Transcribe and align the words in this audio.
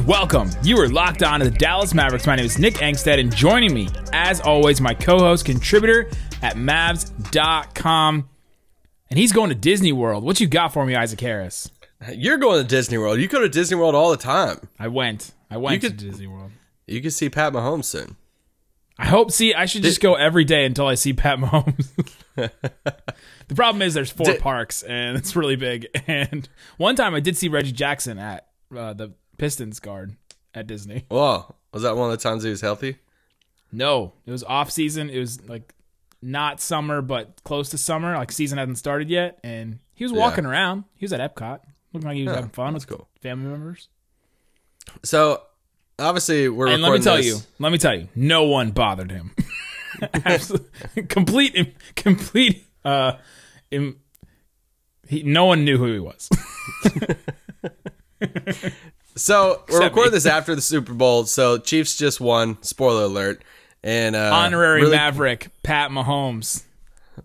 Welcome. 0.00 0.50
You 0.62 0.78
are 0.80 0.88
locked 0.88 1.22
on 1.22 1.40
to 1.40 1.48
the 1.48 1.56
Dallas 1.56 1.94
Mavericks. 1.94 2.26
My 2.26 2.36
name 2.36 2.46
is 2.46 2.58
Nick 2.58 2.74
Angstadt, 2.74 3.18
and 3.20 3.34
joining 3.34 3.72
me, 3.74 3.88
as 4.12 4.40
always, 4.40 4.80
my 4.80 4.94
co 4.94 5.18
host, 5.18 5.44
contributor 5.44 6.08
at 6.42 6.56
Mavs.com. 6.56 8.28
And 9.10 9.18
he's 9.18 9.32
going 9.32 9.50
to 9.50 9.54
Disney 9.54 9.92
World. 9.92 10.24
What 10.24 10.40
you 10.40 10.46
got 10.46 10.72
for 10.72 10.86
me, 10.86 10.94
Isaac 10.94 11.20
Harris? 11.20 11.70
You're 12.12 12.38
going 12.38 12.62
to 12.62 12.66
Disney 12.68 12.98
World. 12.98 13.20
You 13.20 13.28
go 13.28 13.40
to 13.40 13.48
Disney 13.48 13.76
World 13.76 13.94
all 13.94 14.10
the 14.10 14.16
time. 14.16 14.68
I 14.78 14.88
went. 14.88 15.32
I 15.50 15.58
went 15.58 15.74
You 15.82 15.88
to 15.90 15.94
could- 15.94 16.04
Disney 16.04 16.26
World. 16.26 16.50
You 16.86 17.00
can 17.00 17.10
see 17.10 17.28
Pat 17.28 17.52
Mahomes 17.52 17.84
soon. 17.84 18.16
I 18.98 19.06
hope. 19.06 19.30
See, 19.30 19.54
I 19.54 19.66
should 19.66 19.82
just 19.82 20.00
go 20.00 20.14
every 20.14 20.44
day 20.44 20.64
until 20.64 20.86
I 20.86 20.94
see 20.94 21.12
Pat 21.12 21.38
Mahomes. 21.38 21.90
the 22.34 23.54
problem 23.54 23.82
is 23.82 23.94
there's 23.94 24.10
four 24.10 24.26
Did- 24.26 24.40
parks 24.40 24.82
and 24.82 25.16
it's 25.16 25.36
really 25.36 25.56
big. 25.56 25.86
And 26.06 26.48
one 26.76 26.96
time 26.96 27.14
I 27.14 27.20
did 27.20 27.36
see 27.36 27.48
Reggie 27.48 27.72
Jackson 27.72 28.18
at 28.18 28.46
uh, 28.76 28.92
the 28.94 29.12
Pistons 29.42 29.80
guard 29.80 30.14
at 30.54 30.68
Disney. 30.68 31.04
Whoa. 31.10 31.52
Was 31.72 31.82
that 31.82 31.96
one 31.96 32.12
of 32.12 32.16
the 32.16 32.22
times 32.22 32.44
he 32.44 32.50
was 32.50 32.60
healthy? 32.60 32.98
No, 33.72 34.12
it 34.24 34.30
was 34.30 34.44
off 34.44 34.70
season. 34.70 35.10
It 35.10 35.18
was 35.18 35.48
like 35.48 35.74
not 36.22 36.60
summer, 36.60 37.02
but 37.02 37.42
close 37.42 37.70
to 37.70 37.78
summer. 37.78 38.14
Like 38.16 38.30
season 38.30 38.58
hadn't 38.58 38.76
started 38.76 39.10
yet, 39.10 39.40
and 39.42 39.80
he 39.94 40.04
was 40.04 40.12
walking 40.12 40.46
around. 40.46 40.84
He 40.94 41.04
was 41.04 41.12
at 41.12 41.18
Epcot, 41.18 41.58
looking 41.92 42.06
like 42.06 42.16
he 42.18 42.22
was 42.22 42.30
Yeah, 42.30 42.36
having 42.36 42.50
fun 42.50 42.74
with 42.74 42.86
cool. 42.86 43.08
family 43.20 43.50
members. 43.50 43.88
So, 45.02 45.42
obviously, 45.98 46.48
we're 46.48 46.68
And 46.68 46.80
let 46.80 46.92
me 46.92 47.00
tell 47.00 47.16
this- 47.16 47.26
you, 47.26 47.38
let 47.58 47.72
me 47.72 47.78
tell 47.78 47.96
you, 47.96 48.06
no 48.14 48.44
one 48.44 48.70
bothered 48.70 49.10
him. 49.10 49.34
Complete, 51.08 51.74
complete. 51.96 52.64
Uh, 52.84 53.14
im- 53.72 53.98
he, 55.08 55.22
no 55.24 55.46
one 55.46 55.64
knew 55.64 55.78
who 55.78 55.92
he 55.92 55.98
was. 55.98 56.30
So, 59.14 59.62
we're 59.68 59.76
Except 59.76 59.84
recording 59.84 60.12
me. 60.12 60.16
this 60.16 60.26
after 60.26 60.54
the 60.54 60.62
Super 60.62 60.94
Bowl. 60.94 61.24
So, 61.24 61.58
Chiefs 61.58 61.96
just 61.96 62.20
won. 62.20 62.60
Spoiler 62.62 63.04
alert. 63.04 63.42
And 63.82 64.14
uh, 64.16 64.30
Honorary 64.32 64.82
really- 64.82 64.96
Maverick, 64.96 65.48
Pat 65.62 65.90
Mahomes. 65.90 66.62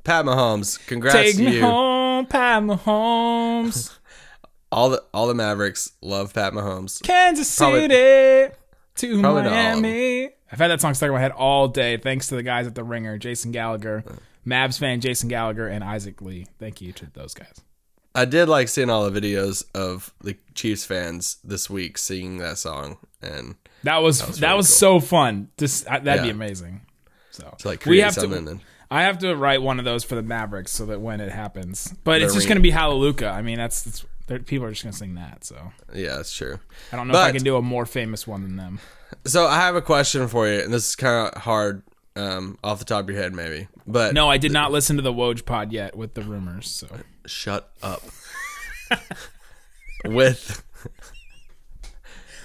Pat 0.04 0.26
Mahomes. 0.26 0.86
Congrats 0.88 1.16
Take 1.16 1.36
to 1.38 1.44
me 1.44 1.56
you. 1.56 1.62
home, 1.62 2.26
Pat 2.26 2.64
Mahomes. 2.64 3.94
All 4.72 4.90
the 4.90 5.02
all 5.14 5.28
the 5.28 5.34
Mavericks 5.34 5.94
love 6.02 6.34
Pat 6.34 6.52
Mahomes. 6.52 7.02
Kansas 7.02 7.58
Probably- 7.58 7.84
City 7.88 8.54
to 8.96 9.22
Probably 9.22 9.22
not 9.22 9.26
all 9.32 9.38
of 9.38 9.44
them. 9.46 9.82
Miami. 9.82 10.30
I've 10.52 10.60
had 10.60 10.68
that 10.72 10.82
song 10.82 10.94
stuck 10.94 11.08
in 11.08 11.14
my 11.14 11.22
head 11.22 11.32
all 11.32 11.70
day, 11.70 11.96
thanks 11.96 12.28
to 12.28 12.36
the 12.36 12.44
guys 12.44 12.68
at 12.68 12.76
the 12.76 12.84
Ringer, 12.84 13.18
Jason 13.18 13.52
Gallagher, 13.54 14.04
Mavs 14.46 14.78
fan 14.78 15.00
Jason 15.00 15.30
Gallagher, 15.30 15.68
and 15.68 15.86
Isaac 15.86 16.22
Lee. 16.22 16.48
Thank 16.60 16.82
you 16.82 16.92
to 16.94 17.06
those 17.14 17.34
guys. 17.34 17.62
I 18.18 18.26
did 18.26 18.50
like 18.50 18.68
seeing 18.68 18.90
all 18.90 19.10
the 19.10 19.22
videos 19.22 19.64
of 19.76 20.12
the 20.22 20.36
Chiefs 20.56 20.84
fans 20.84 21.38
this 21.44 21.70
week 21.70 22.00
singing 22.00 22.38
that 22.40 22.58
song, 22.58 22.98
and 23.22 23.56
That 23.84 23.98
was 23.98 24.20
that 24.20 24.28
was, 24.28 24.42
really 24.42 24.56
cool. 24.56 24.64
so 24.64 25.00
fun. 25.00 25.50
Just 25.58 25.88
uh, 25.88 25.92
I- 25.92 26.00
that'd 26.00 26.23
be 26.23 26.32
amazing. 26.32 26.82
So 27.30 27.56
to 27.60 27.68
like 27.68 27.86
we 27.86 28.00
have 28.00 28.16
to. 28.16 28.60
I 28.90 29.04
have 29.04 29.20
to 29.20 29.36
write 29.36 29.62
one 29.62 29.80
of 29.80 29.86
those 29.86 30.04
for 30.04 30.16
the 30.16 30.23
Mavericks 30.23 30.72
so 30.72 30.86
that 30.88 31.02
when 31.02 31.20
it 31.20 31.32
happens, 31.32 31.94
but 32.04 32.22
it's 32.22 32.34
just 32.34 32.48
going 32.48 32.58
to 32.58 32.62
be 32.62 32.72
Hallelujah. 32.72 33.28
I 33.28 33.42
mean, 33.42 33.58
that's, 33.58 33.84
that's 33.84 34.06
people 34.45 34.66
are 34.66 34.72
just 34.72 34.84
going 34.84 34.94
to 34.94 34.98
sing 34.98 35.16
that. 35.16 35.44
So 35.44 35.73
yeah, 35.94 36.16
that's 36.16 36.34
true. 36.34 36.60
I 36.92 36.95
don't 36.95 37.08
know 37.08 37.14
if 37.14 37.20
I 37.20 37.32
can 37.34 37.44
do 37.44 37.58
a 37.58 37.61
more 37.61 37.86
famous 37.86 38.26
one 38.26 38.44
than 38.44 38.55
them. 38.55 38.80
So 39.26 39.45
I 39.45 39.58
have 39.58 39.76
a 39.76 39.82
question 39.82 40.28
for 40.28 40.48
you, 40.48 40.61
and 40.61 40.73
this 40.73 40.88
is 40.89 40.95
kind 40.95 41.28
of 41.28 41.42
hard 41.44 41.84
um, 42.17 42.58
off 42.64 42.80
the 42.80 42.86
top 42.86 43.04
of 43.05 43.10
your 43.10 43.22
head, 43.22 43.33
maybe. 43.33 43.67
But 43.86 44.14
No, 44.14 44.30
I 44.30 44.38
did 44.38 44.52
not 44.52 44.72
listen 44.72 44.95
to 44.98 45.02
the 45.02 45.14
Woj 45.14 45.45
pod 45.45 45.72
yet 45.72 45.95
with 45.95 46.14
the 46.16 46.22
rumors. 46.22 46.70
So 46.70 46.88
shut 47.26 47.72
up. 47.83 48.02
with 50.05 50.64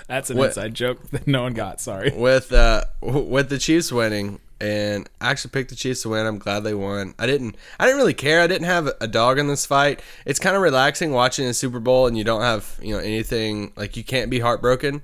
that's 0.09 0.31
an 0.31 0.37
What- 0.37 0.49
inside 0.49 0.75
joke 0.75 1.11
that 1.11 1.27
no 1.27 1.43
one 1.43 1.55
got. 1.55 1.81
Sorry. 1.81 2.11
with 2.11 2.53
uh 2.53 2.85
with 3.01 3.49
the 3.49 3.59
Chiefs 3.59 3.93
winning, 3.93 4.41
and 4.61 5.09
I 5.21 5.31
actually 5.31 5.51
picked 5.53 5.71
the 5.71 5.77
Chiefs 5.77 6.03
to 6.03 6.11
win. 6.11 6.27
I'm 6.27 6.39
glad 6.39 6.61
they 6.65 6.75
won. 6.75 7.15
I 7.19 7.27
didn't 7.27 7.57
I 7.79 7.85
didn't 7.87 7.99
really 7.99 8.15
care. 8.15 8.41
I 8.41 8.47
didn't 8.47 8.67
have 8.67 8.89
a 9.01 9.07
dog 9.09 9.39
in 9.39 9.47
this 9.47 9.65
fight. 9.67 10.03
It's 10.27 10.39
kind 10.39 10.57
of 10.57 10.63
relaxing 10.63 11.13
watching 11.13 11.47
the 11.47 11.55
Super 11.55 11.81
Bowl, 11.81 12.07
and 12.07 12.19
you 12.19 12.25
don't 12.25 12.43
have 12.43 12.79
you 12.83 12.95
know 12.95 13.01
anything 13.01 13.73
like 13.77 13.97
you 13.97 14.05
can't 14.05 14.31
be 14.31 14.41
heartbroken. 14.41 15.03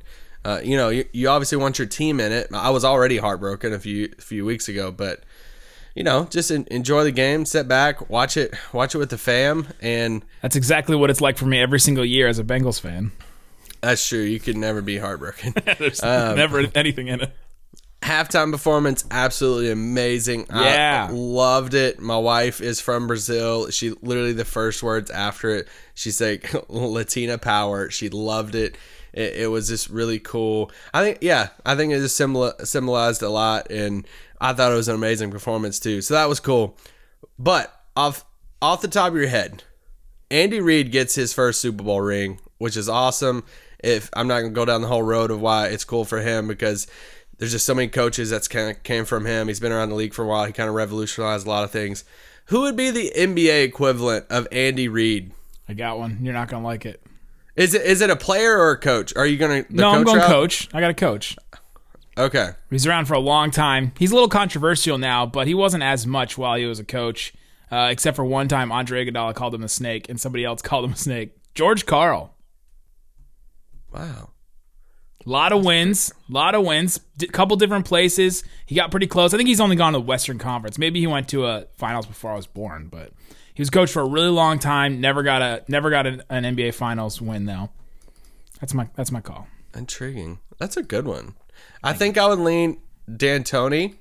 Uh, 0.48 0.60
you 0.62 0.76
know, 0.76 0.88
you, 0.88 1.04
you 1.12 1.28
obviously 1.28 1.58
want 1.58 1.78
your 1.78 1.88
team 1.88 2.20
in 2.20 2.32
it. 2.32 2.48
I 2.54 2.70
was 2.70 2.84
already 2.84 3.18
heartbroken 3.18 3.72
a 3.72 3.78
few 3.78 4.08
a 4.18 4.22
few 4.22 4.44
weeks 4.44 4.68
ago, 4.68 4.90
but 4.90 5.22
you 5.94 6.04
know, 6.04 6.24
just 6.30 6.50
en- 6.50 6.66
enjoy 6.70 7.04
the 7.04 7.10
game, 7.12 7.44
sit 7.44 7.66
back, 7.68 8.08
watch 8.08 8.36
it, 8.36 8.54
watch 8.72 8.94
it 8.94 8.98
with 8.98 9.10
the 9.10 9.18
fam, 9.18 9.66
and 9.82 10.24
That's 10.42 10.56
exactly 10.56 10.94
what 10.96 11.10
it's 11.10 11.20
like 11.20 11.36
for 11.36 11.46
me 11.46 11.60
every 11.60 11.80
single 11.80 12.04
year 12.04 12.28
as 12.28 12.38
a 12.38 12.44
Bengals 12.44 12.80
fan. 12.80 13.10
that's 13.80 14.06
true. 14.06 14.20
You 14.22 14.40
could 14.40 14.56
never 14.56 14.80
be 14.80 14.96
heartbroken. 14.98 15.54
There's 15.78 16.02
Um, 16.02 16.36
never 16.36 16.64
anything 16.74 17.08
in 17.08 17.20
it. 17.22 17.32
halftime 18.02 18.52
performance 18.52 19.04
absolutely 19.10 19.70
amazing 19.72 20.46
Yeah. 20.50 21.08
I 21.10 21.12
loved 21.12 21.74
it 21.74 21.98
my 21.98 22.16
wife 22.16 22.60
is 22.60 22.80
from 22.80 23.08
brazil 23.08 23.70
she 23.70 23.90
literally 24.02 24.32
the 24.32 24.44
first 24.44 24.84
words 24.84 25.10
after 25.10 25.50
it 25.56 25.68
she's 25.94 26.20
like 26.20 26.54
latina 26.68 27.38
power 27.38 27.90
she 27.90 28.08
loved 28.08 28.54
it 28.54 28.76
it, 29.18 29.34
it 29.34 29.46
was 29.48 29.68
just 29.68 29.88
really 29.90 30.18
cool 30.18 30.70
i 30.94 31.02
think 31.02 31.18
yeah 31.20 31.48
i 31.66 31.74
think 31.74 31.92
it 31.92 31.98
just 31.98 32.16
symbol, 32.16 32.52
symbolized 32.64 33.22
a 33.22 33.28
lot 33.28 33.70
and 33.70 34.06
i 34.40 34.52
thought 34.52 34.72
it 34.72 34.76
was 34.76 34.88
an 34.88 34.94
amazing 34.94 35.30
performance 35.30 35.80
too 35.80 36.00
so 36.00 36.14
that 36.14 36.28
was 36.28 36.40
cool 36.40 36.76
but 37.38 37.82
off 37.96 38.24
off 38.62 38.80
the 38.80 38.88
top 38.88 39.08
of 39.08 39.16
your 39.16 39.28
head 39.28 39.64
Andy 40.30 40.60
Reid 40.60 40.92
gets 40.92 41.14
his 41.14 41.32
first 41.32 41.60
Super 41.60 41.82
Bowl 41.82 42.00
ring, 42.00 42.40
which 42.58 42.76
is 42.76 42.88
awesome. 42.88 43.44
If 43.82 44.10
I'm 44.12 44.28
not 44.28 44.40
gonna 44.40 44.52
go 44.52 44.64
down 44.64 44.82
the 44.82 44.88
whole 44.88 45.02
road 45.02 45.30
of 45.30 45.40
why 45.40 45.68
it's 45.68 45.84
cool 45.84 46.04
for 46.04 46.20
him 46.20 46.48
because 46.48 46.86
there's 47.38 47.52
just 47.52 47.66
so 47.66 47.74
many 47.74 47.88
coaches 47.88 48.28
that's 48.28 48.48
kind 48.48 48.70
of 48.70 48.82
came 48.82 49.04
from 49.04 49.24
him. 49.24 49.48
He's 49.48 49.60
been 49.60 49.72
around 49.72 49.90
the 49.90 49.94
league 49.94 50.12
for 50.12 50.24
a 50.24 50.28
while. 50.28 50.44
He 50.44 50.52
kind 50.52 50.68
of 50.68 50.74
revolutionized 50.74 51.46
a 51.46 51.50
lot 51.50 51.64
of 51.64 51.70
things. 51.70 52.04
Who 52.46 52.62
would 52.62 52.76
be 52.76 52.90
the 52.90 53.12
NBA 53.16 53.64
equivalent 53.64 54.26
of 54.28 54.48
Andy 54.50 54.88
Reid? 54.88 55.32
I 55.68 55.74
got 55.74 55.98
one. 55.98 56.18
You're 56.22 56.34
not 56.34 56.48
gonna 56.48 56.64
like 56.64 56.84
it. 56.84 57.02
Is 57.58 57.74
it 57.74 57.82
is 57.82 58.00
it 58.00 58.08
a 58.08 58.16
player 58.16 58.56
or 58.56 58.70
a 58.70 58.78
coach? 58.78 59.14
Are 59.16 59.26
you 59.26 59.36
gonna 59.36 59.64
the 59.68 59.74
no, 59.82 59.90
I'm 59.90 60.04
going 60.04 60.18
route? 60.18 60.28
coach. 60.28 60.68
I 60.72 60.80
got 60.80 60.90
a 60.90 60.94
coach. 60.94 61.36
Okay, 62.16 62.50
He's 62.70 62.84
around 62.86 63.06
for 63.06 63.14
a 63.14 63.20
long 63.20 63.50
time. 63.52 63.92
He's 63.96 64.10
a 64.10 64.14
little 64.14 64.28
controversial 64.28 64.98
now, 64.98 65.24
but 65.24 65.46
he 65.46 65.54
wasn't 65.54 65.84
as 65.84 66.04
much 66.04 66.36
while 66.36 66.56
he 66.56 66.66
was 66.66 66.80
a 66.80 66.84
coach. 66.84 67.32
Uh, 67.70 67.88
except 67.92 68.16
for 68.16 68.24
one 68.24 68.48
time, 68.48 68.72
Andre 68.72 69.04
Iguodala 69.04 69.34
called 69.34 69.54
him 69.54 69.62
a 69.62 69.68
snake, 69.68 70.08
and 70.08 70.20
somebody 70.20 70.44
else 70.44 70.60
called 70.68 70.84
him 70.84 70.92
a 70.92 70.96
snake. 70.96 71.32
George 71.54 71.84
Karl. 71.86 72.34
wow. 73.92 74.30
A 75.26 75.28
lot 75.28 75.52
of 75.52 75.64
wins, 75.64 76.10
a 76.28 76.32
lot 76.32 76.54
of 76.54 76.64
wins. 76.64 77.00
A 77.20 77.26
couple 77.26 77.56
different 77.56 77.84
places. 77.84 78.44
He 78.66 78.74
got 78.74 78.90
pretty 78.90 79.06
close. 79.06 79.34
I 79.34 79.36
think 79.36 79.48
he's 79.48 79.60
only 79.60 79.76
gone 79.76 79.92
to 79.92 79.98
the 79.98 80.04
Western 80.04 80.38
Conference. 80.38 80.78
Maybe 80.78 81.00
he 81.00 81.06
went 81.06 81.28
to 81.30 81.44
a 81.46 81.66
finals 81.76 82.06
before 82.06 82.32
I 82.32 82.36
was 82.36 82.46
born, 82.46 82.88
but 82.90 83.12
he 83.58 83.62
was 83.62 83.70
coach 83.70 83.90
for 83.90 84.02
a 84.02 84.06
really 84.06 84.28
long 84.28 84.60
time. 84.60 85.00
Never 85.00 85.24
got 85.24 85.42
a 85.42 85.64
never 85.66 85.90
got 85.90 86.06
an, 86.06 86.22
an 86.30 86.44
NBA 86.44 86.74
Finals 86.74 87.20
win 87.20 87.44
though. 87.46 87.70
That's 88.60 88.72
my 88.72 88.88
that's 88.94 89.10
my 89.10 89.20
call. 89.20 89.48
Intriguing. 89.74 90.38
That's 90.58 90.76
a 90.76 90.82
good 90.84 91.08
one. 91.08 91.34
I 91.82 91.92
think 91.92 92.16
I 92.16 92.28
would 92.28 92.38
lean 92.38 92.78
D'Antoni, 93.10 93.96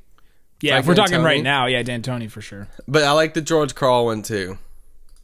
Yeah, 0.62 0.76
Like 0.76 0.82
if 0.82 0.88
we're 0.88 0.94
talking 0.94 1.24
right 1.24 1.42
now, 1.42 1.66
yeah, 1.66 1.82
D'Antoni 1.82 2.30
for 2.30 2.40
sure. 2.40 2.68
but 2.88 3.04
I 3.04 3.14
like 3.14 3.34
the 3.34 3.42
George 3.42 3.74
Karl 3.74 4.06
one 4.06 4.22
too. 4.22 4.60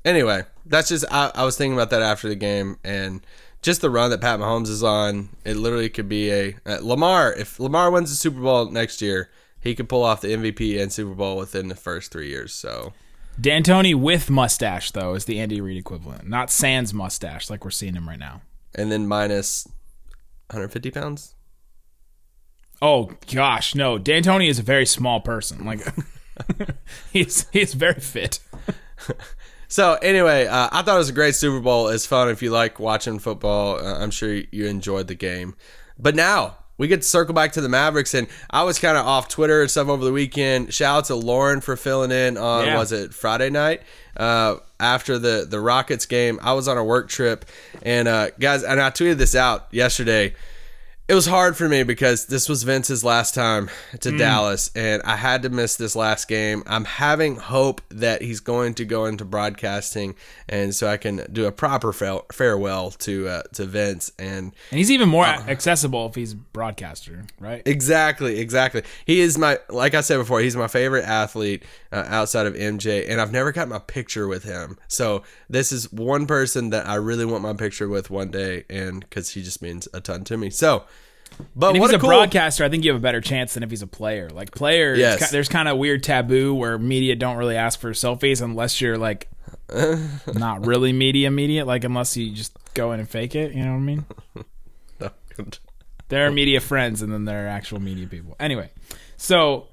Anyway, 0.04 0.46
that's 0.66 0.90
just 0.90 1.06
I, 1.12 1.30
I 1.36 1.44
was 1.44 1.56
thinking 1.56 1.76
about 1.76 1.92
that 1.92 2.02
after 2.02 2.28
the 2.28 2.36
game 2.36 2.80
and 2.84 3.24
just 3.62 3.82
the 3.82 3.92
run 3.92 4.10
that 4.10 4.22
Pat 4.22 4.40
Mahomes 4.40 4.68
is 4.68 4.82
on. 4.82 5.30
It 5.46 5.58
literally 5.58 5.90
could 5.90 6.10
be 6.10 6.32
a 6.32 6.56
uh, 6.66 6.80
Lamar. 6.82 7.32
If 7.34 7.60
Lamar 7.60 7.92
wins 7.92 8.10
the 8.10 8.16
Super 8.16 8.42
Bowl 8.42 8.66
next 8.72 9.00
year, 9.00 9.30
he 9.60 9.76
could 9.76 9.88
pull 9.88 10.02
off 10.02 10.22
the 10.22 10.30
MVP 10.30 10.82
and 10.82 10.92
Super 10.92 11.14
Bowl 11.14 11.38
within 11.38 11.68
the 11.68 11.76
first 11.76 12.12
three 12.12 12.30
years. 12.30 12.52
So 12.52 12.94
D'Antoni 13.40 13.96
with 13.96 14.30
mustache 14.30 14.92
though 14.92 15.14
is 15.16 15.26
the 15.26 15.40
Andy 15.40 15.60
Reid 15.60 15.78
equivalent, 15.78 16.28
not 16.28 16.50
Sans 16.52 16.94
mustache 16.94 17.50
like 17.50 17.64
we're 17.66 17.72
seeing 17.72 17.96
him 17.96 18.08
right 18.08 18.20
now. 18.20 18.42
and 18.76 18.92
then 18.92 19.08
minus 19.08 19.68
150 20.50 20.92
pounds. 20.92 21.36
Oh 22.82 23.12
gosh, 23.32 23.76
no. 23.76 23.98
D'Antoni 23.98 24.50
is 24.50 24.60
a 24.60 24.64
very 24.64 24.86
small 24.86 25.20
person. 25.22 25.66
Like 25.66 25.80
he's 27.12 27.48
he's 27.50 27.74
very 27.74 28.00
fit. 28.00 28.40
So 29.70 29.94
anyway, 30.04 30.46
uh, 30.46 30.70
I 30.72 30.84
thought 30.84 30.94
it 30.94 31.00
was 31.00 31.10
a 31.10 31.14
great 31.14 31.34
Super 31.34 31.60
Bowl. 31.60 31.88
It's 31.88 32.06
fun 32.06 32.30
if 32.30 32.44
you 32.44 32.52
like 32.52 32.80
watching 32.80 33.18
football. 33.18 33.84
Uh, 33.84 33.98
I'm 34.04 34.12
sure 34.12 34.32
you 34.32 34.68
enjoyed 34.68 35.08
the 35.08 35.16
game. 35.16 35.56
But 35.98 36.14
now 36.16 36.58
we 36.78 36.88
could 36.88 37.04
circle 37.04 37.34
back 37.34 37.52
to 37.54 37.62
the 37.62 37.70
Mavericks, 37.70 38.14
and 38.14 38.28
I 38.50 38.64
was 38.64 38.80
kind 38.80 38.98
of 38.98 39.06
off 39.06 39.28
Twitter 39.30 39.62
and 39.62 39.70
stuff 39.70 39.88
over 39.90 40.04
the 40.04 40.12
weekend. 40.12 40.74
Shout 40.74 40.98
out 40.98 41.06
to 41.06 41.16
Lauren 41.16 41.62
for 41.62 41.76
filling 41.76 42.12
in 42.12 42.38
on 42.38 42.66
Yeah. 42.66 42.78
was 42.78 42.92
it 42.92 43.14
Friday 43.14 43.50
night 43.50 43.82
uh, 44.18 44.56
after 44.80 45.20
the 45.20 45.46
the 45.50 45.60
Rockets 45.60 46.06
game. 46.06 46.40
I 46.42 46.54
was 46.54 46.68
on 46.68 46.78
a 46.78 46.84
work 46.84 47.10
trip, 47.10 47.46
and 47.84 48.08
uh, 48.08 48.32
guys, 48.40 48.64
and 48.64 48.82
I 48.82 48.90
tweeted 48.90 49.18
this 49.18 49.36
out 49.36 49.68
yesterday. 49.72 50.34
It 51.06 51.16
was 51.16 51.26
hard 51.26 51.58
for 51.58 51.68
me 51.68 51.84
because 51.84 52.28
this 52.28 52.48
was 52.48 52.64
Vince's 52.64 53.04
last 53.04 53.36
time 53.36 53.70
to 54.00 54.10
Mm. 54.10 54.18
Dallas, 54.18 54.72
and 54.74 55.02
I 55.04 55.18
had 55.18 55.42
to 55.44 55.50
miss 55.50 55.76
this 55.76 55.98
last 55.98 56.30
game. 56.30 56.64
I'm 56.66 56.86
having 56.86 57.36
hope 57.36 57.82
that 57.90 58.22
he's 58.22 58.40
going 58.40 58.74
to 58.76 58.86
go 58.86 59.04
into 59.04 59.26
broadcasting, 59.26 60.16
and 60.48 60.74
so 60.74 60.88
I 60.88 60.96
can 60.96 61.28
do 61.30 61.46
a 61.46 61.52
proper 61.52 61.92
fa- 61.92 62.22
farewell 62.32 62.92
to 63.00 63.28
uh, 63.28 63.42
to 63.52 63.66
Vince. 63.66 64.14
And 64.18 64.54
And 64.72 64.78
he's 64.78 64.90
even 64.92 65.10
more 65.10 65.26
Uh-huh. 65.26 65.44
accessible 65.52 66.08
if 66.08 66.16
he's 66.16 66.32
a 66.32 66.38
broadcaster, 66.38 67.26
right? 67.38 67.62
Exactly, 67.66 68.40
exactly. 68.40 68.84
He 69.06 69.20
is 69.20 69.38
my, 69.38 69.60
like 69.68 69.96
I 69.96 70.02
said 70.02 70.20
before, 70.20 70.40
he's 70.40 70.56
my 70.56 70.70
favorite 70.70 71.04
athlete 71.04 71.64
uh, 71.92 72.06
outside 72.08 72.46
of 72.48 72.54
MJ, 72.56 73.10
and 73.10 73.20
I've 73.20 73.34
never 73.34 73.52
got 73.52 73.68
my 73.68 73.80
picture 73.80 74.26
with 74.30 74.46
him. 74.46 74.78
So 74.88 75.24
this 75.50 75.74
is 75.74 75.92
one 75.92 76.28
person 76.28 76.70
that 76.70 76.88
I 76.88 76.96
really 76.96 77.26
want 77.26 77.44
my 77.44 77.54
picture 77.54 77.90
with 77.90 78.10
one 78.10 78.32
day, 78.32 78.64
and 78.70 79.02
because 79.02 79.32
he 79.32 79.44
just 79.44 79.62
means 79.62 79.90
a 79.94 80.00
ton 80.00 80.24
to 80.24 80.38
me. 80.38 80.50
So, 80.50 80.86
but 81.56 81.70
And 81.70 81.78
if 81.78 81.84
he's 81.84 81.92
a 81.94 81.96
a 81.96 82.00
cool, 82.00 82.10
broadcaster, 82.10 82.64
I 82.64 82.70
think 82.70 82.84
you 82.84 82.92
have 82.92 83.00
a 83.00 83.04
better 83.04 83.22
chance 83.22 83.54
than 83.54 83.64
if 83.64 83.70
he's 83.70 83.82
a 83.82 83.88
player. 83.88 84.30
Like 84.30 84.52
players, 84.52 85.00
Yes. 85.00 85.32
there's 85.32 85.50
kind 85.50 85.68
of 85.68 85.78
weird 85.78 86.04
taboo 86.04 86.54
where 86.54 86.78
media 86.78 87.16
don't 87.16 87.38
really 87.38 87.56
ask 87.58 87.80
for 87.80 87.92
selfies 87.92 88.42
unless 88.42 88.82
you're 88.82 88.98
like 88.98 89.30
not 90.34 90.66
really 90.66 90.94
media 90.94 91.30
media, 91.32 91.66
like 91.66 91.84
unless 91.84 92.16
you 92.18 92.32
just 92.32 92.58
go 92.74 92.92
in 92.92 93.00
and 93.00 93.10
fake 93.10 93.36
it. 93.36 93.54
You 93.54 93.64
know 93.66 93.72
what 93.72 93.78
I 93.78 93.80
mean? 93.82 94.06
There 96.10 96.28
are 96.28 96.32
media 96.32 96.60
friends, 96.60 97.02
and 97.02 97.12
then 97.12 97.26
there 97.26 97.46
are 97.46 97.48
actual 97.48 97.80
media 97.80 98.06
people. 98.06 98.36
Anyway, 98.40 98.70
so 99.18 99.68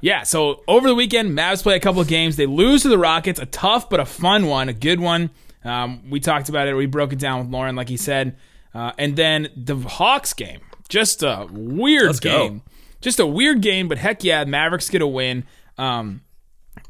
yeah, 0.00 0.22
so 0.22 0.62
over 0.68 0.86
the 0.86 0.94
weekend, 0.94 1.36
Mavs 1.36 1.62
play 1.62 1.74
a 1.74 1.80
couple 1.80 2.00
of 2.00 2.06
games. 2.06 2.36
They 2.36 2.46
lose 2.46 2.82
to 2.82 2.88
the 2.88 2.98
Rockets, 2.98 3.40
a 3.40 3.46
tough 3.46 3.90
but 3.90 3.98
a 3.98 4.04
fun 4.04 4.46
one, 4.46 4.68
a 4.68 4.72
good 4.74 5.00
one. 5.00 5.30
Um, 5.64 6.08
we 6.08 6.20
talked 6.20 6.48
about 6.48 6.68
it. 6.68 6.74
We 6.74 6.86
broke 6.86 7.12
it 7.12 7.18
down 7.18 7.40
with 7.40 7.48
Lauren, 7.48 7.74
like 7.74 7.88
he 7.88 7.96
said, 7.96 8.36
uh, 8.74 8.92
and 8.96 9.16
then 9.16 9.48
the 9.56 9.74
Hawks 9.76 10.34
game, 10.34 10.60
just 10.92 11.22
a 11.22 11.48
weird 11.50 12.06
Let's 12.06 12.20
go. 12.20 12.48
game, 12.48 12.62
just 13.00 13.18
a 13.18 13.26
weird 13.26 13.62
game. 13.62 13.88
But 13.88 13.96
heck 13.96 14.22
yeah, 14.22 14.44
Mavericks 14.44 14.90
get 14.90 15.00
a 15.00 15.06
win. 15.06 15.44
Um, 15.78 16.20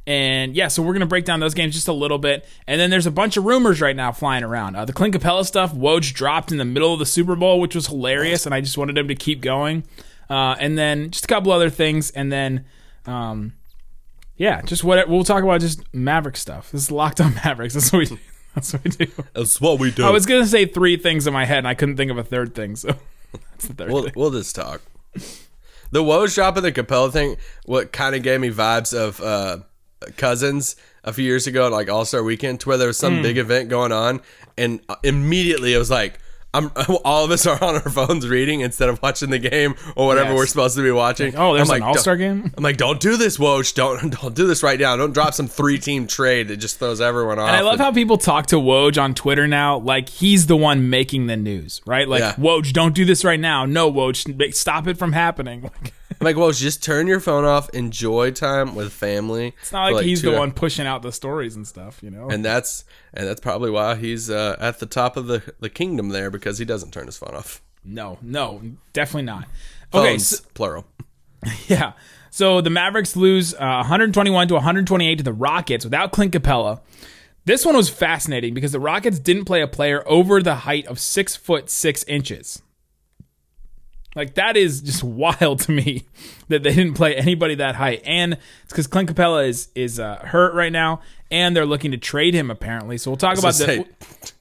and 0.08 0.56
yeah, 0.56 0.66
so 0.66 0.82
we're 0.82 0.92
gonna 0.92 1.06
break 1.06 1.24
down 1.24 1.38
those 1.38 1.54
games 1.54 1.74
just 1.74 1.86
a 1.86 1.92
little 1.92 2.18
bit, 2.18 2.44
and 2.66 2.80
then 2.80 2.90
there's 2.90 3.06
a 3.06 3.12
bunch 3.12 3.36
of 3.36 3.44
rumors 3.44 3.80
right 3.80 3.94
now 3.94 4.10
flying 4.10 4.42
around. 4.42 4.74
Uh, 4.74 4.84
the 4.84 4.92
Clint 4.92 5.14
Capela 5.14 5.46
stuff, 5.46 5.72
Woj 5.72 6.12
dropped 6.12 6.50
in 6.50 6.58
the 6.58 6.64
middle 6.64 6.92
of 6.92 6.98
the 6.98 7.06
Super 7.06 7.36
Bowl, 7.36 7.60
which 7.60 7.76
was 7.76 7.86
hilarious, 7.86 8.44
and 8.44 8.52
I 8.52 8.60
just 8.60 8.76
wanted 8.76 8.98
him 8.98 9.06
to 9.06 9.14
keep 9.14 9.40
going. 9.40 9.84
Uh, 10.28 10.56
and 10.58 10.76
then 10.76 11.10
just 11.10 11.26
a 11.26 11.28
couple 11.28 11.52
other 11.52 11.70
things, 11.70 12.10
and 12.10 12.32
then, 12.32 12.64
um, 13.06 13.52
yeah, 14.36 14.62
just 14.62 14.82
what 14.82 15.08
we'll 15.08 15.22
talk 15.24 15.44
about 15.44 15.60
just 15.60 15.82
Maverick 15.94 16.36
stuff. 16.36 16.72
This 16.72 16.82
is 16.82 16.90
locked 16.90 17.20
on 17.20 17.34
Mavericks. 17.44 17.74
That's 17.74 17.92
what 17.92 17.98
we 18.00 18.06
do. 18.06 18.18
That's 18.56 18.72
what 18.72 18.84
we 18.84 18.90
do. 18.90 19.06
that's 19.32 19.60
what 19.62 19.78
we 19.78 19.90
do. 19.92 20.04
I 20.04 20.10
was 20.10 20.26
gonna 20.26 20.46
say 20.46 20.66
three 20.66 20.96
things 20.98 21.26
in 21.26 21.32
my 21.32 21.44
head, 21.46 21.58
and 21.58 21.68
I 21.68 21.74
couldn't 21.74 21.96
think 21.96 22.10
of 22.10 22.18
a 22.18 22.24
third 22.24 22.54
thing, 22.54 22.76
so 22.76 22.94
that's 23.32 23.68
the 23.68 23.74
3rd 23.74 23.92
we'll, 23.92 24.02
thing. 24.04 24.12
we'll 24.16 24.30
just 24.30 24.54
talk. 24.54 24.80
The 25.90 26.02
Woj 26.02 26.34
drop 26.34 26.56
of 26.56 26.62
the 26.62 26.72
Capela 26.72 27.12
thing, 27.12 27.36
what 27.66 27.92
kind 27.92 28.14
of 28.14 28.22
gave 28.22 28.40
me 28.40 28.50
vibes 28.50 28.96
of 28.98 29.20
uh, 29.20 29.58
Cousins 30.16 30.74
a 31.04 31.12
few 31.12 31.24
years 31.24 31.46
ago, 31.46 31.68
like 31.68 31.90
All 31.90 32.04
Star 32.04 32.22
Weekend, 32.22 32.60
to 32.60 32.68
where 32.70 32.78
there 32.78 32.86
was 32.88 32.96
some 32.96 33.16
Hmm. 33.16 33.22
big 33.22 33.36
event 33.38 33.68
going 33.68 33.92
on, 33.92 34.20
and 34.56 34.80
uh, 34.88 34.96
immediately 35.02 35.74
it 35.74 35.78
was 35.78 35.90
like, 35.90 36.18
I'm 36.54 36.70
all 37.04 37.24
of 37.24 37.30
us 37.30 37.46
are 37.46 37.62
on 37.64 37.76
our 37.76 37.88
phones 37.88 38.28
reading 38.28 38.60
instead 38.60 38.88
of 38.88 39.00
watching 39.02 39.30
the 39.30 39.38
game 39.38 39.74
or 39.96 40.06
whatever 40.06 40.30
Yes. 40.30 40.36
we're 40.38 40.46
supposed 40.46 40.76
to 40.76 40.82
be 40.82 40.90
watching. 40.90 41.34
oh, 41.36 41.54
there's 41.54 41.70
I'm 41.70 41.76
an 41.76 41.80
like, 41.80 41.88
All-Star 41.88 42.16
game? 42.16 42.52
I'm 42.56 42.62
like, 42.62 42.76
don't 42.76 43.00
do 43.00 43.16
this, 43.16 43.38
Woj. 43.38 43.74
Don't 43.74 44.10
don't 44.20 44.34
do 44.34 44.46
this 44.46 44.62
right 44.62 44.78
now. 44.78 44.96
Don't 44.96 45.12
drop 45.12 45.32
some 45.34 45.46
three 45.48 45.78
team 45.78 46.06
trade 46.06 46.48
that 46.48 46.58
just 46.58 46.78
throws 46.78 47.00
everyone 47.00 47.38
off. 47.38 47.48
And 47.48 47.56
I 47.56 47.60
love 47.62 47.78
how 47.78 47.90
people 47.92 48.18
talk 48.18 48.46
to 48.48 48.56
Woj 48.56 49.00
on 49.02 49.14
Twitter 49.14 49.46
now, 49.48 49.78
like 49.78 50.08
he's 50.08 50.46
the 50.46 50.56
one 50.56 50.90
making 50.90 51.26
the 51.26 51.36
news, 51.36 51.80
right? 51.86 52.06
Like, 52.08 52.20
Yeah. 52.20 52.34
Woj, 52.34 52.72
don't 52.72 52.94
do 52.94 53.04
this 53.04 53.24
right 53.24 53.40
now. 53.40 53.64
No, 53.64 53.90
Woj, 53.90 54.54
stop 54.54 54.86
it 54.86 54.98
from 54.98 55.12
happening. 55.12 55.70
Like, 55.82 55.94
like, 56.20 56.36
Woj, 56.36 56.60
just 56.60 56.82
turn 56.82 57.06
your 57.06 57.20
phone 57.20 57.44
off. 57.44 57.70
Enjoy 57.70 58.30
time 58.30 58.74
with 58.74 58.92
family. 58.92 59.54
it's 59.60 59.72
not 59.72 59.92
like, 59.92 60.02
for, 60.02 60.06
he's 60.06 60.22
the 60.22 60.32
one 60.32 60.52
pushing 60.52 60.86
out 60.86 61.02
the 61.02 61.12
stories 61.12 61.56
and 61.56 61.66
stuff, 61.66 62.02
you 62.02 62.10
know? 62.10 62.28
and 62.28 62.44
that's 62.44 62.84
and 63.14 63.26
that's 63.26 63.40
probably 63.40 63.70
why 63.70 63.96
he's 63.96 64.30
uh, 64.30 64.56
at 64.58 64.78
the 64.78 64.86
top 64.86 65.16
of 65.16 65.26
the 65.26 65.42
the 65.60 65.70
kingdom 65.70 66.10
there 66.10 66.30
because 66.30 66.58
he 66.58 66.64
doesn't 66.64 66.92
turn 66.92 67.06
his 67.06 67.16
phone 67.16 67.34
off. 67.34 67.62
no, 67.84 68.18
no, 68.22 68.62
definitely 68.92 69.22
not. 69.22 69.46
Okay, 69.94 70.10
Phones, 70.12 70.28
so, 70.28 70.44
plural. 70.54 70.86
yeah. 71.66 71.92
So 72.30 72.60
the 72.60 72.70
Mavericks 72.70 73.14
lose 73.14 73.52
uh, 73.54 73.58
121 73.58 74.48
to 74.48 74.54
128 74.54 75.18
to 75.18 75.24
the 75.24 75.32
Rockets 75.32 75.84
without 75.84 76.12
Clint 76.12 76.32
Capela. 76.32 76.80
This 77.44 77.66
one 77.66 77.76
was 77.76 77.90
fascinating 77.90 78.54
because 78.54 78.72
the 78.72 78.80
Rockets 78.80 79.18
didn't 79.18 79.44
play 79.44 79.62
a 79.62 79.68
player 79.68 80.02
over 80.06 80.42
the 80.42 80.54
height 80.54 80.86
of 80.86 80.98
six 80.98 81.36
foot 81.36 81.68
six 81.68 82.04
inches. 82.04 82.62
Like 84.14 84.34
that 84.34 84.56
is 84.56 84.80
just 84.80 85.02
wild 85.04 85.60
to 85.60 85.72
me 85.72 86.04
that 86.48 86.62
they 86.62 86.74
didn't 86.74 86.94
play 86.94 87.14
anybody 87.16 87.54
that 87.56 87.76
high, 87.76 88.00
and 88.04 88.34
it's 88.34 88.72
because 88.72 88.86
Clint 88.86 89.14
Capela 89.14 89.46
is 89.48 89.68
is 89.74 89.98
uh, 89.98 90.16
hurt 90.16 90.54
right 90.54 90.72
now, 90.72 91.00
and 91.30 91.56
they're 91.56 91.66
looking 91.66 91.90
to 91.92 91.98
trade 91.98 92.34
him 92.34 92.50
apparently. 92.50 92.98
So 92.98 93.10
we'll 93.10 93.16
talk 93.16 93.38
about 93.38 93.54
say, 93.54 93.86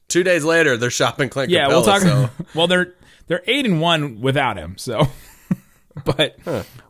two 0.08 0.24
days 0.24 0.44
later, 0.44 0.78
they're 0.78 0.90
shopping 0.90 1.30
Clint 1.30 1.50
yeah, 1.50 1.66
Capela. 1.66 1.70
we'll 1.70 1.84
talk. 1.84 2.02
so- 2.02 2.30
well, 2.56 2.68
they're 2.68 2.94
they're 3.28 3.44
eight 3.48 3.66
and 3.66 3.80
one 3.80 4.20
without 4.20 4.58
him. 4.58 4.78
So, 4.78 5.08
but 6.04 6.38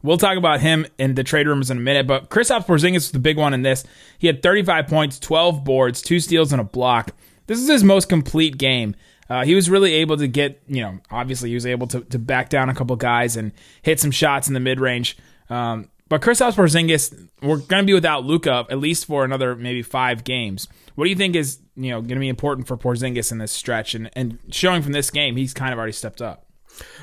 we'll 0.01 0.17
talk 0.17 0.37
about 0.37 0.59
him 0.61 0.87
in 0.97 1.13
the 1.13 1.23
trade 1.23 1.47
rumors 1.47 1.69
in 1.69 1.77
a 1.77 1.81
minute. 1.81 2.07
But 2.07 2.29
Kristaps 2.29 2.65
Porzingis 2.65 2.93
was 2.93 3.11
the 3.11 3.19
big 3.19 3.37
one 3.37 3.53
in 3.53 3.61
this. 3.61 3.83
He 4.17 4.25
had 4.27 4.41
35 4.41 4.87
points, 4.87 5.19
12 5.19 5.63
boards, 5.63 6.01
two 6.01 6.19
steals, 6.19 6.51
and 6.51 6.59
a 6.59 6.63
block. 6.63 7.11
This 7.45 7.59
is 7.59 7.67
his 7.67 7.83
most 7.83 8.09
complete 8.09 8.57
game. 8.57 8.95
Uh, 9.31 9.45
he 9.45 9.55
was 9.55 9.69
really 9.69 9.93
able 9.93 10.17
to 10.17 10.27
get, 10.27 10.61
you 10.67 10.81
know, 10.81 10.99
obviously 11.09 11.47
he 11.47 11.55
was 11.55 11.65
able 11.65 11.87
to, 11.87 12.01
to 12.01 12.19
back 12.19 12.49
down 12.49 12.67
a 12.67 12.75
couple 12.75 12.93
guys 12.97 13.37
and 13.37 13.53
hit 13.81 13.97
some 13.97 14.11
shots 14.11 14.49
in 14.49 14.53
the 14.53 14.59
mid 14.59 14.77
range. 14.77 15.17
Um, 15.49 15.89
but 16.09 16.21
Kristaps 16.21 16.55
Porzingis, 16.55 17.29
we're 17.41 17.55
going 17.55 17.83
to 17.83 17.87
be 17.87 17.93
without 17.93 18.25
Luka 18.25 18.65
at 18.69 18.77
least 18.77 19.05
for 19.05 19.23
another 19.23 19.55
maybe 19.55 19.83
five 19.83 20.25
games. 20.25 20.67
What 20.95 21.05
do 21.05 21.09
you 21.09 21.15
think 21.15 21.37
is 21.37 21.59
you 21.77 21.91
know 21.91 22.01
going 22.01 22.15
to 22.15 22.19
be 22.19 22.27
important 22.27 22.67
for 22.67 22.75
Porzingis 22.75 23.31
in 23.31 23.37
this 23.37 23.53
stretch 23.53 23.95
and 23.95 24.09
and 24.17 24.37
showing 24.49 24.81
from 24.81 24.91
this 24.91 25.09
game 25.09 25.37
he's 25.37 25.53
kind 25.53 25.71
of 25.71 25.79
already 25.79 25.93
stepped 25.93 26.21
up. 26.21 26.45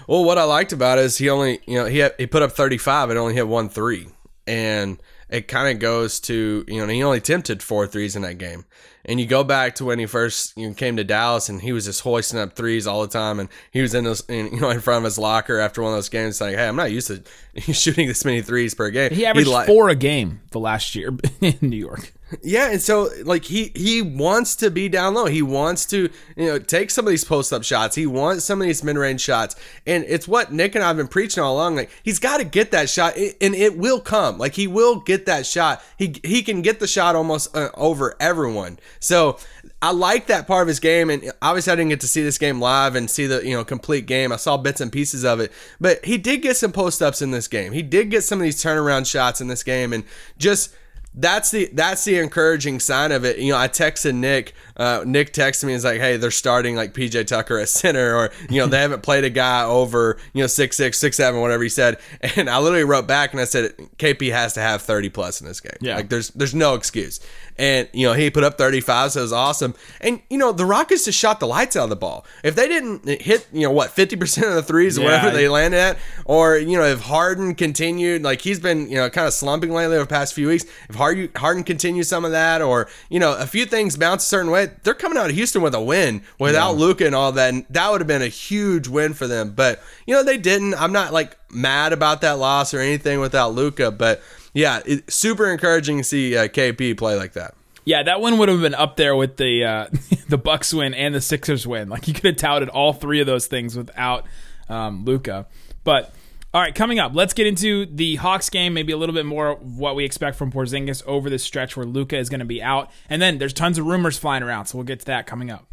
Well, 0.06 0.22
what 0.22 0.36
I 0.36 0.44
liked 0.44 0.74
about 0.74 0.98
it 0.98 1.06
is 1.06 1.16
he 1.16 1.30
only, 1.30 1.60
you 1.66 1.76
know, 1.76 1.86
he 1.86 1.98
had, 1.98 2.14
he 2.18 2.26
put 2.26 2.42
up 2.42 2.52
35 2.52 3.08
and 3.08 3.18
only 3.18 3.32
hit 3.32 3.48
one 3.48 3.70
three, 3.70 4.08
and 4.46 5.00
it 5.28 5.48
kind 5.48 5.68
of 5.68 5.80
goes 5.80 6.20
to, 6.20 6.64
you 6.66 6.80
know, 6.80 6.86
he 6.86 7.02
only 7.02 7.18
attempted 7.18 7.62
four 7.62 7.86
threes 7.86 8.16
in 8.16 8.22
that 8.22 8.38
game. 8.38 8.64
And 9.04 9.18
you 9.18 9.26
go 9.26 9.42
back 9.42 9.74
to 9.76 9.86
when 9.86 9.98
he 9.98 10.06
first 10.06 10.56
you 10.56 10.68
know, 10.68 10.74
came 10.74 10.96
to 10.96 11.04
Dallas, 11.04 11.48
and 11.48 11.62
he 11.62 11.72
was 11.72 11.86
just 11.86 12.02
hoisting 12.02 12.38
up 12.38 12.54
threes 12.54 12.86
all 12.86 13.00
the 13.00 13.08
time, 13.08 13.40
and 13.40 13.48
he 13.70 13.80
was 13.80 13.94
in 13.94 14.04
those, 14.04 14.20
in, 14.28 14.52
you 14.52 14.60
know, 14.60 14.68
in 14.68 14.80
front 14.80 14.98
of 14.98 15.04
his 15.04 15.18
locker 15.18 15.58
after 15.58 15.82
one 15.82 15.92
of 15.92 15.96
those 15.96 16.10
games, 16.10 16.36
saying 16.36 16.58
hey, 16.58 16.68
I'm 16.68 16.76
not 16.76 16.92
used 16.92 17.06
to 17.08 17.22
shooting 17.72 18.06
this 18.06 18.24
many 18.24 18.42
threes 18.42 18.74
per 18.74 18.90
game. 18.90 19.10
He 19.10 19.24
averaged 19.24 19.48
li- 19.48 19.66
four 19.66 19.88
a 19.88 19.94
game 19.94 20.40
the 20.50 20.60
last 20.60 20.94
year 20.94 21.16
in 21.40 21.56
New 21.62 21.76
York. 21.76 22.12
Yeah, 22.42 22.70
and 22.70 22.80
so 22.80 23.08
like 23.24 23.44
he 23.44 23.72
he 23.74 24.02
wants 24.02 24.54
to 24.56 24.70
be 24.70 24.88
down 24.88 25.14
low. 25.14 25.26
He 25.26 25.40
wants 25.40 25.86
to 25.86 26.10
you 26.36 26.46
know 26.46 26.58
take 26.58 26.90
some 26.90 27.06
of 27.06 27.10
these 27.10 27.24
post 27.24 27.52
up 27.52 27.64
shots. 27.64 27.96
He 27.96 28.06
wants 28.06 28.44
some 28.44 28.60
of 28.60 28.66
these 28.66 28.84
mid 28.84 28.96
range 28.96 29.22
shots, 29.22 29.56
and 29.86 30.04
it's 30.06 30.28
what 30.28 30.52
Nick 30.52 30.74
and 30.74 30.84
I 30.84 30.88
have 30.88 30.96
been 30.96 31.08
preaching 31.08 31.42
all 31.42 31.54
along. 31.54 31.76
Like 31.76 31.90
he's 32.02 32.18
got 32.18 32.38
to 32.38 32.44
get 32.44 32.70
that 32.72 32.90
shot, 32.90 33.16
and 33.16 33.54
it 33.54 33.78
will 33.78 34.00
come. 34.00 34.36
Like 34.36 34.54
he 34.54 34.66
will 34.66 35.00
get 35.00 35.26
that 35.26 35.46
shot. 35.46 35.82
He 35.96 36.20
he 36.22 36.42
can 36.42 36.60
get 36.60 36.80
the 36.80 36.86
shot 36.86 37.16
almost 37.16 37.56
uh, 37.56 37.70
over 37.74 38.14
everyone. 38.20 38.78
So 39.00 39.38
I 39.80 39.92
like 39.92 40.26
that 40.26 40.46
part 40.46 40.62
of 40.62 40.68
his 40.68 40.80
game, 40.80 41.08
and 41.08 41.32
obviously 41.40 41.72
I 41.72 41.76
didn't 41.76 41.90
get 41.90 42.00
to 42.00 42.08
see 42.08 42.22
this 42.22 42.36
game 42.36 42.60
live 42.60 42.94
and 42.94 43.08
see 43.08 43.26
the 43.26 43.42
you 43.46 43.54
know 43.54 43.64
complete 43.64 44.06
game. 44.06 44.32
I 44.32 44.36
saw 44.36 44.58
bits 44.58 44.82
and 44.82 44.92
pieces 44.92 45.24
of 45.24 45.40
it, 45.40 45.50
but 45.80 46.04
he 46.04 46.18
did 46.18 46.42
get 46.42 46.58
some 46.58 46.72
post 46.72 47.00
ups 47.00 47.22
in 47.22 47.30
this 47.30 47.48
game. 47.48 47.72
He 47.72 47.82
did 47.82 48.10
get 48.10 48.22
some 48.22 48.38
of 48.38 48.42
these 48.42 48.62
turnaround 48.62 49.06
shots 49.06 49.40
in 49.40 49.48
this 49.48 49.62
game, 49.62 49.92
and 49.92 50.04
just 50.36 50.74
that's 51.14 51.50
the 51.50 51.68
that's 51.72 52.04
the 52.04 52.18
encouraging 52.18 52.80
sign 52.80 53.12
of 53.12 53.24
it. 53.24 53.38
You 53.38 53.52
know, 53.52 53.58
I 53.58 53.68
texted 53.68 54.14
Nick. 54.14 54.52
Uh, 54.76 55.02
Nick 55.04 55.32
texted 55.32 55.64
me 55.64 55.72
and 55.72 55.78
was 55.78 55.84
like, 55.84 56.00
"Hey, 56.00 56.16
they're 56.16 56.30
starting 56.30 56.76
like 56.76 56.94
PJ 56.94 57.26
Tucker 57.26 57.58
at 57.58 57.68
center, 57.68 58.14
or 58.14 58.30
you 58.48 58.60
know, 58.60 58.66
they 58.66 58.80
haven't 58.80 59.02
played 59.02 59.24
a 59.24 59.30
guy 59.30 59.64
over 59.64 60.18
you 60.32 60.42
know 60.42 60.46
six 60.46 60.76
six 60.76 60.98
six 60.98 61.16
seven, 61.16 61.40
whatever 61.40 61.62
he 61.62 61.68
said." 61.68 61.98
And 62.36 62.48
I 62.48 62.58
literally 62.58 62.84
wrote 62.84 63.06
back 63.08 63.32
and 63.32 63.40
I 63.40 63.44
said, 63.44 63.74
"KP 63.98 64.30
has 64.30 64.54
to 64.54 64.60
have 64.60 64.82
thirty 64.82 65.08
plus 65.08 65.40
in 65.40 65.46
this 65.46 65.60
game. 65.60 65.72
Yeah. 65.80 65.96
like 65.96 66.08
there's 66.08 66.28
there's 66.30 66.54
no 66.54 66.74
excuse." 66.74 67.20
And 67.58 67.88
you 67.92 68.06
know, 68.06 68.12
he 68.12 68.30
put 68.30 68.44
up 68.44 68.56
thirty 68.56 68.80
five, 68.80 69.12
so 69.12 69.20
it 69.20 69.22
was 69.24 69.32
awesome. 69.32 69.74
And 70.00 70.22
you 70.30 70.38
know, 70.38 70.52
the 70.52 70.64
Rockets 70.64 71.04
just 71.04 71.18
shot 71.18 71.40
the 71.40 71.46
lights 71.46 71.74
out 71.76 71.84
of 71.84 71.90
the 71.90 71.96
ball. 71.96 72.24
If 72.44 72.54
they 72.54 72.68
didn't 72.68 73.06
hit, 73.20 73.48
you 73.52 73.62
know, 73.62 73.72
what 73.72 73.90
fifty 73.90 74.14
percent 74.16 74.46
of 74.46 74.54
the 74.54 74.62
threes 74.62 74.96
or 74.96 75.02
Yeah. 75.02 75.06
whatever 75.08 75.30
they 75.36 75.48
landed 75.48 75.78
at, 75.78 75.98
or 76.24 76.56
you 76.56 76.78
know, 76.78 76.84
if 76.84 77.00
Harden 77.00 77.54
continued, 77.56 78.22
like 78.22 78.40
he's 78.40 78.60
been 78.60 78.88
you 78.88 78.96
know 78.96 79.10
kind 79.10 79.26
of 79.26 79.32
slumping 79.32 79.72
lately 79.72 79.96
over 79.96 80.04
the 80.04 80.08
past 80.08 80.32
few 80.34 80.46
weeks, 80.48 80.64
if 80.88 80.94
Harden 80.94 81.08
Harden, 81.18 81.30
Harden 81.40 81.64
continue 81.64 82.02
some 82.02 82.24
of 82.24 82.30
that, 82.32 82.62
or 82.62 82.88
you 83.08 83.18
know, 83.18 83.34
a 83.34 83.46
few 83.46 83.64
things 83.66 83.96
bounce 83.96 84.24
a 84.24 84.28
certain 84.28 84.50
way. 84.50 84.70
They're 84.82 84.94
coming 84.94 85.18
out 85.18 85.30
of 85.30 85.34
Houston 85.36 85.62
with 85.62 85.74
a 85.74 85.80
win 85.80 86.22
without 86.38 86.76
Luka 86.76 87.06
and 87.06 87.14
all 87.14 87.32
that, 87.32 87.52
and 87.52 87.64
that 87.70 87.90
would 87.90 88.00
have 88.00 88.06
been 88.08 88.22
a 88.22 88.28
huge 88.28 88.86
win 88.88 89.14
for 89.14 89.26
them. 89.26 89.52
But 89.56 89.80
you 90.06 90.14
know, 90.14 90.22
they 90.22 90.36
didn't. 90.38 90.74
I'm 90.74 90.92
not 90.92 91.12
like 91.12 91.36
mad 91.50 91.92
about 91.92 92.20
that 92.20 92.38
loss 92.38 92.74
or 92.74 92.78
anything 92.80 93.20
without 93.20 93.54
Luka, 93.54 93.90
but 93.90 94.22
yeah, 94.54 94.80
it's 94.84 95.14
super 95.14 95.50
encouraging 95.50 95.98
to 95.98 96.04
see 96.04 96.36
uh, 96.36 96.48
KP 96.48 96.96
play 96.96 97.16
like 97.16 97.34
that. 97.34 97.54
Yeah, 97.84 98.02
that 98.02 98.20
one 98.20 98.36
would 98.38 98.48
have 98.50 98.60
been 98.60 98.74
up 98.74 98.96
there 98.96 99.16
with 99.16 99.36
the 99.38 99.64
uh, 99.64 99.86
the 100.28 100.38
Bucks 100.38 100.74
win 100.74 100.94
and 100.94 101.14
the 101.14 101.20
Sixers 101.20 101.66
win. 101.66 101.88
Like 101.88 102.06
you 102.06 102.14
could 102.14 102.24
have 102.24 102.36
touted 102.36 102.68
all 102.68 102.92
three 102.92 103.20
of 103.20 103.26
those 103.26 103.46
things 103.46 103.76
without 103.76 104.26
um, 104.68 105.04
Luka. 105.04 105.46
But 105.84 106.12
all 106.52 106.60
right, 106.60 106.74
coming 106.74 106.98
up, 106.98 107.12
let's 107.14 107.34
get 107.34 107.46
into 107.46 107.86
the 107.86 108.16
Hawks 108.16 108.50
game. 108.50 108.74
Maybe 108.74 108.92
a 108.92 108.96
little 108.96 109.14
bit 109.14 109.26
more 109.26 109.54
what 109.54 109.96
we 109.96 110.04
expect 110.04 110.36
from 110.36 110.50
Porzingis 110.50 111.02
over 111.06 111.30
this 111.30 111.42
stretch 111.42 111.76
where 111.76 111.86
Luka 111.86 112.16
is 112.18 112.28
going 112.28 112.40
to 112.40 112.46
be 112.46 112.62
out, 112.62 112.90
and 113.08 113.20
then 113.22 113.38
there's 113.38 113.52
tons 113.52 113.78
of 113.78 113.86
rumors 113.86 114.18
flying 114.18 114.42
around. 114.42 114.66
So 114.66 114.78
we'll 114.78 114.84
get 114.84 115.00
to 115.00 115.06
that 115.06 115.26
coming 115.26 115.50
up. 115.50 115.66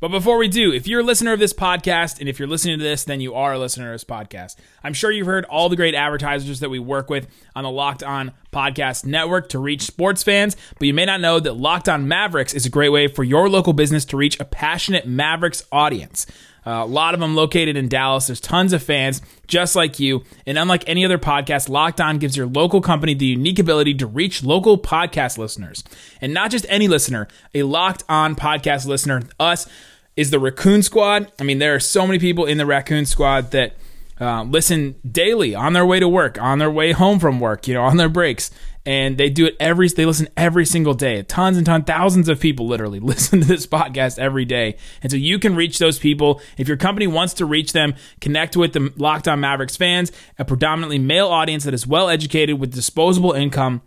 But 0.00 0.12
before 0.12 0.38
we 0.38 0.46
do, 0.46 0.72
if 0.72 0.86
you're 0.86 1.00
a 1.00 1.04
listener 1.04 1.32
of 1.32 1.40
this 1.40 1.52
podcast, 1.52 2.20
and 2.20 2.28
if 2.28 2.38
you're 2.38 2.46
listening 2.46 2.78
to 2.78 2.84
this, 2.84 3.02
then 3.02 3.20
you 3.20 3.34
are 3.34 3.54
a 3.54 3.58
listener 3.58 3.92
of 3.92 3.94
this 3.94 4.04
podcast. 4.04 4.54
I'm 4.84 4.94
sure 4.94 5.10
you've 5.10 5.26
heard 5.26 5.44
all 5.46 5.68
the 5.68 5.74
great 5.74 5.96
advertisers 5.96 6.60
that 6.60 6.70
we 6.70 6.78
work 6.78 7.10
with 7.10 7.26
on 7.56 7.64
the 7.64 7.70
Locked 7.70 8.04
On 8.04 8.30
Podcast 8.52 9.04
Network 9.04 9.48
to 9.48 9.58
reach 9.58 9.82
sports 9.82 10.22
fans, 10.22 10.56
but 10.78 10.86
you 10.86 10.94
may 10.94 11.04
not 11.04 11.20
know 11.20 11.40
that 11.40 11.54
Locked 11.56 11.88
On 11.88 12.06
Mavericks 12.06 12.54
is 12.54 12.64
a 12.64 12.70
great 12.70 12.90
way 12.90 13.08
for 13.08 13.24
your 13.24 13.48
local 13.48 13.72
business 13.72 14.04
to 14.06 14.16
reach 14.16 14.38
a 14.38 14.44
passionate 14.44 15.04
Mavericks 15.04 15.64
audience. 15.72 16.26
Uh, 16.68 16.84
a 16.84 16.86
lot 16.86 17.14
of 17.14 17.20
them 17.20 17.34
located 17.34 17.78
in 17.78 17.88
Dallas. 17.88 18.26
There's 18.26 18.40
tons 18.40 18.74
of 18.74 18.82
fans 18.82 19.22
just 19.46 19.74
like 19.74 19.98
you. 19.98 20.22
And 20.46 20.58
unlike 20.58 20.84
any 20.86 21.02
other 21.02 21.16
podcast, 21.16 21.70
Locked 21.70 21.98
On 21.98 22.18
gives 22.18 22.36
your 22.36 22.46
local 22.46 22.82
company 22.82 23.14
the 23.14 23.24
unique 23.24 23.58
ability 23.58 23.94
to 23.94 24.06
reach 24.06 24.44
local 24.44 24.76
podcast 24.76 25.38
listeners. 25.38 25.82
And 26.20 26.34
not 26.34 26.50
just 26.50 26.66
any 26.68 26.86
listener, 26.86 27.26
a 27.54 27.62
Locked 27.62 28.04
On 28.10 28.36
podcast 28.36 28.84
listener, 28.84 29.22
us, 29.40 29.66
is 30.14 30.30
the 30.30 30.38
Raccoon 30.38 30.82
Squad. 30.82 31.32
I 31.40 31.42
mean, 31.44 31.58
there 31.58 31.74
are 31.74 31.80
so 31.80 32.06
many 32.06 32.18
people 32.18 32.44
in 32.44 32.58
the 32.58 32.66
Raccoon 32.66 33.06
Squad 33.06 33.52
that 33.52 33.74
uh, 34.20 34.42
listen 34.42 34.96
daily 35.10 35.54
on 35.54 35.72
their 35.72 35.86
way 35.86 36.00
to 36.00 36.08
work, 36.08 36.38
on 36.38 36.58
their 36.58 36.70
way 36.70 36.92
home 36.92 37.18
from 37.18 37.40
work, 37.40 37.66
you 37.66 37.72
know, 37.72 37.84
on 37.84 37.96
their 37.96 38.10
breaks. 38.10 38.50
And 38.88 39.18
they 39.18 39.28
do 39.28 39.44
it 39.44 39.54
every, 39.60 39.86
they 39.88 40.06
listen 40.06 40.28
every 40.34 40.64
single 40.64 40.94
day. 40.94 41.22
Tons 41.22 41.58
and 41.58 41.66
tons, 41.66 41.84
thousands 41.86 42.26
of 42.26 42.40
people 42.40 42.66
literally 42.66 43.00
listen 43.00 43.40
to 43.42 43.46
this 43.46 43.66
podcast 43.66 44.18
every 44.18 44.46
day. 44.46 44.78
And 45.02 45.12
so 45.12 45.18
you 45.18 45.38
can 45.38 45.54
reach 45.54 45.78
those 45.78 45.98
people. 45.98 46.40
If 46.56 46.68
your 46.68 46.78
company 46.78 47.06
wants 47.06 47.34
to 47.34 47.44
reach 47.44 47.74
them, 47.74 47.96
connect 48.22 48.56
with 48.56 48.72
the 48.72 48.90
Locked 48.96 49.28
On 49.28 49.40
Mavericks 49.40 49.76
fans, 49.76 50.10
a 50.38 50.44
predominantly 50.46 50.98
male 50.98 51.28
audience 51.28 51.64
that 51.64 51.74
is 51.74 51.86
well 51.86 52.08
educated 52.08 52.58
with 52.58 52.72
disposable 52.72 53.32
income 53.32 53.82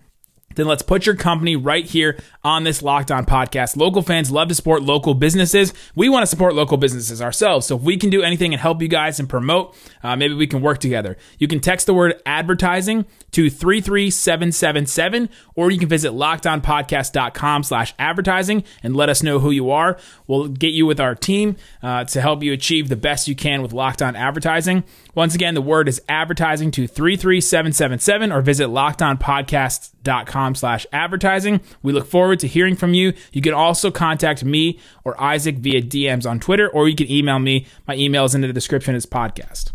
then 0.56 0.68
let's 0.68 0.82
put 0.82 1.06
your 1.06 1.16
company 1.16 1.56
right 1.56 1.86
here 1.86 2.18
on 2.44 2.64
this 2.64 2.82
Locked 2.82 3.12
On 3.12 3.26
podcast. 3.26 3.78
Local 3.78 4.02
fans 4.02 4.32
love 4.32 4.48
to 4.48 4.56
support 4.56 4.84
local 4.84 5.14
businesses. 5.14 5.74
We 5.96 6.10
want 6.10 6.24
to 6.24 6.28
support 6.28 6.56
local 6.56 6.78
businesses 6.78 7.22
ourselves. 7.22 7.68
So 7.68 7.76
if 7.76 7.82
we 7.82 7.98
can 7.98 8.10
do 8.10 8.24
anything 8.24 8.54
and 8.54 8.62
help 8.62 8.82
you 8.82 8.88
guys 8.88 9.20
and 9.20 9.30
promote, 9.30 9.76
uh, 10.04 10.16
maybe 10.16 10.34
we 10.34 10.48
can 10.48 10.62
work 10.62 10.80
together. 10.80 11.18
You 11.38 11.48
can 11.48 11.60
text 11.60 11.86
the 11.86 11.94
word 11.94 12.22
advertising 12.26 13.06
to 13.32 13.50
33777, 13.50 15.30
or 15.56 15.72
you 15.72 15.80
can 15.80 15.90
visit 15.90 16.12
lockedonpodcast.com 16.12 17.64
slash 17.64 17.94
advertising 17.98 18.64
and 18.84 18.96
let 18.96 19.10
us 19.10 19.24
know 19.24 19.40
who 19.40 19.52
you 19.52 19.72
are. 19.72 19.98
We'll 20.28 20.48
get 20.48 20.74
you 20.74 20.86
with 20.86 21.00
our 21.00 21.16
team 21.16 21.56
uh, 21.82 22.06
to 22.06 22.22
help 22.22 22.44
you 22.44 22.54
achieve 22.54 22.90
the 22.90 22.96
best 22.96 23.28
you 23.28 23.36
can 23.36 23.62
with 23.62 23.74
Locked 23.74 24.02
On 24.02 24.16
Advertising. 24.16 24.84
Once 25.14 25.36
again, 25.36 25.54
the 25.54 25.62
word 25.62 25.88
is 25.88 26.02
advertising 26.10 26.72
to 26.72 26.88
33777 26.88 28.32
or 28.32 28.42
visit 28.42 28.68
lockedonpodcast.com 28.68 30.01
slash 30.04 30.86
advertising. 30.92 31.62
We 31.84 31.94
look 31.94 32.08
forward 32.08 32.40
to 32.40 32.48
hearing 32.48 32.76
from 32.76 32.94
you. 32.94 33.14
You 33.32 33.42
can 33.42 33.54
also 33.54 33.92
contact 33.92 34.44
me 34.44 34.80
or 35.04 35.20
Isaac 35.22 35.58
via 35.58 35.82
DMs 35.82 36.30
on 36.30 36.40
Twitter, 36.40 36.70
or 36.70 36.88
you 36.88 36.96
can 36.96 37.10
email 37.12 37.40
me. 37.40 37.66
My 37.88 37.96
email 37.96 38.26
is 38.26 38.36
in 38.36 38.42
the 38.42 38.52
description 38.54 38.96
of 38.96 39.02
this 39.02 39.10
podcast. 39.10 39.72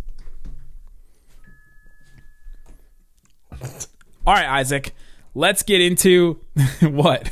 All 4.26 4.34
right, 4.34 4.46
Isaac, 4.46 4.92
let's 5.34 5.62
get 5.62 5.80
into 5.80 6.40
what? 6.80 7.30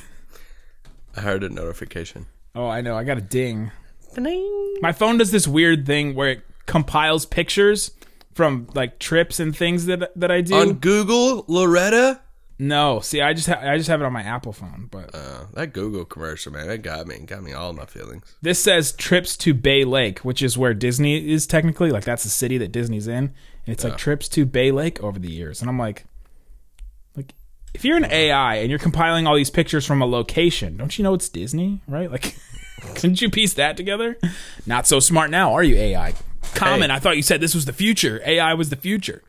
I 1.17 1.21
heard 1.21 1.43
a 1.43 1.49
notification. 1.49 2.27
Oh, 2.55 2.69
I 2.69 2.81
know. 2.81 2.97
I 2.97 3.05
got 3.05 3.19
a 3.19 3.21
ding. 3.21 3.73
ding. 4.15 4.77
My 4.81 4.93
phone 4.93 5.19
does 5.19 5.33
this 5.33 5.49
weird 5.49 5.87
thing 5.87 6.15
where 6.15 6.31
it 6.31 6.43
compiles 6.67 7.27
pictures 7.27 7.91
from 8.35 8.69
like 8.75 8.99
trips 8.99 9.41
and 9.41 9.57
things 9.57 9.87
that 9.87 10.13
that 10.17 10.31
I 10.31 10.41
do. 10.41 10.55
On 10.55 10.75
Google, 10.75 11.45
Loretta. 11.49 12.21
No, 12.59 13.01
see, 13.01 13.21
I 13.21 13.33
just 13.35 13.49
ha- 13.49 13.61
I 13.63 13.77
just 13.77 13.89
have 13.89 14.01
it 14.01 14.05
on 14.05 14.13
my 14.13 14.23
Apple 14.23 14.53
phone, 14.53 14.89
but 14.91 15.15
Uh, 15.15 15.47
that 15.55 15.73
Google 15.73 16.05
commercial, 16.05 16.53
man, 16.53 16.69
that 16.69 16.79
got 16.83 17.07
me, 17.07 17.19
got 17.21 17.43
me 17.43 17.53
all 17.53 17.71
in 17.71 17.77
my 17.77 17.87
feelings. 17.87 18.37
this 18.43 18.59
says 18.63 18.93
trips 18.93 19.37
to 19.39 19.55
Bay 19.55 19.85
Lake, 19.85 20.21
which 20.21 20.43
is 20.43 20.57
where 20.57 20.75
Disney 20.75 21.31
is 21.33 21.47
technically. 21.47 21.91
Like 21.91 22.05
that's 22.05 22.23
the 22.25 22.29
city 22.31 22.59
that 22.59 22.71
Disney's 22.73 23.09
in. 23.09 23.33
And 23.67 23.73
it's 23.73 23.83
like 23.83 23.97
trips 23.97 24.29
to 24.31 24.45
Bay 24.45 24.71
Lake 24.71 25.03
over 25.03 25.19
the 25.19 25.31
years, 25.31 25.61
and 25.63 25.71
I'm 25.71 25.79
like, 25.79 26.05
like 27.17 27.35
if 27.75 27.85
you're 27.85 27.97
an 27.97 28.05
AI 28.11 28.57
and 28.57 28.71
you're 28.71 28.79
compiling 28.79 29.27
all 29.27 29.35
these 29.35 29.51
pictures 29.51 29.85
from 29.87 30.01
a 30.03 30.07
location, 30.07 30.77
don't 30.77 30.97
you 30.99 31.03
know 31.03 31.15
it's 31.15 31.29
Disney, 31.29 31.81
right? 31.89 32.11
Like, 32.11 32.37
couldn't 32.95 33.21
you 33.23 33.31
piece 33.31 33.55
that 33.55 33.77
together? 33.77 34.17
Not 34.67 34.87
so 34.87 35.01
smart 35.01 35.31
now, 35.31 35.55
are 35.55 35.65
you, 35.65 35.77
AI? 35.77 36.15
Comment. 36.55 36.91
Hey. 36.93 36.97
I 36.97 37.01
thought 37.01 37.17
you 37.17 37.23
said 37.23 37.41
this 37.41 37.55
was 37.55 37.65
the 37.65 37.73
future. 37.73 38.21
AI 38.25 38.55
was 38.55 38.69
the 38.71 38.77
future. 38.77 39.23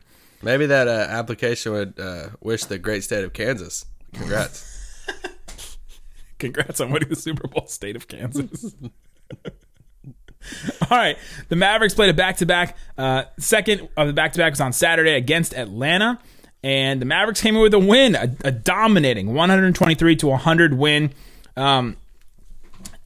Maybe 0.46 0.66
that 0.66 0.86
uh, 0.86 1.08
application 1.10 1.72
would 1.72 1.98
uh, 1.98 2.28
wish 2.40 2.66
the 2.66 2.78
great 2.78 3.02
state 3.02 3.24
of 3.24 3.32
Kansas. 3.32 3.84
Congrats. 4.14 4.64
Congrats 6.38 6.80
on 6.80 6.92
winning 6.92 7.08
the 7.08 7.16
Super 7.16 7.48
Bowl, 7.48 7.66
state 7.66 7.96
of 7.96 8.06
Kansas. 8.06 8.72
All 10.88 10.98
right, 10.98 11.18
the 11.48 11.56
Mavericks 11.56 11.94
played 11.94 12.10
a 12.10 12.14
back-to-back. 12.14 12.76
Uh, 12.96 13.24
second 13.40 13.88
of 13.96 14.06
the 14.06 14.12
back-to-back 14.12 14.52
was 14.52 14.60
on 14.60 14.72
Saturday 14.72 15.14
against 15.16 15.52
Atlanta, 15.52 16.20
and 16.62 17.02
the 17.02 17.06
Mavericks 17.06 17.40
came 17.40 17.56
in 17.56 17.62
with 17.62 17.74
a 17.74 17.80
win, 17.80 18.14
a, 18.14 18.32
a 18.44 18.52
dominating 18.52 19.34
123 19.34 20.14
to 20.14 20.28
100 20.28 20.74
win. 20.74 21.12
Um, 21.56 21.96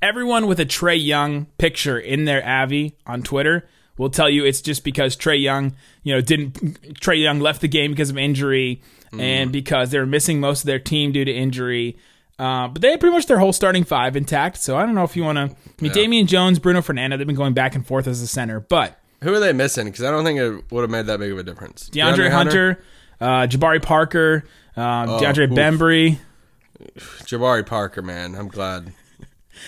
everyone 0.03 0.47
with 0.47 0.61
a 0.61 0.67
Trae 0.67 1.03
Young 1.03 1.47
picture 1.57 1.99
in 1.99 2.27
their 2.27 2.47
Avi 2.47 2.99
on 3.07 3.23
Twitter 3.23 3.67
will 4.01 4.09
tell 4.11 4.31
you 4.31 4.47
it's 4.47 4.63
just 4.63 4.83
because 4.83 5.15
Trae 5.15 5.41
Young, 5.41 5.75
you 6.03 6.15
know, 6.15 6.23
didn't 6.23 6.55
Trae 7.01 7.23
Young 7.23 7.39
left 7.39 7.61
the 7.61 7.69
game 7.69 7.91
because 7.91 8.09
of 8.09 8.17
injury 8.17 8.81
and 9.19 9.53
because 9.53 9.91
they 9.91 9.99
were 9.99 10.07
missing 10.07 10.41
most 10.41 10.63
of 10.63 10.67
their 10.67 10.79
team 10.79 11.13
due 11.13 11.25
to 11.25 11.31
injury. 11.31 11.99
Uh, 12.39 12.69
but 12.69 12.81
they 12.81 12.93
had 12.93 12.99
pretty 13.01 13.15
much 13.15 13.27
their 13.27 13.39
whole 13.39 13.53
starting 13.53 13.85
five 13.85 14.17
intact. 14.17 14.57
So 14.57 14.79
I 14.79 14.87
don't 14.87 14.95
know 14.95 15.05
if 15.05 15.17
you 15.17 15.23
want 15.23 15.37
to. 15.37 15.43
I 15.43 15.83
mean, 15.83 15.93
Damian 15.93 16.27
Jones, 16.27 16.59
Bruno 16.59 16.81
Fernando, 16.81 17.19
they've 17.19 17.27
been 17.27 17.37
going 17.37 17.53
back 17.53 17.75
and 17.75 17.87
forth 17.87 18.07
as 18.07 18.23
a 18.23 18.27
center, 18.27 18.59
but 18.61 18.99
Who 19.23 19.35
are 19.35 19.41
they 19.41 19.53
missing? 19.53 19.85
Because 19.85 20.03
I 20.03 20.11
don't 20.11 20.25
think 20.25 20.39
it 20.39 20.73
would 20.73 20.81
have 20.81 20.91
made 20.91 21.05
that 21.07 21.19
big 21.21 21.33
of 21.33 21.39
a 21.39 21.43
difference. 21.43 21.91
DeAndre, 21.91 22.31
Hunter, 22.31 22.83
uh, 23.21 23.47
Jabari 23.47 23.83
Parker, 23.83 24.45
uh, 24.77 25.05
DeAndre 25.21 25.51
oof. 25.51 25.59
Bembry. 25.59 26.19
Jabari 27.25 27.67
Parker, 27.67 28.01
man. 28.01 28.35
I'm 28.35 28.49
glad. 28.49 28.95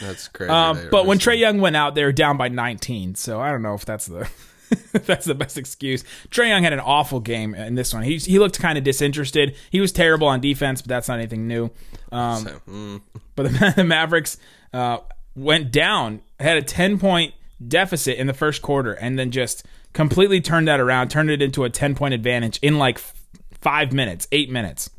That's 0.01 0.29
crazy. 0.29 0.51
Were 0.85 0.91
but 0.91 1.07
when 1.07 1.19
Trae 1.19 1.39
Young 1.39 1.61
went 1.61 1.77
out, 1.77 1.95
they 1.95 2.05
were 2.05 2.13
down 2.13 2.37
by 2.37 2.49
19. 2.49 3.15
So 3.15 3.41
I 3.41 3.51
don't 3.51 3.63
know 3.63 3.75
if 3.75 3.85
that's 3.85 4.07
the 4.07 4.29
that's 4.93 5.27
the 5.27 5.35
best 5.35 5.59
excuse. 5.59 6.05
Trae 6.31 6.49
Young 6.49 6.63
had 6.63 6.73
an 6.73 6.81
awful 6.81 7.21
game 7.21 7.55
in 7.55 7.75
this 7.75 7.93
one. 7.93 8.03
He 8.03 8.19
he 8.19 8.39
looked 8.39 8.59
kind 8.59 8.79
of 8.79 8.85
disinterested. 8.85 9.57
He 9.71 9.81
was 9.81 9.93
terrible 9.93 10.27
on 10.29 10.41
defense, 10.41 10.83
but 10.83 10.89
that's 10.89 11.09
not 11.09 11.19
anything 11.19 11.47
new. 11.47 11.71
Um, 12.11 12.45
So, 12.45 12.61
mm, 12.69 13.01
but 13.37 13.45
the, 13.45 13.73
the 13.77 13.85
Mavericks 13.85 14.39
uh, 14.73 14.99
went 15.35 15.73
down, 15.73 16.23
had 16.41 16.57
a 16.57 16.63
10 16.63 16.99
point 16.99 17.35
deficit 17.67 18.19
in 18.19 18.27
the 18.27 18.35
first 18.35 18.63
quarter, 18.63 18.93
and 18.93 19.19
then 19.19 19.31
just 19.31 19.65
completely 19.93 20.41
turned 20.41 20.69
that 20.69 20.81
around, 20.81 21.11
turned 21.11 21.31
it 21.31 21.43
into 21.43 21.65
a 21.65 21.71
10 21.71 21.95
point 21.95 22.15
advantage 22.15 22.59
in 22.63 22.79
like 22.79 22.97
f- 22.97 23.15
five 23.61 23.93
minutes, 23.93 24.27
eight 24.33 24.51
minutes. 24.51 24.91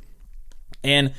And 0.84 1.14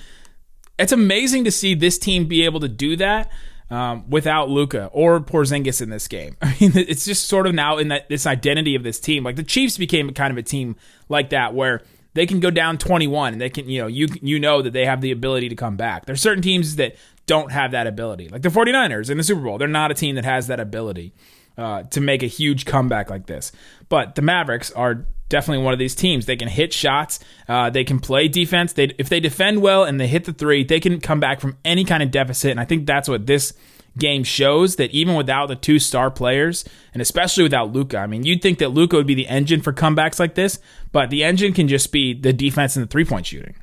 it's 0.78 0.92
amazing 0.92 1.44
to 1.44 1.50
see 1.50 1.74
this 1.74 1.98
team 1.98 2.26
be 2.26 2.44
able 2.44 2.60
to 2.60 2.68
do 2.68 2.96
that 2.96 3.30
um, 3.70 4.08
without 4.08 4.48
Luka 4.48 4.90
or 4.92 5.20
Porzingis 5.20 5.80
in 5.80 5.90
this 5.90 6.08
game. 6.08 6.36
I 6.42 6.56
mean, 6.60 6.72
it's 6.74 7.04
just 7.04 7.28
sort 7.28 7.46
of 7.46 7.54
now 7.54 7.78
in 7.78 7.88
that 7.88 8.08
this 8.08 8.26
identity 8.26 8.74
of 8.74 8.82
this 8.82 9.00
team. 9.00 9.24
Like 9.24 9.36
the 9.36 9.42
Chiefs 9.42 9.78
became 9.78 10.12
kind 10.12 10.30
of 10.30 10.38
a 10.38 10.42
team 10.42 10.76
like 11.08 11.30
that 11.30 11.54
where 11.54 11.82
they 12.14 12.26
can 12.26 12.40
go 12.40 12.50
down 12.50 12.78
21 12.78 13.32
and 13.32 13.40
they 13.40 13.50
can, 13.50 13.68
you 13.68 13.80
know, 13.80 13.86
you 13.86 14.08
you 14.22 14.38
know 14.38 14.62
that 14.62 14.72
they 14.72 14.86
have 14.86 15.00
the 15.00 15.10
ability 15.10 15.48
to 15.48 15.56
come 15.56 15.76
back. 15.76 16.06
There's 16.06 16.20
certain 16.20 16.42
teams 16.42 16.76
that 16.76 16.96
don't 17.26 17.52
have 17.52 17.72
that 17.72 17.86
ability. 17.86 18.28
Like 18.28 18.42
the 18.42 18.48
49ers 18.48 19.10
in 19.10 19.16
the 19.16 19.24
Super 19.24 19.42
Bowl, 19.42 19.58
they're 19.58 19.68
not 19.68 19.90
a 19.90 19.94
team 19.94 20.14
that 20.16 20.24
has 20.24 20.46
that 20.46 20.60
ability 20.60 21.12
uh, 21.56 21.84
to 21.84 22.00
make 22.00 22.22
a 22.22 22.26
huge 22.26 22.64
comeback 22.64 23.10
like 23.10 23.26
this. 23.26 23.52
But 23.88 24.14
the 24.14 24.22
Mavericks 24.22 24.70
are 24.72 25.06
definitely 25.28 25.64
one 25.64 25.72
of 25.72 25.78
these 25.78 25.94
teams. 25.94 26.26
They 26.26 26.36
can 26.36 26.48
hit 26.48 26.72
shots. 26.72 27.20
Uh, 27.48 27.70
they 27.70 27.84
can 27.84 28.00
play 28.00 28.28
defense. 28.28 28.72
They 28.72 28.94
if 28.98 29.08
they 29.08 29.20
defend 29.20 29.62
well 29.62 29.84
and 29.84 30.00
they 30.00 30.06
hit 30.06 30.24
the 30.24 30.32
three, 30.32 30.64
they 30.64 30.80
can 30.80 31.00
come 31.00 31.20
back 31.20 31.40
from 31.40 31.56
any 31.64 31.84
kind 31.84 32.02
of 32.02 32.10
deficit. 32.10 32.50
And 32.50 32.60
I 32.60 32.64
think 32.64 32.86
that's 32.86 33.08
what 33.08 33.26
this 33.26 33.52
game 33.96 34.24
shows 34.24 34.76
that 34.76 34.90
even 34.90 35.14
without 35.14 35.46
the 35.46 35.56
two 35.56 35.78
star 35.78 36.10
players, 36.10 36.64
and 36.92 37.00
especially 37.00 37.42
without 37.42 37.72
Luka, 37.72 37.98
I 37.98 38.06
mean, 38.06 38.24
you'd 38.24 38.42
think 38.42 38.58
that 38.58 38.70
Luka 38.70 38.96
would 38.96 39.06
be 39.06 39.14
the 39.14 39.28
engine 39.28 39.62
for 39.62 39.72
comebacks 39.72 40.18
like 40.18 40.34
this, 40.34 40.58
but 40.92 41.10
the 41.10 41.24
engine 41.24 41.52
can 41.52 41.68
just 41.68 41.92
be 41.92 42.12
the 42.12 42.32
defense 42.32 42.76
and 42.76 42.84
the 42.84 42.90
three 42.90 43.04
point 43.04 43.26
shooting. 43.26 43.54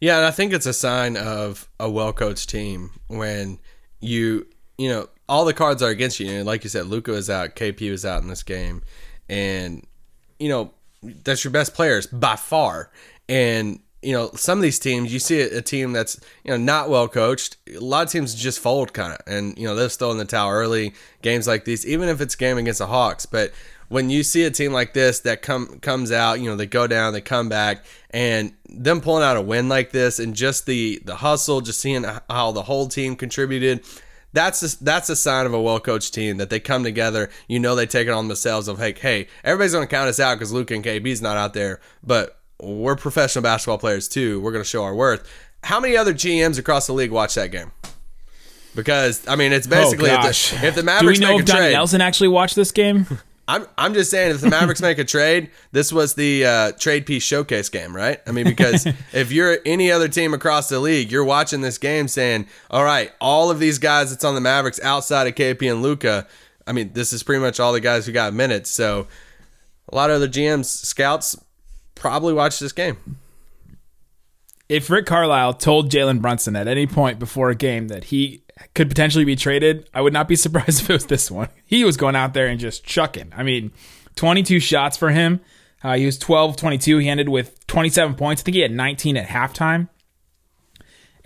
Yeah, 0.00 0.18
and 0.18 0.26
I 0.26 0.30
think 0.30 0.52
it's 0.52 0.66
a 0.66 0.72
sign 0.72 1.16
of 1.16 1.68
a 1.78 1.88
well 1.88 2.12
coached 2.12 2.48
team 2.50 2.90
when 3.06 3.58
you 4.00 4.46
you 4.76 4.88
know 4.88 5.08
all 5.28 5.44
the 5.44 5.54
cards 5.54 5.82
are 5.82 5.90
against 5.90 6.20
you. 6.20 6.28
And 6.30 6.46
like 6.46 6.64
you 6.64 6.70
said, 6.70 6.86
Luka 6.86 7.12
is 7.12 7.30
out, 7.30 7.56
KP 7.56 7.90
was 7.90 8.04
out 8.04 8.22
in 8.22 8.28
this 8.28 8.42
game, 8.42 8.82
and 9.28 9.86
you 10.38 10.48
know 10.48 10.72
that's 11.02 11.44
your 11.44 11.50
best 11.50 11.74
players 11.74 12.06
by 12.06 12.36
far. 12.36 12.90
And 13.28 13.80
you 14.02 14.12
know 14.12 14.30
some 14.34 14.58
of 14.58 14.62
these 14.62 14.78
teams, 14.78 15.12
you 15.12 15.18
see 15.18 15.40
a, 15.40 15.62
team 15.62 15.92
that's 15.92 16.20
you 16.44 16.50
know 16.50 16.56
not 16.56 16.90
well 16.90 17.08
coached. 17.08 17.56
A 17.74 17.78
lot 17.78 18.06
of 18.06 18.12
teams 18.12 18.34
just 18.34 18.60
fold 18.60 18.92
kind 18.92 19.12
of, 19.12 19.20
and 19.26 19.58
you 19.58 19.66
know 19.66 19.74
they're 19.74 19.88
still 19.88 20.12
in 20.12 20.18
the 20.18 20.24
towel 20.24 20.50
early. 20.50 20.94
Games 21.22 21.46
like 21.46 21.64
these, 21.64 21.86
even 21.86 22.08
if 22.08 22.20
it's 22.20 22.34
game 22.34 22.58
against 22.58 22.78
the 22.78 22.86
Hawks, 22.86 23.26
but 23.26 23.52
when 23.88 24.10
you 24.10 24.22
see 24.22 24.44
a 24.44 24.50
team 24.50 24.72
like 24.72 24.94
this 24.94 25.20
that 25.20 25.42
come 25.42 25.78
comes 25.80 26.10
out, 26.10 26.40
you 26.40 26.48
know, 26.48 26.56
they 26.56 26.66
go 26.66 26.86
down, 26.86 27.12
they 27.12 27.20
come 27.20 27.48
back, 27.48 27.84
and 28.10 28.52
them 28.68 29.00
pulling 29.00 29.22
out 29.22 29.36
a 29.36 29.40
win 29.40 29.68
like 29.68 29.92
this, 29.92 30.18
and 30.18 30.34
just 30.34 30.66
the 30.66 31.00
the 31.04 31.16
hustle, 31.16 31.60
just 31.60 31.80
seeing 31.80 32.04
how 32.28 32.52
the 32.52 32.62
whole 32.62 32.88
team 32.88 33.16
contributed. 33.16 33.84
That's 34.34 34.62
a, 34.62 34.84
that's 34.84 35.08
a 35.08 35.16
sign 35.16 35.46
of 35.46 35.54
a 35.54 35.62
well 35.62 35.78
coached 35.78 36.12
team 36.12 36.38
that 36.38 36.50
they 36.50 36.58
come 36.58 36.82
together. 36.82 37.30
You 37.48 37.60
know, 37.60 37.76
they 37.76 37.86
take 37.86 38.08
it 38.08 38.10
on 38.10 38.26
themselves 38.26 38.66
of 38.66 38.78
hey, 38.78 38.92
hey, 38.92 39.28
everybody's 39.44 39.72
going 39.72 39.86
to 39.86 39.90
count 39.90 40.08
us 40.08 40.18
out 40.18 40.34
because 40.34 40.52
Luke 40.52 40.72
and 40.72 40.84
KP's 40.84 41.22
not 41.22 41.36
out 41.36 41.54
there, 41.54 41.80
but 42.02 42.40
we're 42.60 42.96
professional 42.96 43.42
basketball 43.42 43.78
players 43.78 44.08
too. 44.08 44.40
We're 44.40 44.50
going 44.52 44.64
to 44.64 44.68
show 44.68 44.82
our 44.82 44.94
worth. 44.94 45.26
How 45.62 45.78
many 45.78 45.96
other 45.96 46.12
GMs 46.12 46.58
across 46.58 46.86
the 46.88 46.92
league 46.92 47.12
watch 47.12 47.36
that 47.36 47.52
game? 47.52 47.70
Because 48.74 49.26
I 49.28 49.36
mean, 49.36 49.52
it's 49.52 49.68
oh, 49.68 49.70
basically 49.70 50.10
if, 50.10 50.20
the, 50.20 50.66
if 50.66 50.74
the 50.74 50.82
Do 50.82 51.06
we 51.06 51.18
know 51.18 51.28
make 51.28 51.38
a 51.38 51.40
if 51.40 51.46
Donnie 51.46 51.60
trade, 51.60 51.72
Nelson 51.72 52.00
actually 52.00 52.28
watched 52.28 52.56
this 52.56 52.72
game? 52.72 53.06
I'm 53.46 53.66
I'm 53.76 53.92
just 53.92 54.10
saying 54.10 54.34
if 54.34 54.40
the 54.40 54.48
Mavericks 54.48 54.80
make 54.80 54.98
a 54.98 55.04
trade, 55.04 55.50
this 55.72 55.92
was 55.92 56.14
the 56.14 56.46
uh, 56.46 56.72
trade 56.72 57.04
piece 57.04 57.22
showcase 57.22 57.68
game, 57.68 57.94
right? 57.94 58.20
I 58.26 58.32
mean, 58.32 58.44
because 58.44 58.86
if 59.12 59.32
you're 59.32 59.58
any 59.66 59.92
other 59.92 60.08
team 60.08 60.32
across 60.32 60.70
the 60.70 60.80
league, 60.80 61.12
you're 61.12 61.24
watching 61.24 61.60
this 61.60 61.76
game 61.76 62.08
saying, 62.08 62.46
"All 62.70 62.84
right, 62.84 63.12
all 63.20 63.50
of 63.50 63.58
these 63.58 63.78
guys 63.78 64.10
that's 64.10 64.24
on 64.24 64.34
the 64.34 64.40
Mavericks 64.40 64.80
outside 64.82 65.26
of 65.26 65.34
KP 65.34 65.70
and 65.70 65.82
Luka, 65.82 66.26
I 66.66 66.72
mean, 66.72 66.92
this 66.94 67.12
is 67.12 67.22
pretty 67.22 67.42
much 67.42 67.60
all 67.60 67.72
the 67.74 67.80
guys 67.80 68.06
who 68.06 68.12
got 68.12 68.32
minutes." 68.32 68.70
So, 68.70 69.08
a 69.90 69.94
lot 69.94 70.08
of 70.08 70.16
other 70.16 70.28
GMs, 70.28 70.64
scouts, 70.64 71.36
probably 71.94 72.32
watched 72.32 72.60
this 72.60 72.72
game. 72.72 72.96
if 74.70 74.88
Rick 74.88 75.04
Carlisle 75.04 75.54
told 75.54 75.90
Jalen 75.90 76.22
Brunson 76.22 76.56
at 76.56 76.66
any 76.66 76.86
point 76.86 77.18
before 77.18 77.50
a 77.50 77.54
game 77.54 77.88
that 77.88 78.04
he 78.04 78.43
could 78.74 78.88
potentially 78.88 79.24
be 79.24 79.36
traded, 79.36 79.88
I 79.92 80.00
would 80.00 80.12
not 80.12 80.28
be 80.28 80.36
surprised 80.44 80.82
if 80.82 80.90
it 80.90 80.92
was 80.92 81.06
this 81.06 81.30
one. 81.30 81.48
He 81.66 81.84
was 81.84 81.96
going 81.96 82.16
out 82.16 82.34
there 82.34 82.46
and 82.46 82.58
just 82.60 82.84
chucking. 82.84 83.32
I 83.36 83.42
mean, 83.42 83.72
22 84.16 84.60
shots 84.60 84.96
for 84.96 85.10
him. 85.10 85.40
Uh, 85.82 85.96
he 85.96 86.06
was 86.06 86.16
12 86.18 86.56
22. 86.56 86.98
He 86.98 87.08
ended 87.08 87.28
with 87.28 87.66
27 87.66 88.14
points. 88.14 88.42
I 88.42 88.44
think 88.44 88.54
he 88.54 88.60
had 88.62 88.72
19 88.72 89.16
at 89.16 89.26
halftime. 89.28 89.88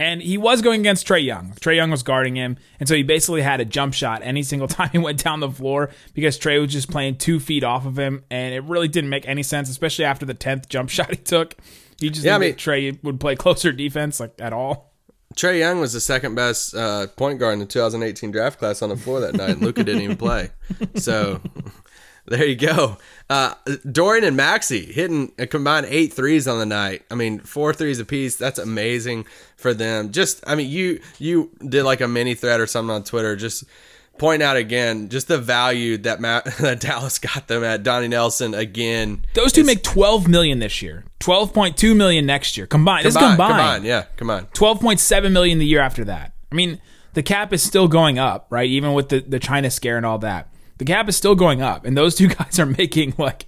And 0.00 0.22
he 0.22 0.38
was 0.38 0.62
going 0.62 0.80
against 0.80 1.06
Trae 1.08 1.24
Young. 1.24 1.54
Trae 1.60 1.74
Young 1.74 1.90
was 1.90 2.04
guarding 2.04 2.36
him. 2.36 2.56
And 2.78 2.88
so 2.88 2.94
he 2.94 3.02
basically 3.02 3.42
had 3.42 3.60
a 3.60 3.64
jump 3.64 3.94
shot 3.94 4.20
any 4.22 4.44
single 4.44 4.68
time 4.68 4.90
he 4.92 4.98
went 4.98 5.22
down 5.22 5.40
the 5.40 5.50
floor 5.50 5.90
because 6.14 6.38
Trae 6.38 6.60
was 6.60 6.72
just 6.72 6.88
playing 6.90 7.16
two 7.18 7.40
feet 7.40 7.64
off 7.64 7.84
of 7.84 7.98
him. 7.98 8.24
And 8.30 8.54
it 8.54 8.62
really 8.64 8.86
didn't 8.88 9.10
make 9.10 9.26
any 9.28 9.42
sense, 9.42 9.68
especially 9.68 10.04
after 10.04 10.24
the 10.24 10.34
10th 10.34 10.68
jump 10.68 10.88
shot 10.90 11.10
he 11.10 11.16
took. 11.16 11.56
He 12.00 12.10
just 12.10 12.24
Yeah, 12.24 12.36
I 12.36 12.38
mean- 12.38 12.54
Trae 12.54 13.02
would 13.02 13.18
play 13.18 13.34
closer 13.34 13.72
defense 13.72 14.20
like 14.20 14.34
at 14.38 14.52
all. 14.52 14.87
Trae 15.36 15.58
Young 15.58 15.80
was 15.80 15.92
the 15.92 16.00
second 16.00 16.34
best 16.34 16.74
uh, 16.74 17.06
point 17.16 17.38
guard 17.38 17.54
in 17.54 17.58
the 17.60 17.66
2018 17.66 18.30
draft 18.30 18.58
class 18.58 18.82
on 18.82 18.88
the 18.88 18.96
floor 18.96 19.20
that 19.20 19.34
night. 19.34 19.60
Luka 19.60 19.84
didn't 19.84 20.02
even 20.02 20.16
play. 20.16 20.50
So 20.96 21.40
there 22.26 22.44
you 22.44 22.56
go. 22.56 22.98
Uh, 23.30 23.54
Dorian 23.90 24.24
and 24.24 24.38
Maxi 24.38 24.90
hitting 24.90 25.32
a 25.38 25.46
combined 25.46 25.86
eight 25.88 26.12
threes 26.12 26.48
on 26.48 26.58
the 26.58 26.66
night. 26.66 27.04
I 27.10 27.14
mean, 27.14 27.40
four 27.40 27.72
threes 27.72 28.00
apiece. 28.00 28.36
That's 28.36 28.58
amazing 28.58 29.26
for 29.56 29.74
them. 29.74 30.12
Just, 30.12 30.42
I 30.46 30.54
mean, 30.54 30.70
you 30.70 31.00
you 31.18 31.50
did 31.66 31.84
like 31.84 32.00
a 32.00 32.08
mini 32.08 32.34
thread 32.34 32.60
or 32.60 32.66
something 32.66 32.94
on 32.94 33.04
Twitter. 33.04 33.36
Just 33.36 33.64
point 34.18 34.42
out 34.42 34.56
again, 34.56 35.08
just 35.08 35.28
the 35.28 35.38
value 35.38 35.96
that 35.98 36.20
Matt, 36.20 36.44
that 36.60 36.80
Dallas 36.80 37.18
got 37.18 37.48
them 37.48 37.64
at. 37.64 37.82
Donnie 37.82 38.08
Nelson 38.08 38.54
again. 38.54 39.24
Those 39.34 39.52
two 39.52 39.64
make 39.64 39.82
12 39.82 40.28
million 40.28 40.58
this 40.58 40.82
year. 40.82 41.04
12.2 41.20 41.96
million 41.96 42.26
next 42.26 42.56
year. 42.56 42.66
Combined. 42.66 43.04
This 43.04 43.14
is 43.14 43.18
Combined, 43.18 43.36
combined. 43.36 43.58
combined, 43.58 43.84
yeah, 43.84 44.04
come 44.16 44.30
on. 44.30 44.46
12.7 44.46 45.32
million 45.32 45.58
the 45.58 45.66
year 45.66 45.80
after 45.80 46.04
that. 46.04 46.32
I 46.50 46.54
mean, 46.54 46.80
the 47.14 47.22
cap 47.22 47.52
is 47.52 47.62
still 47.62 47.88
going 47.88 48.18
up, 48.18 48.46
right? 48.50 48.68
Even 48.68 48.92
with 48.94 49.08
the, 49.08 49.20
the 49.20 49.38
China 49.38 49.70
scare 49.70 49.96
and 49.96 50.06
all 50.06 50.18
that. 50.18 50.48
The 50.78 50.84
cap 50.84 51.08
is 51.08 51.16
still 51.16 51.34
going 51.34 51.60
up. 51.62 51.84
And 51.84 51.96
those 51.96 52.14
two 52.16 52.28
guys 52.28 52.58
are 52.58 52.66
making 52.66 53.14
like 53.18 53.46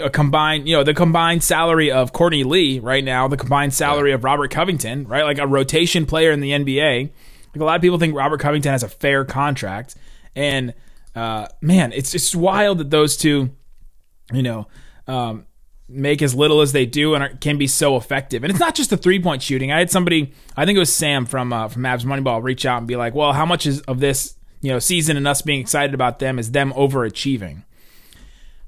a 0.00 0.08
combined, 0.08 0.68
you 0.68 0.76
know, 0.76 0.84
the 0.84 0.94
combined 0.94 1.42
salary 1.42 1.90
of 1.90 2.12
Courtney 2.12 2.44
Lee 2.44 2.78
right 2.78 3.04
now, 3.04 3.28
the 3.28 3.36
combined 3.36 3.74
salary 3.74 4.12
of 4.12 4.24
Robert 4.24 4.50
Covington, 4.50 5.06
right? 5.06 5.24
Like 5.24 5.38
a 5.38 5.46
rotation 5.46 6.06
player 6.06 6.30
in 6.30 6.40
the 6.40 6.50
NBA. 6.52 7.10
Like 7.54 7.60
a 7.60 7.64
lot 7.64 7.76
of 7.76 7.82
people 7.82 7.98
think 7.98 8.14
Robert 8.14 8.40
Covington 8.40 8.72
has 8.72 8.82
a 8.82 8.88
fair 8.88 9.24
contract. 9.24 9.94
And 10.34 10.74
uh, 11.14 11.48
man, 11.60 11.92
it's 11.92 12.12
just 12.12 12.34
wild 12.34 12.78
that 12.78 12.90
those 12.90 13.16
two, 13.16 13.50
you 14.32 14.42
know, 14.42 14.68
um, 15.06 15.46
make 15.88 16.22
as 16.22 16.34
little 16.34 16.60
as 16.60 16.72
they 16.72 16.86
do 16.86 17.14
and 17.14 17.22
are, 17.22 17.28
can 17.36 17.58
be 17.58 17.66
so 17.66 17.96
effective. 17.96 18.42
And 18.42 18.50
it's 18.50 18.60
not 18.60 18.74
just 18.74 18.90
the 18.90 18.96
three 18.96 19.20
point 19.20 19.42
shooting. 19.42 19.70
I 19.70 19.78
had 19.78 19.90
somebody, 19.90 20.32
I 20.56 20.64
think 20.64 20.76
it 20.76 20.80
was 20.80 20.92
Sam 20.92 21.26
from 21.26 21.52
uh, 21.52 21.68
from 21.68 21.82
Mavs 21.82 22.04
Moneyball, 22.04 22.42
reach 22.42 22.64
out 22.64 22.78
and 22.78 22.88
be 22.88 22.96
like, 22.96 23.14
"Well, 23.14 23.32
how 23.32 23.44
much 23.44 23.66
is 23.66 23.80
of 23.82 24.00
this 24.00 24.36
you 24.60 24.70
know 24.70 24.78
season 24.78 25.16
and 25.16 25.28
us 25.28 25.42
being 25.42 25.60
excited 25.60 25.94
about 25.94 26.18
them 26.18 26.38
is 26.38 26.52
them 26.52 26.72
overachieving?" 26.72 27.64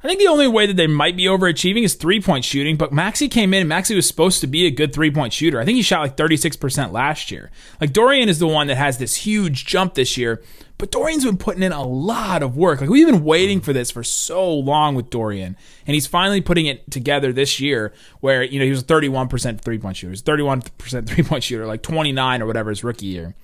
I 0.04 0.08
think 0.08 0.20
the 0.20 0.26
only 0.26 0.46
way 0.46 0.66
that 0.66 0.76
they 0.76 0.86
might 0.86 1.16
be 1.16 1.24
overachieving 1.24 1.82
is 1.82 1.94
three 1.94 2.20
point 2.20 2.44
shooting, 2.44 2.76
but 2.76 2.92
Maxi 2.92 3.30
came 3.30 3.54
in 3.54 3.62
and 3.62 3.70
Maxi 3.70 3.96
was 3.96 4.06
supposed 4.06 4.42
to 4.42 4.46
be 4.46 4.66
a 4.66 4.70
good 4.70 4.92
three 4.92 5.10
point 5.10 5.32
shooter. 5.32 5.58
I 5.58 5.64
think 5.64 5.76
he 5.76 5.82
shot 5.82 6.02
like 6.02 6.14
36% 6.14 6.92
last 6.92 7.30
year. 7.30 7.50
Like 7.80 7.94
Dorian 7.94 8.28
is 8.28 8.38
the 8.38 8.46
one 8.46 8.66
that 8.66 8.74
has 8.74 8.98
this 8.98 9.16
huge 9.16 9.64
jump 9.64 9.94
this 9.94 10.18
year, 10.18 10.42
but 10.76 10.90
Dorian's 10.90 11.24
been 11.24 11.38
putting 11.38 11.62
in 11.62 11.72
a 11.72 11.82
lot 11.82 12.42
of 12.42 12.54
work. 12.54 12.82
Like 12.82 12.90
we've 12.90 13.06
been 13.06 13.24
waiting 13.24 13.62
for 13.62 13.72
this 13.72 13.90
for 13.90 14.04
so 14.04 14.52
long 14.52 14.94
with 14.94 15.08
Dorian, 15.08 15.56
and 15.86 15.94
he's 15.94 16.06
finally 16.06 16.42
putting 16.42 16.66
it 16.66 16.90
together 16.90 17.32
this 17.32 17.58
year 17.58 17.94
where, 18.20 18.42
you 18.42 18.58
know, 18.58 18.66
he 18.66 18.70
was 18.70 18.82
a 18.82 18.84
31% 18.84 19.62
three 19.62 19.78
point 19.78 19.96
shooter, 19.96 20.08
he 20.08 20.10
was 20.10 20.22
31% 20.22 21.06
three 21.06 21.24
point 21.24 21.44
shooter, 21.44 21.64
like 21.64 21.80
29 21.80 22.42
or 22.42 22.46
whatever 22.46 22.68
his 22.68 22.84
rookie 22.84 23.06
year. 23.06 23.34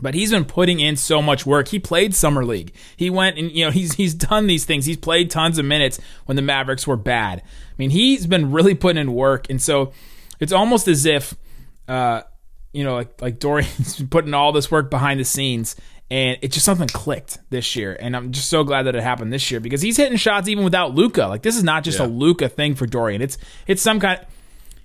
But 0.00 0.14
he's 0.14 0.30
been 0.30 0.44
putting 0.44 0.80
in 0.80 0.96
so 0.96 1.22
much 1.22 1.46
work. 1.46 1.68
He 1.68 1.78
played 1.78 2.14
summer 2.14 2.44
league. 2.44 2.72
He 2.96 3.08
went 3.08 3.38
and 3.38 3.50
you 3.50 3.64
know 3.64 3.70
he's 3.70 3.94
he's 3.94 4.14
done 4.14 4.46
these 4.46 4.64
things. 4.64 4.86
He's 4.86 4.96
played 4.96 5.30
tons 5.30 5.58
of 5.58 5.64
minutes 5.64 5.98
when 6.26 6.36
the 6.36 6.42
Mavericks 6.42 6.86
were 6.86 6.96
bad. 6.96 7.42
I 7.42 7.74
mean, 7.78 7.90
he's 7.90 8.26
been 8.26 8.52
really 8.52 8.74
putting 8.74 9.00
in 9.00 9.12
work, 9.12 9.48
and 9.50 9.60
so 9.60 9.92
it's 10.40 10.52
almost 10.52 10.88
as 10.88 11.06
if, 11.06 11.34
uh, 11.88 12.22
you 12.72 12.84
know, 12.84 12.94
like 12.94 13.20
like 13.20 13.38
Dorian's 13.38 13.96
been 13.98 14.08
putting 14.08 14.34
all 14.34 14.52
this 14.52 14.70
work 14.70 14.90
behind 14.90 15.18
the 15.20 15.24
scenes, 15.24 15.76
and 16.10 16.38
it 16.42 16.52
just 16.52 16.64
something 16.64 16.88
clicked 16.88 17.38
this 17.50 17.74
year. 17.76 17.96
And 17.98 18.16
I'm 18.16 18.32
just 18.32 18.48
so 18.48 18.64
glad 18.64 18.84
that 18.84 18.94
it 18.94 19.02
happened 19.02 19.32
this 19.32 19.50
year 19.50 19.60
because 19.60 19.82
he's 19.82 19.96
hitting 19.96 20.18
shots 20.18 20.48
even 20.48 20.64
without 20.64 20.94
Luka. 20.94 21.26
Like 21.26 21.42
this 21.42 21.56
is 21.56 21.64
not 21.64 21.84
just 21.84 21.98
a 21.98 22.06
Luka 22.06 22.48
thing 22.48 22.74
for 22.74 22.86
Dorian. 22.86 23.22
It's 23.22 23.38
it's 23.66 23.82
some 23.82 24.00
kind. 24.00 24.20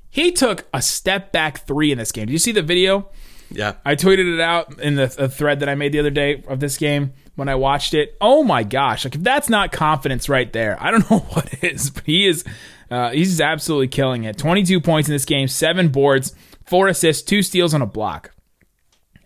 He 0.09 0.31
took 0.31 0.67
a 0.73 0.81
step 0.81 1.31
back 1.31 1.65
three 1.65 1.91
in 1.91 1.97
this 1.97 2.11
game. 2.11 2.25
Did 2.25 2.33
you 2.33 2.39
see 2.39 2.51
the 2.51 2.61
video? 2.61 3.09
Yeah. 3.51 3.73
I 3.85 3.95
tweeted 3.95 4.33
it 4.33 4.39
out 4.39 4.79
in 4.79 4.95
the 4.95 5.13
a 5.17 5.27
thread 5.27 5.59
that 5.59 5.69
I 5.69 5.75
made 5.75 5.91
the 5.91 5.99
other 5.99 6.09
day 6.09 6.43
of 6.47 6.59
this 6.59 6.77
game 6.77 7.13
when 7.35 7.49
I 7.49 7.55
watched 7.55 7.93
it. 7.93 8.15
Oh 8.21 8.43
my 8.43 8.63
gosh! 8.63 9.03
Like 9.05 9.15
if 9.15 9.21
that's 9.23 9.49
not 9.49 9.71
confidence 9.71 10.29
right 10.29 10.51
there, 10.53 10.77
I 10.81 10.91
don't 10.91 11.09
know 11.11 11.19
what 11.19 11.63
is. 11.63 11.89
But 11.89 12.03
he 12.05 12.27
is, 12.27 12.43
uh, 12.89 13.11
he's 13.11 13.41
absolutely 13.41 13.87
killing 13.89 14.23
it. 14.23 14.37
Twenty 14.37 14.63
two 14.63 14.79
points 14.79 15.09
in 15.09 15.13
this 15.15 15.25
game, 15.25 15.47
seven 15.47 15.89
boards, 15.89 16.33
four 16.65 16.87
assists, 16.87 17.23
two 17.23 17.41
steals 17.43 17.73
on 17.73 17.81
a 17.81 17.85
block. 17.85 18.31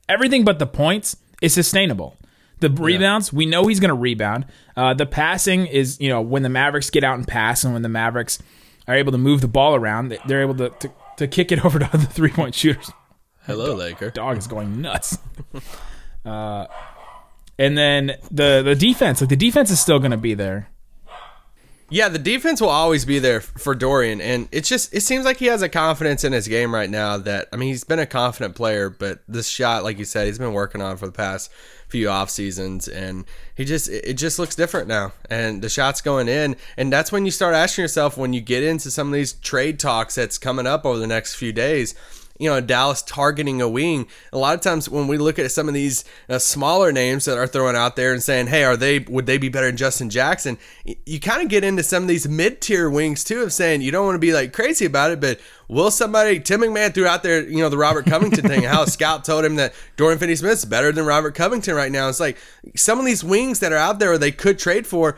Everything 0.08 0.44
but 0.44 0.60
the 0.60 0.68
points 0.68 1.18
is 1.42 1.54
sustainable. 1.54 2.16
The 2.62 2.70
rebounds, 2.70 3.34
we 3.34 3.46
know 3.46 3.68
he's 3.68 3.80
going 3.80 3.90
to 3.90 3.94
rebound. 3.96 4.46
Uh, 4.78 4.94
the 4.94 5.06
passing 5.06 5.66
is, 5.66 6.00
you 6.00 6.08
know, 6.10 6.22
when 6.22 6.42
the 6.42 6.50
Mavericks 6.50 6.90
get 6.90 7.04
out 7.04 7.16
and 7.16 7.28
pass, 7.28 7.64
and 7.64 7.74
when 7.74 7.82
the 7.82 7.90
Mavericks 7.90 8.40
are 8.88 8.96
able 8.96 9.12
to 9.12 9.18
move 9.18 9.42
the 9.42 9.48
ball 9.48 9.76
around, 9.76 10.08
they- 10.10 10.20
they're 10.26 10.42
able 10.42 10.56
to 10.56 10.70
to, 10.70 10.92
to 11.18 11.28
kick 11.28 11.52
it 11.52 11.64
over 11.66 11.80
to 11.80 11.90
the 11.98 12.06
three 12.06 12.32
point 12.32 12.56
shooters 12.56 12.92
Hello, 13.45 13.75
Laker. 13.75 14.10
dog 14.10 14.38
is 14.38 14.47
going 14.47 14.81
nuts. 14.81 15.17
uh, 16.25 16.65
and 17.60 17.77
then 17.77 18.13
the 18.31 18.62
the 18.63 18.75
defense, 18.75 19.21
like 19.21 19.29
the 19.29 19.36
defense 19.36 19.69
is 19.69 19.79
still 19.79 19.99
going 19.99 20.12
to 20.12 20.17
be 20.17 20.34
there. 20.34 20.69
Yeah, 21.91 22.10
the 22.10 22.17
defense 22.17 22.60
will 22.60 22.69
always 22.69 23.05
be 23.05 23.19
there 23.19 23.41
for 23.41 23.75
Dorian, 23.75 24.19
and 24.19 24.49
it's 24.51 24.67
just 24.67 24.91
it 24.93 25.01
seems 25.01 25.23
like 25.23 25.38
he 25.38 25.45
has 25.45 25.62
a 25.62 25.69
confidence 25.69 26.23
in 26.23 26.34
his 26.34 26.47
game 26.47 26.73
right 26.73 26.89
now 26.89 27.17
that 27.19 27.47
I 27.53 27.58
mean 27.58 27.69
he's 27.69 27.84
been 27.84 27.99
a 27.99 28.08
confident 28.08 28.55
player, 28.55 28.89
but 28.89 29.19
this 29.27 29.47
shot, 29.47 29.84
like 29.84 29.99
you 29.99 30.05
said, 30.05 30.25
he's 30.25 30.39
been 30.39 30.53
working 30.53 30.81
on 30.81 30.97
for 30.97 31.05
the 31.05 31.12
past 31.12 31.51
few 31.88 32.10
off 32.10 32.31
seasons, 32.31 32.88
and 32.88 33.25
he 33.53 33.63
just 33.63 33.88
it 33.88 34.15
just 34.15 34.39
looks 34.39 34.55
different 34.55 34.88
now, 34.88 35.13
and 35.29 35.62
the 35.62 35.69
shots 35.69 36.01
going 36.01 36.27
in, 36.27 36.55
and 36.75 36.91
that's 36.91 37.12
when 37.12 37.23
you 37.23 37.31
start 37.31 37.53
asking 37.53 37.84
yourself 37.84 38.17
when 38.17 38.34
you 38.34 38.41
get 38.41 38.63
into 38.63 38.89
some 38.89 39.10
of 39.10 39.13
these 39.13 39.34
trade 39.34 39.79
talks 39.79 40.15
that's 40.15 40.39
coming 40.39 40.65
up 40.65 40.86
over 40.88 40.97
the 40.97 41.05
next 41.05 41.36
few 41.36 41.53
days. 41.53 41.93
You 42.38 42.50
know 42.50 42.60
Dallas 42.60 43.02
targeting 43.02 43.62
a 43.62 43.69
wing. 43.69 44.08
A 44.34 44.38
lot 44.38 44.56
of 44.56 44.62
times 44.62 44.89
when 44.89 45.08
we 45.08 45.17
look 45.17 45.39
at 45.39 45.52
some 45.52 45.67
of 45.67 45.74
these 45.74 46.04
uh, 46.30 46.39
smaller 46.39 46.91
names 46.91 47.26
that 47.26 47.38
are 47.38 47.48
thrown 47.48 47.76
out 47.76 47.95
there 47.95 48.13
and 48.13 48.21
saying, 48.21 48.48
"Hey, 48.48 48.63
are 48.63 48.78
they 48.78 49.00
would 49.00 49.26
they 49.26 49.38
be 49.38 49.50
better 49.50 49.67
than 49.67 49.78
Justin 49.78 50.10
Jackson?" 50.10 50.58
You 51.06 51.19
kind 51.19 51.41
of 51.41 51.50
get 51.50 51.63
into 51.63 51.84
some 51.84 52.04
of 52.04 52.10
these 52.10 52.28
mid 52.28 52.62
tier 52.62 52.89
wings 52.89 53.24
too 53.24 53.43
of 53.43 53.54
saying 53.54 53.82
you 53.82 53.91
don't 53.91 54.06
want 54.06 54.15
to 54.15 54.19
be 54.19 54.34
like 54.34 54.54
crazy 54.54 54.86
about 54.86 55.12
it, 55.12 55.21
but 55.21 55.39
will 55.67 55.91
somebody 55.91 56.39
Tim 56.39 56.62
McMahon 56.62 56.93
threw 56.93 57.08
out 57.08 57.24
there, 57.24 57.48
you 57.48 57.60
know, 57.60 57.69
the 57.69 57.78
Robert 57.78 58.06
Covington 58.06 58.48
thing, 58.48 58.63
how 58.63 58.84
a 58.84 58.88
scout 58.88 59.24
told 59.24 59.45
him 59.45 59.56
that 59.56 59.74
Dorian 59.95 60.19
Finney 60.19 60.36
Smith's 60.36 60.65
better 60.65 60.91
than 60.91 61.06
Robert 61.06 61.36
Covington 61.36 61.76
right 61.76 61.91
now. 61.91 62.10
It's 62.10 62.19
like 62.19 62.38
some 62.76 63.00
of 63.00 63.06
these 63.06 63.24
wings 63.24 63.60
that 63.60 63.71
are 63.71 63.78
out 63.78 64.00
there 64.00 64.17
they 64.17 64.32
could 64.32 64.60
trade 64.60 64.86
for 64.86 65.17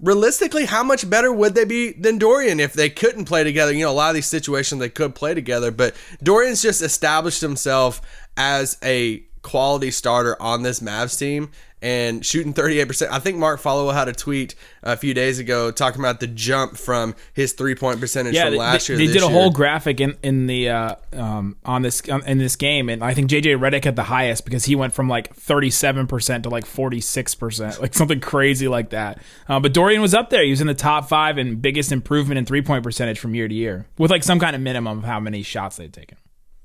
realistically, 0.00 0.66
how 0.66 0.82
much 0.82 1.08
better 1.08 1.32
would 1.32 1.54
they 1.54 1.64
be 1.64 1.92
than 1.92 2.18
Dorian 2.18 2.60
if 2.60 2.72
they 2.72 2.90
couldn't 2.90 3.24
play 3.24 3.44
together? 3.44 3.72
You 3.72 3.84
know, 3.84 3.90
a 3.90 3.92
lot 3.92 4.10
of 4.10 4.14
these 4.14 4.26
situations 4.26 4.80
they 4.80 4.88
could 4.88 5.14
play 5.14 5.34
together, 5.34 5.70
but 5.70 5.94
Dorian's 6.22 6.62
just 6.62 6.82
established 6.82 7.40
himself 7.40 8.00
as 8.36 8.78
a 8.82 9.24
quality 9.42 9.90
starter 9.90 10.40
on 10.40 10.62
this 10.62 10.80
Mavs 10.80 11.18
team 11.18 11.50
and 11.80 12.26
shooting 12.26 12.52
38%. 12.52 13.08
I 13.08 13.20
think 13.20 13.36
Mark 13.36 13.60
Followill 13.60 13.94
had 13.94 14.08
a 14.08 14.12
tweet 14.12 14.56
a 14.82 14.96
few 14.96 15.14
days 15.14 15.38
ago 15.38 15.70
talking 15.70 16.00
about 16.00 16.18
the 16.18 16.26
jump 16.26 16.76
from 16.76 17.14
his 17.34 17.52
three 17.52 17.76
point 17.76 18.00
percentage 18.00 18.34
Yeah, 18.34 18.44
from 18.46 18.54
they, 18.54 18.58
last 18.58 18.88
year. 18.88 18.98
they 18.98 19.06
did 19.06 19.22
a 19.22 19.28
whole 19.28 19.50
graphic 19.50 20.00
in 20.00 20.16
in 20.24 20.46
the 20.46 20.70
uh, 20.70 20.94
um, 21.12 21.56
on 21.64 21.82
this 21.82 22.02
um, 22.08 22.22
in 22.22 22.38
this 22.38 22.56
game, 22.56 22.88
and 22.88 23.04
I 23.04 23.14
think 23.14 23.30
JJ 23.30 23.58
Redick 23.60 23.84
had 23.84 23.94
the 23.94 24.02
highest 24.02 24.44
because 24.44 24.64
he 24.64 24.74
went 24.74 24.92
from 24.92 25.08
like 25.08 25.32
thirty 25.34 25.70
seven 25.70 26.08
percent 26.08 26.42
to 26.42 26.48
like 26.48 26.66
forty 26.66 27.00
six 27.00 27.36
percent, 27.36 27.80
like 27.80 27.94
something 27.94 28.18
crazy 28.18 28.66
like 28.66 28.90
that. 28.90 29.22
Uh, 29.48 29.60
but 29.60 29.72
Dorian 29.72 30.02
was 30.02 30.14
up 30.14 30.30
there; 30.30 30.42
he 30.42 30.50
was 30.50 30.60
in 30.60 30.66
the 30.66 30.74
top 30.74 31.08
five 31.08 31.38
and 31.38 31.62
biggest 31.62 31.92
improvement 31.92 32.38
in 32.38 32.44
three 32.44 32.62
point 32.62 32.82
percentage 32.82 33.20
from 33.20 33.36
year 33.36 33.46
to 33.46 33.54
year, 33.54 33.86
with 33.98 34.10
like 34.10 34.24
some 34.24 34.40
kind 34.40 34.56
of 34.56 34.62
minimum 34.62 34.98
of 34.98 35.04
how 35.04 35.20
many 35.20 35.44
shots 35.44 35.76
they'd 35.76 35.92
taken. 35.92 36.18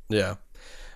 Yeah. 0.09 0.36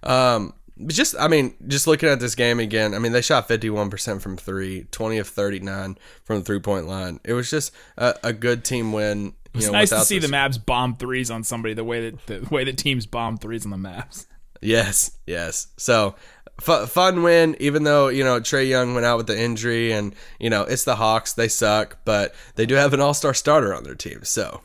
Um, 0.02 0.54
but 0.80 0.94
just, 0.96 1.16
I 1.20 1.28
mean, 1.28 1.56
just 1.68 1.88
looking 1.88 2.10
at 2.10 2.20
this 2.20 2.36
game 2.36 2.60
again, 2.60 2.94
I 2.94 3.00
mean, 3.00 3.12
they 3.12 3.22
shot 3.22 3.48
51% 3.48 4.22
from 4.22 4.38
three, 4.38 4.86
20 4.92 5.18
of 5.18 5.28
39 5.28 5.98
from 6.24 6.40
the 6.40 6.44
three 6.46 6.60
point 6.60 6.88
line. 6.88 7.20
It 7.24 7.34
was 7.34 7.50
just 7.50 7.72
a, 7.98 8.16
a 8.24 8.34
good 8.34 8.64
team 8.64 8.92
win. 8.94 9.34
You 9.54 9.60
It's 9.60 9.66
know, 9.68 9.72
nice 9.74 9.90
to 9.90 10.00
see 10.02 10.20
this- 10.20 10.30
the 10.30 10.36
Mavs 10.36 10.64
bomb 10.64 10.96
threes 10.98 11.32
on 11.32 11.44
somebody 11.44 11.74
the 11.74 11.84
way 11.84 12.10
that 12.12 12.26
the 12.28 12.48
way 12.52 12.64
that 12.64 12.78
teams 12.78 13.06
bomb 13.06 13.38
threes 13.38 13.66
on 13.66 13.72
the 13.72 13.78
Mavs. 13.78 14.26
Yes, 14.62 15.12
yes. 15.26 15.68
So 15.78 16.16
fu- 16.60 16.86
fun 16.88 17.22
win, 17.24 17.56
even 17.60 17.84
though 17.84 18.08
you 18.08 18.24
know 18.24 18.40
Trae 18.40 18.68
Young 18.68 18.94
went 18.96 19.06
out 19.06 19.18
with 19.18 19.28
the 19.28 19.40
injury, 19.40 19.92
and 19.92 20.16
you 20.40 20.50
know 20.50 20.64
it's 20.64 20.84
the 20.84 20.96
Hawks. 20.96 21.34
They 21.34 21.48
suck, 21.48 21.98
but 22.06 22.34
they 22.56 22.66
do 22.66 22.76
have 22.76 22.94
an 22.94 23.00
All 23.02 23.14
Star 23.14 23.34
starter 23.34 23.74
on 23.74 23.84
their 23.84 23.96
team. 23.96 24.24
So 24.24 24.62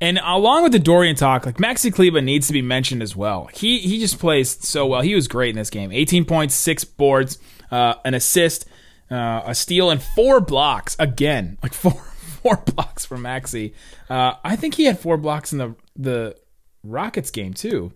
And 0.00 0.18
along 0.24 0.62
with 0.62 0.72
the 0.72 0.78
Dorian 0.78 1.14
talk, 1.14 1.44
like 1.44 1.58
Maxi 1.58 1.92
Kleber 1.92 2.22
needs 2.22 2.46
to 2.46 2.52
be 2.54 2.62
mentioned 2.62 3.02
as 3.02 3.14
well. 3.14 3.50
He 3.52 3.78
he 3.80 3.98
just 4.00 4.18
plays 4.18 4.66
so 4.66 4.86
well. 4.86 5.02
He 5.02 5.14
was 5.14 5.28
great 5.28 5.50
in 5.50 5.56
this 5.56 5.68
game. 5.70 5.92
18 5.92 6.24
points, 6.24 6.54
six 6.54 6.84
boards, 6.84 7.38
uh, 7.70 7.94
an 8.04 8.14
assist, 8.14 8.66
uh, 9.10 9.42
a 9.44 9.54
steal, 9.54 9.90
and 9.90 10.02
four 10.02 10.40
blocks. 10.40 10.96
Again, 10.98 11.58
like 11.62 11.74
four 11.74 11.92
four 11.92 12.56
blocks 12.56 13.04
for 13.04 13.18
Maxi. 13.18 13.74
Uh, 14.08 14.34
I 14.42 14.56
think 14.56 14.74
he 14.74 14.84
had 14.84 14.98
four 14.98 15.18
blocks 15.18 15.52
in 15.52 15.58
the 15.58 15.74
the 15.96 16.36
Rockets 16.82 17.30
game 17.30 17.52
too. 17.52 17.92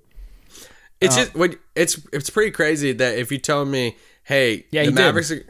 it's 1.01 1.17
just 1.17 1.35
when 1.35 1.57
it's 1.75 1.99
it's 2.13 2.29
pretty 2.29 2.51
crazy 2.51 2.93
that 2.93 3.17
if 3.17 3.33
you 3.33 3.39
tell 3.39 3.65
me, 3.65 3.97
hey, 4.25 4.67
Yeah, 4.71 4.83
the 4.83 4.91
did. 4.91 4.95
Mavericks 4.97 5.31
are, 5.31 5.47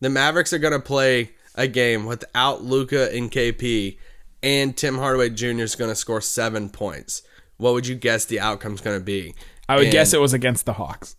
the 0.00 0.08
Mavericks 0.08 0.52
are 0.54 0.58
gonna 0.58 0.80
play 0.80 1.32
a 1.54 1.66
game 1.68 2.06
without 2.06 2.62
Luka 2.64 3.14
and 3.14 3.30
KP, 3.30 3.98
and 4.42 4.76
Tim 4.76 4.98
Hardaway 4.98 5.30
Jr. 5.30 5.60
is 5.62 5.74
gonna 5.76 5.94
score 5.94 6.20
seven 6.20 6.68
points. 6.70 7.22
What 7.56 7.74
would 7.74 7.86
you 7.86 7.94
guess 7.94 8.24
the 8.24 8.40
outcome's 8.40 8.80
gonna 8.80 9.00
be? 9.00 9.34
I 9.68 9.76
would 9.76 9.84
And- 9.84 9.92
guess 9.92 10.12
it 10.14 10.20
was 10.20 10.32
against 10.32 10.66
the 10.66 10.72
Hawks. 10.74 11.16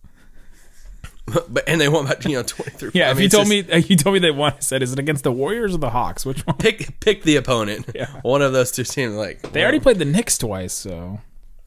but 1.49 1.63
and 1.67 1.79
they 1.79 1.87
won 1.87 2.05
by 2.05 2.17
you 2.25 2.35
know 2.37 2.43
twenty 2.43 2.71
three. 2.71 2.91
Yeah, 2.95 3.07
I 3.07 3.11
if 3.11 3.17
mean, 3.17 3.23
you 3.23 3.29
told 3.29 3.47
just- 3.47 3.69
me 3.69 3.79
you 3.89 3.95
told 3.95 4.13
me 4.13 4.19
they 4.19 4.31
won, 4.31 4.53
I 4.53 4.59
said, 4.59 4.81
is 4.83 4.91
it 4.91 4.99
against 4.99 5.23
the 5.23 5.31
Warriors 5.31 5.75
or 5.75 5.77
the 5.77 5.91
Hawks? 5.91 6.25
Which 6.25 6.45
one? 6.47 6.57
pick 6.57 6.99
pick 6.99 7.23
the 7.23 7.35
opponent. 7.35 7.89
Yeah. 7.93 8.07
One 8.23 8.41
of 8.41 8.53
those 8.53 8.71
two 8.71 8.83
teams. 8.83 9.13
Like 9.15 9.41
They 9.53 9.61
already 9.61 9.79
played 9.79 9.99
the 9.99 10.05
Knicks 10.05 10.37
twice, 10.37 10.73
so. 10.73 11.19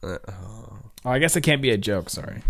Uh, 0.03 0.17
Oh, 1.07 1.11
I 1.11 1.19
guess 1.19 1.35
it 1.35 1.41
can't 1.41 1.61
be 1.61 1.69
a 1.69 1.77
joke. 1.77 2.09
Sorry. 2.09 2.41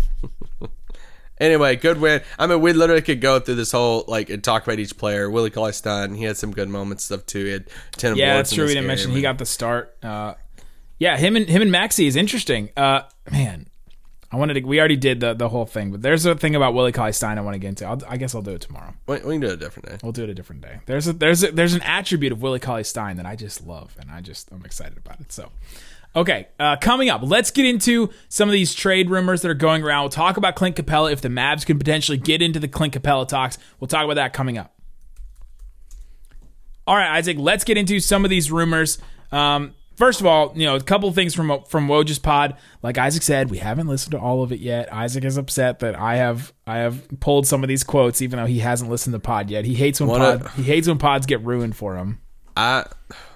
Anyway, 1.38 1.76
good 1.76 2.00
win. 2.00 2.22
I 2.38 2.46
mean, 2.46 2.60
we 2.60 2.72
literally 2.72 3.02
could 3.02 3.20
go 3.20 3.40
through 3.40 3.56
this 3.56 3.72
whole 3.72 4.04
like 4.08 4.30
and 4.30 4.42
talk 4.42 4.66
about 4.66 4.78
each 4.78 4.96
player. 4.96 5.28
Willie 5.30 5.50
Cauley 5.50 5.72
Stein, 5.72 6.14
he 6.14 6.24
had 6.24 6.36
some 6.36 6.52
good 6.52 6.68
moments 6.68 7.04
stuff 7.04 7.26
too. 7.26 7.44
He 7.44 7.50
had 7.50 7.68
ten 7.92 8.16
Yeah, 8.16 8.36
that's 8.36 8.52
true. 8.52 8.64
We 8.64 8.68
didn't 8.68 8.82
game, 8.82 8.88
mention 8.88 9.10
he 9.10 9.20
got 9.20 9.38
the 9.38 9.46
start. 9.46 9.96
Uh, 10.02 10.34
yeah, 10.98 11.16
him 11.16 11.36
and 11.36 11.46
him 11.46 11.60
and 11.60 11.70
Maxi 11.70 12.06
is 12.06 12.16
interesting. 12.16 12.70
Uh, 12.74 13.02
man, 13.30 13.66
I 14.32 14.36
wanted 14.36 14.54
to. 14.54 14.60
We 14.62 14.78
already 14.78 14.96
did 14.96 15.20
the 15.20 15.34
the 15.34 15.50
whole 15.50 15.66
thing, 15.66 15.90
but 15.90 16.00
there's 16.00 16.24
a 16.24 16.34
thing 16.34 16.54
about 16.54 16.72
Willie 16.72 16.92
Cauley 16.92 17.12
Stein 17.12 17.36
I 17.36 17.42
want 17.42 17.54
to 17.54 17.58
get 17.58 17.68
into. 17.68 17.84
I'll, 17.84 18.00
I 18.08 18.16
guess 18.16 18.34
I'll 18.34 18.40
do 18.40 18.52
it 18.52 18.62
tomorrow. 18.62 18.94
We, 19.06 19.16
we 19.16 19.34
can 19.34 19.40
do 19.42 19.48
it 19.48 19.52
a 19.52 19.56
different 19.58 19.88
day. 19.90 19.98
We'll 20.02 20.12
do 20.12 20.24
it 20.24 20.30
a 20.30 20.34
different 20.34 20.62
day. 20.62 20.80
There's 20.86 21.06
a 21.06 21.12
there's 21.12 21.44
a, 21.44 21.52
there's 21.52 21.74
an 21.74 21.82
attribute 21.82 22.32
of 22.32 22.40
Willie 22.40 22.60
Cauley 22.60 22.84
Stein 22.84 23.18
that 23.18 23.26
I 23.26 23.36
just 23.36 23.66
love, 23.66 23.94
and 24.00 24.10
I 24.10 24.22
just 24.22 24.50
I'm 24.50 24.64
excited 24.64 24.96
about 24.96 25.20
it. 25.20 25.32
So. 25.32 25.50
Okay, 26.16 26.48
uh, 26.58 26.76
coming 26.76 27.10
up, 27.10 27.20
let's 27.22 27.50
get 27.50 27.66
into 27.66 28.08
some 28.30 28.48
of 28.48 28.54
these 28.54 28.74
trade 28.74 29.10
rumors 29.10 29.42
that 29.42 29.50
are 29.50 29.54
going 29.54 29.84
around. 29.84 30.04
We'll 30.04 30.08
talk 30.10 30.38
about 30.38 30.56
Clint 30.56 30.74
Capela 30.74 31.12
if 31.12 31.20
the 31.20 31.28
Mavs 31.28 31.66
can 31.66 31.78
potentially 31.78 32.16
get 32.16 32.40
into 32.40 32.58
the 32.58 32.68
Clint 32.68 32.94
Capela 32.94 33.28
talks. 33.28 33.58
We'll 33.78 33.88
talk 33.88 34.04
about 34.04 34.14
that 34.14 34.32
coming 34.32 34.56
up. 34.56 34.72
All 36.86 36.96
right, 36.96 37.16
Isaac, 37.18 37.36
let's 37.38 37.64
get 37.64 37.76
into 37.76 38.00
some 38.00 38.24
of 38.24 38.30
these 38.30 38.50
rumors. 38.50 38.96
Um, 39.30 39.74
first 39.96 40.20
of 40.20 40.26
all, 40.26 40.52
you 40.56 40.64
know, 40.64 40.76
a 40.76 40.80
couple 40.80 41.12
things 41.12 41.34
from 41.34 41.62
from 41.68 41.86
Woj's 41.86 42.18
pod. 42.18 42.56
Like 42.82 42.96
Isaac 42.96 43.22
said, 43.22 43.50
we 43.50 43.58
haven't 43.58 43.88
listened 43.88 44.12
to 44.12 44.18
all 44.18 44.42
of 44.42 44.52
it 44.52 44.60
yet. 44.60 44.90
Isaac 44.94 45.24
is 45.24 45.36
upset 45.36 45.80
that 45.80 45.96
I 45.96 46.16
have 46.16 46.52
I 46.66 46.78
have 46.78 47.06
pulled 47.20 47.46
some 47.46 47.62
of 47.62 47.68
these 47.68 47.84
quotes, 47.84 48.22
even 48.22 48.38
though 48.38 48.46
he 48.46 48.60
hasn't 48.60 48.90
listened 48.90 49.12
to 49.12 49.20
pod 49.20 49.50
yet. 49.50 49.66
He 49.66 49.74
hates 49.74 50.00
when 50.00 50.08
pod, 50.08 50.42
of- 50.42 50.54
he 50.54 50.62
hates 50.62 50.88
when 50.88 50.96
pods 50.96 51.26
get 51.26 51.44
ruined 51.44 51.76
for 51.76 51.96
him. 51.96 52.20
I 52.56 52.86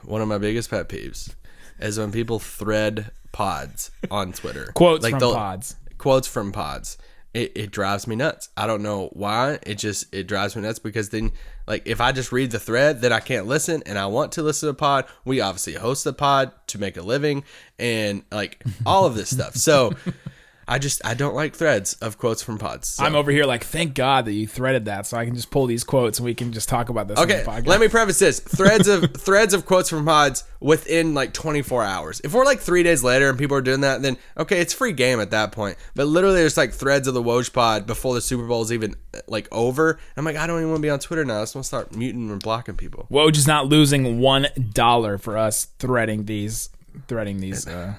one 0.04 0.22
of 0.22 0.28
my 0.28 0.38
biggest 0.38 0.70
pet 0.70 0.88
peeves 0.88 1.34
is 1.80 1.98
when 1.98 2.12
people 2.12 2.38
thread 2.38 3.10
pods 3.32 3.90
on 4.10 4.32
Twitter. 4.32 4.66
Quotes 4.74 5.08
from 5.08 5.18
they'll- 5.18 5.34
pods. 5.34 5.76
Quotes 5.98 6.28
from 6.28 6.52
pods. 6.52 6.96
It, 7.32 7.52
it 7.54 7.70
drives 7.70 8.08
me 8.08 8.16
nuts. 8.16 8.48
I 8.56 8.66
don't 8.66 8.82
know 8.82 9.08
why. 9.12 9.60
It 9.62 9.76
just 9.78 10.12
it 10.12 10.26
drives 10.26 10.56
me 10.56 10.62
nuts 10.62 10.80
because 10.80 11.10
then 11.10 11.30
like 11.68 11.82
if 11.86 12.00
I 12.00 12.10
just 12.10 12.32
read 12.32 12.50
the 12.50 12.58
thread, 12.58 13.00
then 13.02 13.12
I 13.12 13.20
can't 13.20 13.46
listen 13.46 13.84
and 13.86 13.96
I 13.96 14.06
want 14.06 14.32
to 14.32 14.42
listen 14.42 14.66
to 14.66 14.70
a 14.70 14.74
pod. 14.74 15.04
We 15.24 15.40
obviously 15.40 15.74
host 15.74 16.02
the 16.02 16.12
pod 16.12 16.50
to 16.68 16.78
make 16.78 16.96
a 16.96 17.02
living 17.02 17.44
and 17.78 18.24
like 18.32 18.64
all 18.84 19.04
of 19.04 19.14
this 19.14 19.30
stuff. 19.30 19.54
So 19.54 19.92
I 20.70 20.78
just 20.78 21.04
I 21.04 21.14
don't 21.14 21.34
like 21.34 21.56
threads 21.56 21.94
of 21.94 22.16
quotes 22.16 22.44
from 22.44 22.56
pods. 22.56 22.86
So. 22.86 23.04
I'm 23.04 23.16
over 23.16 23.32
here 23.32 23.44
like, 23.44 23.64
thank 23.64 23.94
God 23.94 24.24
that 24.26 24.32
you 24.32 24.46
threaded 24.46 24.84
that, 24.84 25.04
so 25.04 25.16
I 25.16 25.24
can 25.24 25.34
just 25.34 25.50
pull 25.50 25.66
these 25.66 25.82
quotes 25.82 26.20
and 26.20 26.24
we 26.24 26.32
can 26.32 26.52
just 26.52 26.68
talk 26.68 26.88
about 26.88 27.08
this. 27.08 27.18
Okay, 27.18 27.44
let 27.66 27.80
me 27.80 27.88
preface 27.88 28.20
this: 28.20 28.38
threads 28.38 28.86
of 28.86 29.12
threads 29.16 29.52
of 29.52 29.66
quotes 29.66 29.90
from 29.90 30.04
pods 30.04 30.44
within 30.60 31.12
like 31.12 31.32
24 31.32 31.82
hours. 31.82 32.20
If 32.22 32.32
we're 32.34 32.44
like 32.44 32.60
three 32.60 32.84
days 32.84 33.02
later 33.02 33.28
and 33.28 33.36
people 33.36 33.56
are 33.56 33.62
doing 33.62 33.80
that, 33.80 34.00
then 34.00 34.16
okay, 34.38 34.60
it's 34.60 34.72
free 34.72 34.92
game 34.92 35.18
at 35.18 35.32
that 35.32 35.50
point. 35.50 35.76
But 35.96 36.06
literally, 36.06 36.36
there's 36.36 36.56
like 36.56 36.72
threads 36.72 37.08
of 37.08 37.14
the 37.14 37.22
Woj 37.22 37.52
pod 37.52 37.84
before 37.88 38.14
the 38.14 38.20
Super 38.20 38.46
Bowl 38.46 38.62
is 38.62 38.72
even 38.72 38.94
like 39.26 39.48
over. 39.50 39.98
I'm 40.16 40.24
like, 40.24 40.36
I 40.36 40.46
don't 40.46 40.58
even 40.58 40.68
want 40.68 40.78
to 40.78 40.82
be 40.82 40.90
on 40.90 41.00
Twitter 41.00 41.24
now. 41.24 41.38
I 41.38 41.42
just 41.42 41.56
want 41.56 41.64
to 41.64 41.68
start 41.68 41.96
muting 41.96 42.30
and 42.30 42.40
blocking 42.40 42.76
people. 42.76 43.08
Woj 43.10 43.36
is 43.36 43.48
not 43.48 43.66
losing 43.66 44.20
one 44.20 44.46
dollar 44.72 45.18
for 45.18 45.36
us 45.36 45.64
threading 45.80 46.26
these 46.26 46.70
threading 47.08 47.40
these 47.40 47.66
uh, 47.66 47.94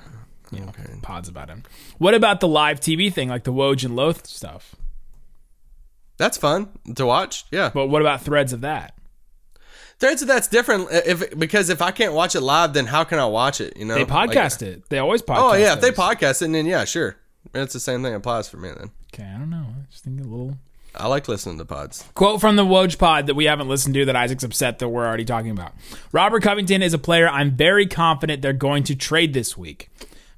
you 0.52 0.60
know, 0.60 0.72
pods 1.02 1.30
about 1.30 1.50
him. 1.50 1.64
What 1.98 2.14
about 2.14 2.40
the 2.40 2.48
live 2.48 2.80
TV 2.80 3.12
thing, 3.14 3.30
like 3.30 3.44
the 3.44 3.54
Woj 3.54 3.84
and 3.86 3.96
Lowe 3.96 4.14
stuff? 4.14 4.76
That's 6.18 6.38
fun 6.38 6.70
to 6.96 7.06
watch. 7.06 7.46
Yeah, 7.52 7.72
But 7.74 7.88
what 7.88 8.02
about 8.02 8.22
threads 8.22 8.54
of 8.54 8.62
that? 8.62 8.94
threads 10.00 10.22
of 10.24 10.28
that's 10.28 10.48
different. 10.48 10.88
If 10.92 11.38
because 11.38 11.70
if 11.70 11.82
I 11.82 11.92
can't 11.92 12.14
watch 12.14 12.36
it 12.36 12.42
live, 12.42 12.74
then 12.74 12.88
how 12.88 13.04
can 13.04 13.20
I 13.20 13.26
watch 13.26 13.62
it? 13.62 13.78
You 13.78 13.86
know, 13.86 13.94
They 13.96 14.04
Like- 14.04 14.32
podcast 14.32 14.62
it. 14.64 14.90
They 14.90 14.98
always 14.98 15.22
oh, 15.22 15.26
podcast. 15.26 15.52
oh 15.52 15.54
yeah, 15.54 15.74
if 15.74 15.82
they 15.82 15.92
podcast 15.92 16.42
it, 16.42 16.52
then 16.52 16.66
yeah, 16.66 16.86
sure. 16.86 17.18
It's 17.54 17.74
the 17.74 17.80
same 17.80 18.04
thing 18.04 18.14
applies 18.14 18.50
for 18.50 18.58
me 18.58 18.70
then. 18.70 18.92
Okay, 19.14 19.24
I 19.24 19.38
don't 19.38 19.50
know. 19.50 19.66
I 19.70 19.92
just 19.92 20.04
think 20.04 20.20
a 20.20 20.24
little 20.24 20.58
I 20.94 21.08
like 21.08 21.28
listening 21.28 21.58
to 21.58 21.66
pods. 21.66 22.04
Quote 22.16 22.42
from 22.42 22.56
the 22.58 22.66
Woj 22.66 22.98
pod 22.98 23.28
that 23.28 23.36
we 23.36 23.46
haven't 23.46 23.70
listened 23.70 23.94
to 23.96 24.06
that 24.06 24.16
Isaac's 24.16 24.44
upset 24.44 24.80
that 24.80 24.90
we're 24.90 25.06
already 25.06 25.24
talking 25.24 25.52
about. 25.52 25.74
Robert 26.12 26.44
Covington 26.44 26.82
is 26.82 26.94
a 26.94 26.98
player 27.00 27.30
I'm 27.30 27.52
very 27.52 27.86
confident 27.88 28.42
they're 28.42 28.52
going 28.54 28.84
to 28.86 28.96
trade 28.96 29.34
this 29.34 29.58
week. 29.58 29.90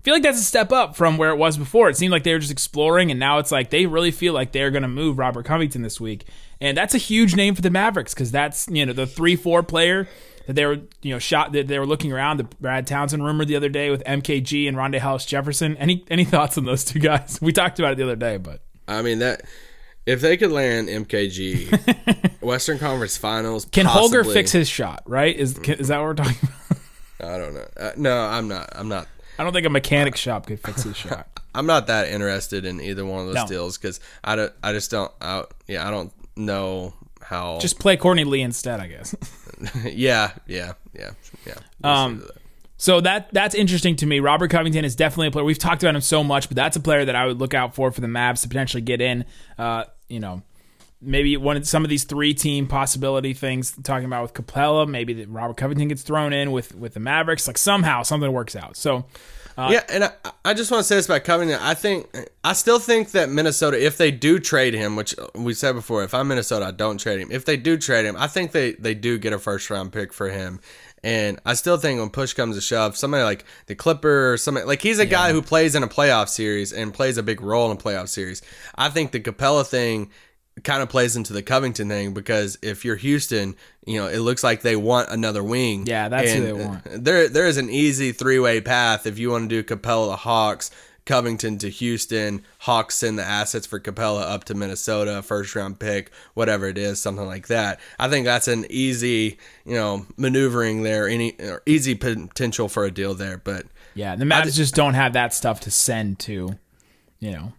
Feel 0.04 0.14
like 0.14 0.24
that's 0.24 0.40
a 0.40 0.44
step 0.44 0.72
up 0.74 0.98
from 0.98 1.18
where 1.18 1.30
it 1.30 1.38
was 1.38 1.58
before. 1.58 1.90
It 1.90 1.96
seemed 1.96 2.12
like 2.12 2.24
they 2.24 2.34
were 2.34 2.40
just 2.40 2.52
exploring, 2.52 3.10
and 3.10 3.20
now 3.20 3.40
it's 3.40 3.52
like 3.52 3.70
they 3.70 3.86
really 3.86 4.12
feel 4.12 4.34
like 4.34 4.52
they're 4.52 4.72
going 4.72 4.82
to 4.82 4.90
move 4.90 5.18
Robert 5.18 5.46
Covington 5.46 5.82
this 5.82 6.00
week, 6.00 6.26
and 6.60 6.76
that's 6.76 6.94
a 6.94 6.98
huge 6.98 7.36
name 7.38 7.56
for 7.56 7.62
the 7.62 7.70
Mavericks 7.70 8.14
because 8.14 8.32
that's 8.32 8.68
you 8.68 8.86
know 8.86 8.92
the 8.92 9.08
three 9.08 9.38
four 9.38 9.64
player 9.64 10.10
that 10.46 10.54
they 10.54 10.66
were 10.66 10.80
you 11.02 11.14
know 11.14 11.20
shot 11.20 11.54
that 11.54 11.68
they 11.68 11.80
were 11.80 11.86
looking 11.86 12.12
around 12.12 12.36
the 12.36 12.44
Brad 12.44 12.86
Townsend 12.86 13.24
rumor 13.24 13.46
the 13.46 13.56
other 13.56 13.70
day 13.70 13.90
with 13.90 14.04
MKG 14.04 14.68
and 14.68 14.76
Rondae 14.76 15.00
Hollis 15.00 15.26
Jefferson. 15.26 15.78
Any 15.78 16.04
any 16.10 16.26
thoughts 16.26 16.58
on 16.58 16.66
those 16.66 16.84
two 16.84 17.00
guys? 17.00 17.40
We 17.42 17.54
talked 17.54 17.80
about 17.80 17.94
it 17.94 17.96
the 17.96 18.04
other 18.04 18.16
day, 18.18 18.38
but 18.38 18.62
I 18.88 19.02
mean 19.02 19.20
that 19.20 19.44
if 20.06 20.20
they 20.20 20.36
could 20.36 20.52
land 20.52 20.90
MKG 20.90 22.42
Western 22.42 22.78
Conference 22.78 23.16
Finals, 23.16 23.66
can 23.72 23.86
Holger 23.86 24.26
fix 24.26 24.52
his 24.52 24.68
shot? 24.68 25.04
Right? 25.06 25.36
Is 25.36 25.58
is 25.60 25.88
that 25.88 26.00
what 26.00 26.06
we're 26.06 26.14
talking 26.16 26.38
about? 26.44 27.32
I 27.32 27.38
don't 27.38 27.54
know. 27.54 27.68
Uh, 27.78 27.92
no, 27.96 28.18
I'm 28.18 28.50
not. 28.50 28.70
I'm 28.74 28.90
not. 28.90 29.08
I 29.40 29.44
don't 29.44 29.54
think 29.54 29.66
a 29.66 29.70
mechanic 29.70 30.16
shop 30.16 30.46
could 30.48 30.60
fix 30.60 30.84
his 30.84 30.96
shot. 30.98 31.28
I'm 31.56 31.66
not 31.66 31.88
that 31.88 32.08
interested 32.08 32.66
in 32.66 32.82
either 32.82 33.06
one 33.06 33.22
of 33.22 33.26
those 33.28 33.36
No. 33.36 33.48
deals 33.48 33.78
because 33.78 34.00
I 34.24 34.36
don't. 34.36 34.54
I 34.64 34.72
just 34.74 34.90
don't. 34.92 35.12
I, 35.22 35.44
yeah, 35.68 35.88
I 35.88 35.92
don't 35.92 36.12
know 36.36 36.94
how. 37.22 37.60
Just 37.60 37.80
play 37.80 37.96
Courtney 37.98 38.24
Lee 38.24 38.42
instead, 38.42 38.80
I 38.80 38.88
guess. 38.88 39.16
yeah, 39.86 40.32
yeah, 40.48 40.74
yeah, 40.94 41.12
yeah. 41.46 41.54
We'll 41.84 41.94
Um, 41.94 42.20
see 42.22 42.26
that. 42.28 42.38
So 42.78 43.02
that 43.02 43.32
that's 43.34 43.56
interesting 43.56 43.96
to 43.98 44.06
me. 44.06 44.20
Robert 44.20 44.50
Covington 44.50 44.84
is 44.84 44.96
definitely 44.96 45.28
a 45.28 45.32
player. 45.32 45.46
We've 45.46 45.58
talked 45.60 45.84
about 45.84 45.96
him 45.96 46.02
so 46.02 46.24
much, 46.24 46.50
but 46.50 46.56
that's 46.56 46.76
a 46.76 46.82
player 46.82 47.06
that 47.06 47.16
I 47.16 47.26
would 47.28 47.40
look 47.40 47.54
out 47.54 47.76
for 47.76 47.92
for 47.92 48.02
the 48.02 48.08
Mavs 48.08 48.42
to 48.42 48.48
potentially 48.50 48.82
get 48.82 49.00
in. 49.00 49.24
Uh, 49.58 49.86
you 50.10 50.20
know, 50.20 50.42
maybe 51.04 51.36
one 51.38 51.58
of 51.58 51.68
some 51.68 51.84
of 51.84 51.90
these 51.90 52.04
three 52.04 52.34
team 52.34 52.68
possibility 52.68 53.34
things 53.34 53.74
talking 53.84 54.06
about 54.06 54.24
with 54.24 54.34
Capela. 54.34 54.88
Maybe 54.88 55.14
that 55.14 55.30
Robert 55.30 55.58
Covington 55.58 55.88
gets 55.88 56.04
thrown 56.04 56.34
in 56.34 56.52
with 56.52 56.76
with 56.76 56.94
the 56.94 57.00
Mavericks. 57.00 57.48
Like 57.48 57.58
somehow 57.58 58.04
something 58.04 58.32
works 58.32 58.56
out. 58.56 58.76
So 58.78 59.06
uh, 59.58 59.70
yeah, 59.72 59.84
and 59.90 60.04
I, 60.06 60.12
I 60.46 60.54
just 60.54 60.72
want 60.72 60.82
to 60.82 60.84
say 60.84 60.96
this 60.96 61.06
about 61.06 61.24
Covington. 61.26 61.60
I 61.62 61.76
think 61.76 62.08
I 62.44 62.54
still 62.54 62.80
think 62.80 63.12
that 63.12 63.30
Minnesota, 63.30 63.84
if 63.84 63.98
they 63.98 64.10
do 64.10 64.40
trade 64.40 64.74
him, 64.74 64.96
which 64.96 65.14
we 65.36 65.54
said 65.54 65.74
before, 65.74 66.04
if 66.04 66.14
I'm 66.14 66.28
Minnesota, 66.28 66.66
I 66.66 66.72
don't 66.72 66.98
trade 66.98 67.20
him. 67.20 67.32
If 67.32 67.46
they 67.46 67.58
do 67.58 67.78
trade 67.78 68.06
him, 68.06 68.16
I 68.18 68.28
think 68.28 68.52
they 68.52 68.74
they 68.74 68.96
do 68.96 69.20
get 69.20 69.32
a 69.32 69.40
first 69.40 69.70
round 69.70 69.94
pick 69.94 70.12
for 70.12 70.30
him. 70.30 70.60
And 71.04 71.40
I 71.46 71.54
still 71.54 71.78
think 71.78 72.00
when 72.00 72.10
push 72.10 72.34
comes 72.34 72.56
to 72.56 72.62
shove, 72.62 72.96
somebody 72.96 73.24
like 73.24 73.46
the 73.68 73.76
Clipper 73.76 74.34
or 74.34 74.38
somebody 74.38 74.66
like 74.66 74.82
he's 74.82 75.00
a 75.00 75.06
guy 75.06 75.32
who 75.32 75.42
plays 75.42 75.76
in 75.76 75.84
a 75.84 75.88
playoff 75.88 76.30
series 76.30 76.74
and 76.74 76.94
plays 76.94 77.18
a 77.18 77.24
big 77.24 77.42
role 77.42 77.70
in 77.70 77.78
a 77.78 77.80
playoff 77.80 78.08
series. 78.08 78.42
I 78.76 78.90
think 78.90 79.12
the 79.12 79.20
Capela 79.20 79.68
thing 79.68 80.10
kind 80.64 80.84
of 80.84 80.90
plays 80.90 81.16
into 81.16 81.34
the 81.34 81.42
Covington 81.42 81.90
thing 81.90 82.14
because 82.14 82.58
if 82.62 82.86
you're 82.86 82.96
Houston, 82.96 83.56
you 83.86 84.00
know, 84.00 84.08
it 84.08 84.20
looks 84.20 84.44
like 84.44 84.62
they 84.62 84.76
want 84.76 85.10
another 85.10 85.44
wing. 85.44 85.86
Yeah, 85.88 86.10
that's 86.10 86.32
who 86.32 86.42
they 86.42 86.54
want. 86.54 86.86
uh, 86.86 86.92
There 86.98 87.28
there 87.28 87.48
is 87.48 87.58
an 87.58 87.70
easy 87.70 88.12
three-way 88.12 88.62
path 88.62 89.08
if 89.08 89.18
you 89.18 89.32
want 89.32 89.50
to 89.50 89.62
do 89.62 89.64
Capela 89.64 90.12
to 90.12 90.16
Hawks, 90.16 90.70
Covington 91.06 91.58
to 91.58 91.70
Houston, 91.70 92.44
Hawks 92.60 92.96
send 92.96 93.20
the 93.20 93.24
assets 93.24 93.66
for 93.66 93.80
Capela 93.80 94.22
up 94.22 94.46
to 94.46 94.54
Minnesota, 94.54 95.22
first 95.22 95.56
round 95.56 95.80
pick, 95.80 96.12
whatever 96.34 96.68
it 96.68 96.78
is, 96.78 97.02
something 97.02 97.26
like 97.26 97.48
that. 97.48 97.80
I 98.00 98.08
think 98.08 98.26
that's 98.26 98.48
an 98.48 98.66
easy, 98.70 99.38
you 99.66 99.74
know, 99.74 100.06
maneuvering 100.18 100.84
there, 100.84 101.08
any 101.10 101.34
or 101.42 101.62
easy 101.66 101.96
potential 101.96 102.70
for 102.70 102.86
a 102.86 102.92
deal 102.92 103.16
there, 103.16 103.38
but 103.38 103.66
yeah, 103.96 104.16
the 104.16 104.26
Mavs 104.26 104.56
just 104.56 104.76
don't 104.76 104.94
have 104.94 105.14
that 105.14 105.34
stuff 105.34 105.60
to 105.62 105.72
send 105.72 106.20
to. 106.20 106.58
You 107.20 107.32
know, 107.32 107.54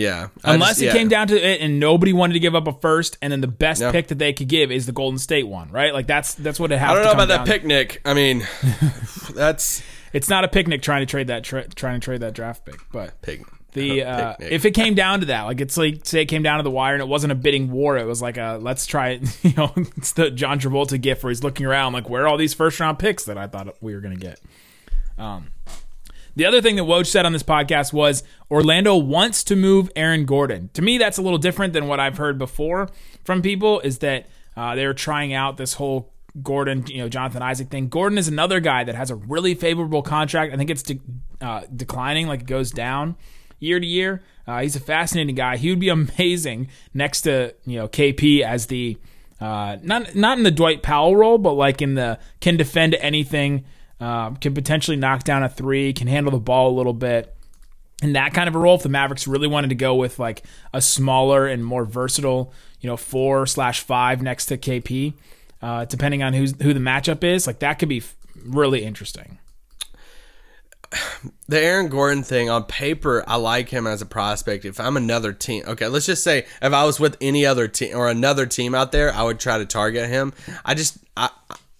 yeah. 0.00 0.28
I 0.44 0.54
unless 0.54 0.70
just- 0.70 0.82
it 0.82 0.86
yeah. 0.86 0.92
came 0.92 1.08
down 1.08 1.28
to 1.28 1.36
it 1.36 1.60
and 1.60 1.78
nobody 1.78 2.12
wanted 2.12 2.32
to 2.34 2.40
give 2.40 2.54
up 2.54 2.66
a 2.66 2.72
first, 2.72 3.18
and 3.22 3.30
then 3.32 3.40
the 3.40 3.46
best 3.48 3.80
Yeah. 3.80 3.92
pick 3.92 4.08
that 4.08 4.18
they 4.18 4.32
could 4.32 4.48
give 4.48 4.70
is 4.72 4.86
the 4.86 4.92
Golden 4.92 5.18
State 5.18 5.46
one, 5.46 5.70
right? 5.70 5.92
Like 5.94 6.06
that's 6.06 6.34
that's 6.34 6.58
what 6.58 6.72
it 6.72 6.78
has. 6.78 6.90
I 6.90 6.94
don't 6.94 7.02
to 7.02 7.06
know 7.08 7.12
about 7.12 7.28
that 7.28 7.36
down- 7.38 7.46
picnic. 7.46 8.00
I 8.04 8.14
mean, 8.14 8.46
that's 9.34 9.82
It's 10.12 10.28
not 10.28 10.44
a 10.44 10.48
picnic 10.48 10.82
trying 10.82 11.02
to 11.02 11.06
trade 11.06 11.28
that 11.28 11.44
tra- 11.44 11.68
trying 11.68 12.00
to 12.00 12.04
trade 12.04 12.20
that 12.22 12.34
draft 12.34 12.64
pick, 12.64 12.80
but 12.92 13.20
picnic. 13.22 13.46
the 13.72 14.02
uh, 14.04 14.34
if 14.40 14.64
it 14.64 14.72
came 14.72 14.94
down 14.94 15.20
to 15.20 15.26
that, 15.26 15.42
like 15.42 15.60
it's 15.60 15.76
like 15.76 16.04
say 16.04 16.22
it 16.22 16.26
came 16.26 16.42
down 16.42 16.58
to 16.58 16.62
the 16.64 16.70
wire 16.70 16.94
and 16.94 17.02
it 17.02 17.08
wasn't 17.08 17.30
a 17.32 17.36
bidding 17.36 17.70
war, 17.70 17.96
it 17.96 18.06
was 18.06 18.20
like 18.20 18.36
a 18.36 18.58
let's 18.60 18.86
try 18.86 19.10
it. 19.10 19.38
You 19.44 19.52
know, 19.56 19.72
it's 19.96 20.12
the 20.12 20.30
John 20.30 20.58
Travolta 20.58 21.00
gift 21.00 21.22
where 21.22 21.30
he's 21.30 21.42
looking 21.44 21.66
around 21.66 21.92
like 21.92 22.08
where 22.08 22.22
are 22.24 22.28
all 22.28 22.36
these 22.38 22.54
first 22.54 22.80
round 22.80 22.98
picks 22.98 23.24
that 23.26 23.38
I 23.38 23.46
thought 23.46 23.76
we 23.80 23.94
were 23.94 24.00
gonna 24.00 24.16
get. 24.16 24.40
Um, 25.18 25.48
the 26.40 26.46
other 26.46 26.62
thing 26.62 26.76
that 26.76 26.84
Woj 26.84 27.04
said 27.04 27.26
on 27.26 27.34
this 27.34 27.42
podcast 27.42 27.92
was 27.92 28.22
Orlando 28.50 28.96
wants 28.96 29.44
to 29.44 29.56
move 29.56 29.90
Aaron 29.94 30.24
Gordon. 30.24 30.70
To 30.72 30.80
me, 30.80 30.96
that's 30.96 31.18
a 31.18 31.22
little 31.22 31.36
different 31.36 31.74
than 31.74 31.86
what 31.86 32.00
I've 32.00 32.16
heard 32.16 32.38
before 32.38 32.88
from 33.24 33.42
people. 33.42 33.80
Is 33.80 33.98
that 33.98 34.26
uh, 34.56 34.74
they're 34.74 34.94
trying 34.94 35.34
out 35.34 35.58
this 35.58 35.74
whole 35.74 36.14
Gordon, 36.42 36.86
you 36.86 36.96
know, 36.96 37.10
Jonathan 37.10 37.42
Isaac 37.42 37.68
thing. 37.68 37.90
Gordon 37.90 38.16
is 38.16 38.26
another 38.26 38.58
guy 38.58 38.84
that 38.84 38.94
has 38.94 39.10
a 39.10 39.16
really 39.16 39.54
favorable 39.54 40.00
contract. 40.00 40.54
I 40.54 40.56
think 40.56 40.70
it's 40.70 40.82
de- 40.82 41.00
uh, 41.42 41.64
declining, 41.76 42.26
like 42.26 42.40
it 42.40 42.46
goes 42.46 42.70
down 42.70 43.16
year 43.58 43.78
to 43.78 43.86
year. 43.86 44.22
Uh, 44.46 44.62
he's 44.62 44.76
a 44.76 44.80
fascinating 44.80 45.34
guy. 45.34 45.58
He 45.58 45.68
would 45.68 45.78
be 45.78 45.88
amazing 45.90 46.68
next 46.94 47.20
to 47.22 47.54
you 47.66 47.76
know 47.76 47.86
KP 47.86 48.40
as 48.40 48.64
the 48.64 48.96
uh, 49.42 49.76
not 49.82 50.14
not 50.14 50.38
in 50.38 50.44
the 50.44 50.50
Dwight 50.50 50.82
Powell 50.82 51.16
role, 51.16 51.36
but 51.36 51.52
like 51.52 51.82
in 51.82 51.96
the 51.96 52.18
can 52.40 52.56
defend 52.56 52.94
anything, 52.94 53.66
um, 54.00 54.36
can 54.36 54.54
potentially 54.54 54.96
knock 54.96 55.24
down 55.24 55.42
a 55.42 55.48
three, 55.48 55.92
can 55.92 56.06
handle 56.06 56.32
the 56.32 56.38
ball 56.38 56.70
a 56.70 56.76
little 56.76 56.92
bit. 56.92 57.34
In 58.02 58.14
that 58.14 58.32
kind 58.32 58.48
of 58.48 58.54
a 58.54 58.58
role, 58.58 58.76
if 58.76 58.82
the 58.82 58.88
Mavericks 58.88 59.28
really 59.28 59.46
wanted 59.46 59.68
to 59.68 59.74
go 59.74 59.94
with 59.94 60.18
like 60.18 60.42
a 60.72 60.80
smaller 60.80 61.46
and 61.46 61.62
more 61.62 61.84
versatile, 61.84 62.52
you 62.80 62.88
know, 62.88 62.96
four 62.96 63.46
slash 63.46 63.80
five 63.80 64.22
next 64.22 64.46
to 64.46 64.56
KP, 64.56 65.12
uh, 65.60 65.84
depending 65.84 66.22
on 66.22 66.32
who's 66.32 66.54
who 66.62 66.72
the 66.72 66.80
matchup 66.80 67.22
is, 67.22 67.46
like 67.46 67.58
that 67.58 67.74
could 67.74 67.90
be 67.90 68.02
really 68.42 68.84
interesting. 68.84 69.38
the 71.48 71.60
Aaron 71.60 71.88
Gordon 71.88 72.22
thing 72.22 72.50
on 72.50 72.64
paper, 72.64 73.22
I 73.26 73.36
like 73.36 73.68
him 73.68 73.86
as 73.86 74.02
a 74.02 74.06
prospect. 74.06 74.64
If 74.64 74.80
I'm 74.80 74.96
another 74.96 75.32
team, 75.32 75.64
okay, 75.66 75.86
let's 75.88 76.06
just 76.06 76.24
say 76.24 76.46
if 76.62 76.72
I 76.72 76.84
was 76.84 76.98
with 76.98 77.16
any 77.20 77.46
other 77.46 77.68
team 77.68 77.96
or 77.96 78.08
another 78.08 78.46
team 78.46 78.74
out 78.74 78.92
there, 78.92 79.12
I 79.12 79.22
would 79.22 79.38
try 79.38 79.58
to 79.58 79.66
target 79.66 80.08
him. 80.08 80.32
I 80.64 80.74
just, 80.74 80.98
I, 81.16 81.30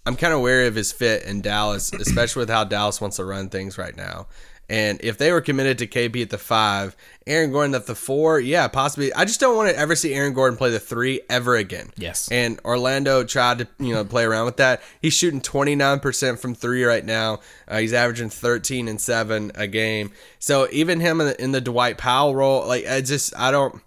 I'm 0.07 0.17
kind 0.17 0.33
of 0.33 0.41
wary 0.41 0.67
of 0.67 0.75
his 0.75 0.93
fit 0.93 1.25
in 1.25 1.41
Dallas, 1.41 1.93
especially 1.93 2.41
with 2.41 2.51
how 2.51 2.65
Dallas 2.65 3.01
wants 3.01 3.17
to 3.17 3.25
run 3.25 3.49
things 3.49 3.79
right 3.79 3.97
now. 3.97 4.27
And 4.71 5.01
if 5.03 5.19
they 5.19 5.33
were 5.33 5.41
committed 5.41 5.79
to 5.79 5.87
KP 5.89 6.23
at 6.23 6.31
the 6.31 6.39
five, 6.39 6.97
Aaron 7.27 7.51
Gordon 7.51 7.75
at 7.75 7.87
the 7.87 7.97
four, 7.97 8.39
yeah, 8.39 8.69
possibly. 8.69 9.13
I 9.13 9.25
just 9.25 9.41
don't 9.41 9.57
want 9.57 9.69
to 9.69 9.77
ever 9.77 9.97
see 9.97 10.15
Aaron 10.15 10.33
Gordon 10.33 10.57
play 10.57 10.71
the 10.71 10.79
three 10.79 11.23
ever 11.29 11.57
again. 11.57 11.91
Yes. 11.97 12.29
And 12.31 12.61
Orlando 12.65 13.25
tried 13.25 13.59
to, 13.59 13.69
you 13.81 13.93
know, 13.93 14.05
play 14.05 14.23
around 14.23 14.45
with 14.45 14.59
that. 14.59 14.81
He's 15.03 15.13
shooting 15.13 15.41
29% 15.41 16.39
from 16.39 16.55
three 16.55 16.85
right 16.85 17.05
now. 17.05 17.41
Uh, 17.67 17.79
he's 17.79 17.93
averaging 17.93 18.31
13 18.31 18.87
and 18.87 19.01
seven 19.01 19.51
a 19.57 19.67
game. 19.67 20.13
So 20.39 20.69
even 20.71 21.01
him 21.01 21.21
in 21.21 21.27
the, 21.27 21.43
in 21.43 21.51
the 21.51 21.61
Dwight 21.61 21.99
Powell 21.99 22.37
role, 22.37 22.65
like 22.65 22.87
I 22.87 23.01
just, 23.01 23.37
I 23.37 23.51
don't. 23.51 23.83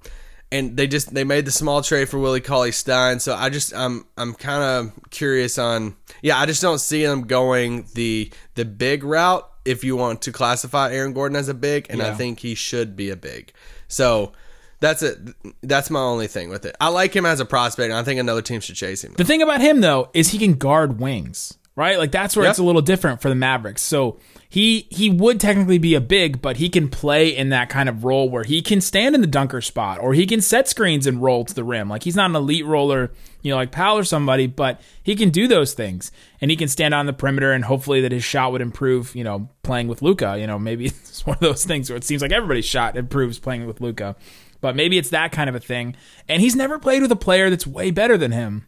And 0.53 0.77
they 0.77 0.87
just 0.87 1.13
they 1.13 1.23
made 1.23 1.45
the 1.45 1.51
small 1.51 1.81
trade 1.81 2.07
for 2.07 2.19
Willie 2.19 2.39
Cauley 2.39 2.71
Stein. 2.71 3.19
So 3.19 3.33
I 3.33 3.49
just 3.49 3.73
I'm 3.75 4.05
I'm 4.17 4.33
kind 4.35 4.63
of 4.63 5.09
curious 5.09 5.57
on 5.57 5.95
yeah 6.21 6.39
I 6.39 6.45
just 6.45 6.61
don't 6.61 6.79
see 6.79 7.03
them 7.03 7.23
going 7.23 7.87
the 7.95 8.31
the 8.53 8.63
big 8.63 9.03
route 9.03 9.49
if 9.65 9.83
you 9.83 9.95
want 9.95 10.21
to 10.21 10.31
classify 10.31 10.93
Aaron 10.93 11.13
Gordon 11.13 11.35
as 11.35 11.49
a 11.49 11.53
big, 11.53 11.87
and 11.89 12.01
I 12.01 12.13
think 12.13 12.39
he 12.39 12.53
should 12.53 12.95
be 12.95 13.09
a 13.09 13.15
big. 13.15 13.51
So 13.87 14.33
that's 14.79 15.01
it. 15.01 15.17
That's 15.61 15.89
my 15.89 16.01
only 16.01 16.27
thing 16.27 16.49
with 16.49 16.65
it. 16.65 16.75
I 16.79 16.89
like 16.89 17.15
him 17.15 17.25
as 17.25 17.39
a 17.39 17.45
prospect, 17.45 17.89
and 17.89 17.97
I 17.97 18.03
think 18.03 18.19
another 18.19 18.41
team 18.41 18.59
should 18.59 18.75
chase 18.75 19.03
him. 19.03 19.13
The 19.17 19.23
thing 19.23 19.41
about 19.41 19.61
him 19.61 19.81
though 19.81 20.09
is 20.13 20.29
he 20.29 20.37
can 20.37 20.53
guard 20.55 20.99
wings, 20.99 21.57
right? 21.75 21.97
Like 21.97 22.11
that's 22.11 22.35
where 22.35 22.45
Yeah. 22.45 22.51
it's 22.51 22.59
a 22.59 22.63
little 22.63 22.81
different 22.81 23.21
for 23.21 23.29
the 23.29 23.35
Mavericks. 23.35 23.81
So 23.81 24.19
he 24.49 24.87
he 24.91 25.09
would 25.09 25.39
technically 25.39 25.79
be 25.79 25.95
a 25.95 26.01
big, 26.01 26.41
but 26.41 26.57
he 26.57 26.69
can 26.69 26.87
play 26.89 27.29
in 27.35 27.49
that 27.49 27.69
kind 27.69 27.89
of 27.89 28.03
role 28.03 28.29
where 28.29 28.43
he 28.43 28.61
can 28.61 28.81
stand 28.81 29.15
in 29.15 29.21
the 29.21 29.27
dunker 29.27 29.61
spot 29.61 29.99
or 29.99 30.13
he 30.13 30.27
can 30.27 30.41
set 30.41 30.67
screens 30.67 31.07
and 31.07 31.21
roll 31.21 31.43
to 31.45 31.53
the 31.53 31.63
rim. 31.63 31.89
Like 31.89 32.03
he's 32.03 32.15
not 32.15 32.29
an 32.29 32.35
elite 32.35 32.65
roller, 32.65 33.11
you 33.41 33.49
know, 33.49 33.55
like 33.57 33.71
Powell 33.71 33.97
or 33.97 34.03
somebody, 34.03 34.45
but 34.47 34.79
he 35.01 35.15
can 35.15 35.29
do 35.31 35.47
those 35.47 35.73
things. 35.73 36.11
And 36.39 36.51
he 36.51 36.57
can 36.57 36.67
stand 36.67 36.93
on 36.93 37.05
the 37.07 37.13
perimeter 37.13 37.51
and 37.51 37.65
hopefully 37.65 38.01
that 38.01 38.11
his 38.11 38.23
shot 38.23 38.51
would 38.51 38.61
improve, 38.61 39.15
you 39.15 39.23
know, 39.23 39.49
playing 39.63 39.87
with 39.87 40.01
Luka. 40.01 40.37
You 40.39 40.45
know, 40.45 40.59
maybe 40.59 40.85
it's 40.87 41.25
one 41.25 41.35
of 41.35 41.41
those 41.41 41.65
things 41.65 41.89
where 41.89 41.97
it 41.97 42.03
seems 42.03 42.21
like 42.21 42.31
everybody's 42.31 42.65
shot 42.65 42.95
improves 42.95 43.39
playing 43.39 43.65
with 43.65 43.81
Luka. 43.81 44.15
But 44.61 44.75
maybe 44.75 44.97
it's 44.97 45.09
that 45.09 45.31
kind 45.33 45.49
of 45.49 45.55
a 45.55 45.59
thing. 45.59 45.95
And 46.29 46.41
he's 46.41 46.55
never 46.55 46.79
played 46.79 47.01
with 47.01 47.11
a 47.11 47.17
player 47.17 47.49
that's 47.49 47.67
way 47.67 47.91
better 47.91 48.17
than 48.17 48.31
him 48.31 48.67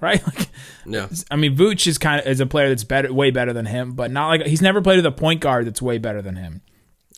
right? 0.00 0.22
Like, 0.26 0.48
Yeah. 0.86 1.08
I 1.30 1.36
mean, 1.36 1.56
Vooch 1.56 1.86
is 1.86 1.98
kind 1.98 2.20
of 2.20 2.26
is 2.26 2.40
a 2.40 2.46
player 2.46 2.68
that's 2.68 2.84
better, 2.84 3.12
way 3.12 3.30
better 3.30 3.52
than 3.52 3.66
him, 3.66 3.92
but 3.92 4.10
not 4.10 4.28
like 4.28 4.46
he's 4.46 4.62
never 4.62 4.80
played 4.80 4.96
with 4.96 5.06
a 5.06 5.12
point 5.12 5.40
guard 5.40 5.66
that's 5.66 5.82
way 5.82 5.98
better 5.98 6.22
than 6.22 6.36
him. 6.36 6.62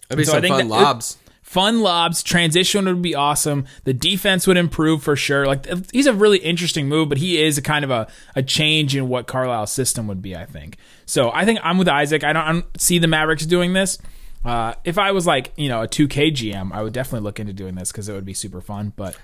It'd 0.09 0.19
be 0.19 0.25
So 0.25 0.33
I 0.33 0.35
some 0.37 0.43
think 0.43 0.57
fun 0.57 0.69
lobs. 0.69 1.19
Fun 1.43 1.81
lobs, 1.81 2.23
transition 2.23 2.87
would 2.87 3.03
be 3.03 3.15
awesome. 3.15 3.67
The 3.85 3.93
defense 3.93 4.47
would 4.47 4.57
improve 4.57 5.03
for 5.03 5.17
sure. 5.17 5.45
Like 5.47 5.67
he's 5.93 6.07
a 6.07 6.15
really 6.15 6.39
interesting 6.39 6.89
move, 6.89 7.09
but 7.09 7.19
he 7.19 7.43
is 7.43 7.59
a 7.59 7.63
kind 7.63 7.85
of 7.85 7.91
a, 7.91 8.07
a 8.35 8.43
change 8.43 8.97
in 8.97 9.09
what 9.09 9.27
Carlisle's 9.27 9.71
system 9.71 10.07
would 10.07 10.23
be. 10.23 10.35
I 10.35 10.47
think. 10.47 10.77
So 11.05 11.31
I 11.33 11.45
think 11.45 11.61
I'm 11.63 11.77
with 11.79 11.89
Isaac. 11.89 12.25
I 12.25 12.33
don't, 12.33 12.43
I 12.43 12.53
don't 12.53 12.81
see 12.81 12.99
the 12.99 13.07
Mavericks 13.09 13.45
doing 13.45 13.75
this. 13.75 13.99
Uh, 14.45 14.75
if 14.85 14.97
I 14.99 15.13
was 15.13 15.27
like 15.27 15.53
you 15.57 15.69
know 15.69 15.83
a 15.83 15.89
2K 15.89 16.33
GM, 16.33 16.73
I 16.73 16.83
would 16.83 16.93
definitely 16.93 17.25
look 17.25 17.39
into 17.39 17.53
doing 17.53 17.75
this 17.75 17.93
because 17.93 18.09
it 18.09 18.15
would 18.15 18.25
be 18.25 18.35
super 18.35 18.61
fun. 18.61 18.93
But 18.97 19.17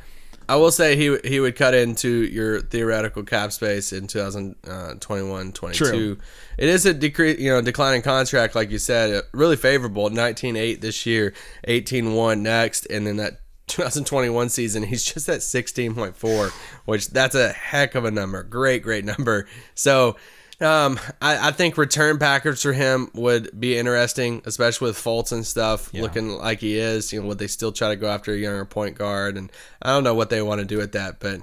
I 0.49 0.57
will 0.57 0.71
say 0.71 0.97
he 0.97 1.17
he 1.25 1.41
would 1.41 1.57
cut 1.57 1.75
into 1.75 2.25
your 2.25 2.61
theoretical 2.61 3.23
cap 3.23 3.53
space 3.53 3.93
in 3.93 4.07
2021 4.07 5.53
22. 5.53 5.85
True. 5.85 6.19
It 6.57 6.69
is 6.69 6.87
a 6.87 6.95
decre- 6.95 7.39
you 7.39 7.51
know 7.51 7.61
declining 7.61 8.03
contract 8.03 8.55
like 8.55 8.71
you 8.71 8.79
said, 8.79 9.13
uh, 9.13 9.23
really 9.33 9.57
favorable 9.57 10.09
19.8 10.09 10.81
this 10.81 11.05
year, 11.05 11.35
18.1 11.67 12.41
next 12.41 12.87
and 12.87 13.07
then 13.07 13.17
that 13.19 13.41
2021 13.69 14.49
season 14.49 14.83
he's 14.83 15.05
just 15.05 15.29
at 15.29 15.41
16.4, 15.41 16.51
which 16.87 17.09
that's 17.09 17.35
a 17.35 17.51
heck 17.51 17.95
of 17.95 18.07
a 18.07 18.11
number. 18.11 18.43
Great 18.43 18.83
great 18.83 19.05
number. 19.05 19.47
So 19.75 20.17
um, 20.61 20.99
I, 21.23 21.49
I 21.49 21.51
think 21.53 21.79
return 21.79 22.19
package 22.19 22.61
for 22.63 22.73
him 22.73 23.11
would 23.15 23.59
be 23.59 23.79
interesting, 23.79 24.43
especially 24.45 24.89
with 24.89 24.97
Fultz 24.97 25.31
and 25.31 25.47
stuff 25.47 25.93
looking 25.95 26.31
like 26.31 26.61
he 26.61 26.77
is. 26.79 27.13
You 27.13 27.23
know, 27.23 27.29
would 27.29 27.39
they 27.39 27.47
still 27.47 27.71
try 27.73 27.89
to 27.89 27.97
go 27.97 28.09
after 28.09 28.33
a 28.33 28.37
younger 28.37 28.65
point 28.65 28.99
guard? 28.99 29.37
And 29.37 29.53
I 29.81 29.91
don't 29.91 30.05
know 30.05 30.15
what 30.15 30.31
they 30.31 30.43
want 30.43 30.61
to 30.61 30.65
do 30.65 30.79
with 30.79 30.93
that, 30.93 31.21
but 31.21 31.43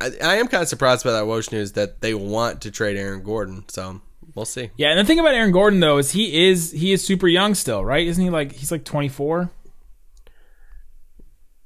I, 0.00 0.10
I 0.22 0.36
am 0.36 0.48
kind 0.48 0.62
of 0.62 0.68
surprised 0.68 1.04
by 1.04 1.12
that 1.12 1.24
Woj 1.24 1.52
news 1.52 1.72
that 1.72 2.00
they 2.00 2.14
want 2.14 2.62
to 2.62 2.70
trade 2.70 2.96
Aaron 2.96 3.22
Gordon. 3.22 3.64
So 3.68 4.00
we'll 4.34 4.44
see. 4.44 4.70
yeah, 4.76 4.90
and 4.90 4.98
the 4.98 5.04
thing 5.04 5.20
about 5.20 5.34
Aaron 5.34 5.52
Gordon 5.52 5.78
though 5.80 5.98
is 5.98 6.10
he 6.10 6.48
is 6.48 6.72
he 6.72 6.92
is 6.92 7.04
super 7.04 7.28
young 7.28 7.54
still, 7.54 7.84
right? 7.84 8.06
Isn't 8.06 8.22
he 8.22 8.30
like 8.30 8.52
he's 8.52 8.72
like 8.72 8.84
24? 8.84 9.50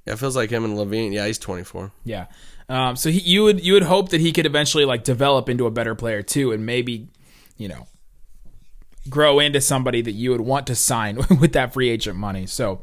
Yeah, 0.06 0.14
it 0.14 0.18
feels 0.18 0.36
like 0.36 0.50
him 0.50 0.64
and 0.64 0.76
LaVine. 0.76 1.12
Yeah, 1.12 1.26
he's 1.26 1.38
24. 1.38 1.92
Yeah. 2.04 2.26
Um, 2.70 2.94
so 2.94 3.10
he, 3.10 3.18
you 3.18 3.42
would 3.42 3.64
you 3.64 3.72
would 3.72 3.82
hope 3.82 4.10
that 4.10 4.20
he 4.20 4.30
could 4.30 4.46
eventually 4.46 4.84
like 4.84 5.02
develop 5.02 5.48
into 5.48 5.66
a 5.66 5.72
better 5.72 5.96
player 5.96 6.22
too, 6.22 6.52
and 6.52 6.64
maybe, 6.64 7.08
you 7.56 7.66
know, 7.66 7.88
grow 9.08 9.40
into 9.40 9.60
somebody 9.60 10.00
that 10.02 10.12
you 10.12 10.30
would 10.30 10.40
want 10.40 10.68
to 10.68 10.76
sign 10.76 11.16
with 11.40 11.52
that 11.54 11.72
free 11.72 11.90
agent 11.90 12.16
money. 12.16 12.46
So, 12.46 12.82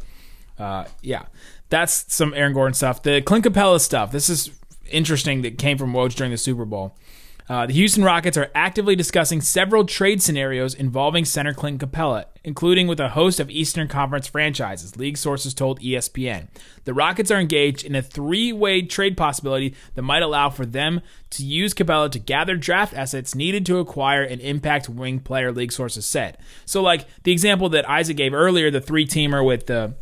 uh, 0.59 0.85
yeah, 1.01 1.27
that's 1.69 2.13
some 2.13 2.33
Aaron 2.33 2.53
Gordon 2.53 2.73
stuff. 2.73 3.01
The 3.01 3.21
Clint 3.21 3.45
Capela 3.45 3.79
stuff. 3.79 4.11
This 4.11 4.29
is 4.29 4.51
interesting. 4.91 5.41
That 5.43 5.57
came 5.57 5.77
from 5.77 5.93
Woj 5.93 6.15
during 6.15 6.31
the 6.31 6.37
Super 6.37 6.65
Bowl. 6.65 6.97
Uh, 7.49 7.65
the 7.65 7.73
Houston 7.73 8.03
Rockets 8.03 8.35
are 8.35 8.51
actively 8.53 8.95
discussing 8.95 9.39
several 9.39 9.85
trade 9.85 10.21
scenarios 10.21 10.73
involving 10.73 11.23
center 11.23 11.53
Clint 11.53 11.79
Capela, 11.79 12.25
including 12.43 12.87
with 12.87 12.99
a 12.99 13.09
host 13.09 13.39
of 13.39 13.49
Eastern 13.49 13.87
Conference 13.87 14.27
franchises, 14.27 14.97
league 14.97 15.17
sources 15.17 15.53
told 15.53 15.79
ESPN. 15.79 16.49
The 16.83 16.93
Rockets 16.93 17.31
are 17.31 17.39
engaged 17.39 17.85
in 17.85 17.95
a 17.95 18.01
three 18.01 18.51
way 18.51 18.81
trade 18.81 19.15
possibility 19.15 19.75
that 19.95 20.01
might 20.01 20.23
allow 20.23 20.49
for 20.49 20.65
them 20.65 21.01
to 21.29 21.45
use 21.45 21.73
Capela 21.73 22.11
to 22.11 22.19
gather 22.19 22.57
draft 22.57 22.93
assets 22.93 23.33
needed 23.33 23.65
to 23.67 23.79
acquire 23.79 24.23
an 24.23 24.41
impact 24.41 24.89
wing 24.89 25.21
player, 25.21 25.51
league 25.53 25.71
sources 25.71 26.05
said. 26.05 26.37
So, 26.65 26.81
like 26.81 27.05
the 27.23 27.31
example 27.31 27.69
that 27.69 27.89
Isaac 27.89 28.17
gave 28.17 28.33
earlier, 28.33 28.69
the 28.69 28.81
three 28.81 29.07
teamer 29.07 29.45
with 29.45 29.67
the 29.67 29.95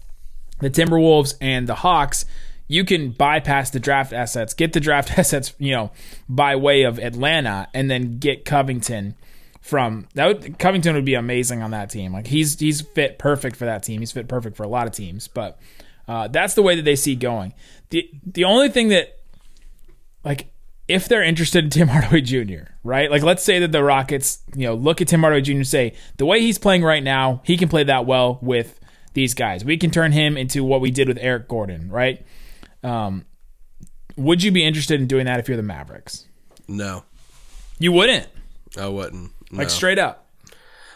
the 0.60 0.70
Timberwolves 0.70 1.36
and 1.42 1.68
the 1.68 1.76
Hawks, 1.76 2.26
you 2.67 2.84
can 2.84 3.12
bypass 3.12 3.69
the 3.69 3.80
draft 3.80 4.13
assets, 4.13 4.54
get 4.54 4.73
the 4.73 4.80
draft 4.80 5.12
assets, 5.17 5.54
you 5.60 5.71
know, 5.71 5.91
by 6.28 6.56
way 6.56 6.84
of 6.84 6.99
Atlanta, 6.99 7.67
and 7.73 7.89
then 7.89 8.17
get 8.19 8.45
Covington 8.45 9.15
from 9.62 10.08
that. 10.13 10.28
Would, 10.28 10.60
Covington 10.60 10.95
would 10.95 11.06
be 11.06 11.15
amazing 11.15 11.62
on 11.62 11.71
that 11.71 11.89
team. 11.89 12.13
Like 12.13 12.28
he's 12.28 12.60
he's 12.60 12.82
fit 12.82 13.19
perfect 13.19 13.56
for 13.56 13.65
that 13.65 13.84
team. 13.84 13.99
He's 13.99 14.12
fit 14.12 14.28
perfect 14.28 14.58
for 14.58 14.63
a 14.63 14.67
lot 14.67 14.88
of 14.88 14.93
teams, 14.93 15.28
but 15.28 15.60
uh, 16.08 16.28
that's 16.28 16.54
the 16.54 16.62
way 16.62 16.75
that 16.75 16.84
they 16.84 16.95
see 16.95 17.15
going. 17.15 17.54
the 17.89 18.10
The 18.25 18.43
only 18.43 18.69
thing 18.69 18.89
that, 18.89 19.19
like, 20.23 20.47
if 20.88 21.08
they're 21.08 21.23
interested 21.23 21.63
in 21.63 21.69
Tim 21.71 21.88
Hardaway 21.88 22.21
Jr., 22.21 22.71
right? 22.84 23.10
Like, 23.10 23.23
let's 23.23 23.43
say 23.43 23.60
that 23.60 23.71
the 23.71 23.84
Rockets, 23.84 24.39
you 24.56 24.67
know, 24.67 24.75
look 24.75 25.01
at 25.01 25.08
Tim 25.08 25.21
Hardaway 25.21 25.41
Jr. 25.41 25.51
and 25.54 25.67
say 25.67 25.93
the 26.17 26.25
way 26.25 26.39
he's 26.39 26.58
playing 26.58 26.84
right 26.84 27.04
now, 27.04 27.41
he 27.43 27.58
can 27.58 27.69
play 27.69 27.84
that 27.84 28.06
well 28.06 28.39
with 28.41 28.80
these 29.13 29.34
guys. 29.34 29.65
We 29.65 29.78
can 29.78 29.91
turn 29.91 30.12
him 30.12 30.38
into 30.38 30.63
what 30.63 30.82
we 30.82 30.91
did 30.91 31.08
with 31.08 31.17
Eric 31.19 31.47
Gordon, 31.47 31.89
right? 31.89 32.23
Um, 32.86 33.26
would 34.15 34.43
you 34.43 34.52
be 34.52 34.63
interested 34.63 35.00
in 35.02 35.08
doing 35.08 35.26
that 35.26 35.39
if 35.39 35.48
you're 35.48 35.58
the 35.58 35.63
Mavericks? 35.63 36.26
No, 36.67 37.04
You 37.80 37.91
wouldn't, 37.91 38.28
I 38.78 38.88
wouldn't. 38.88 39.32
like 39.52 39.69
straight 39.69 40.00
up. 40.00 40.21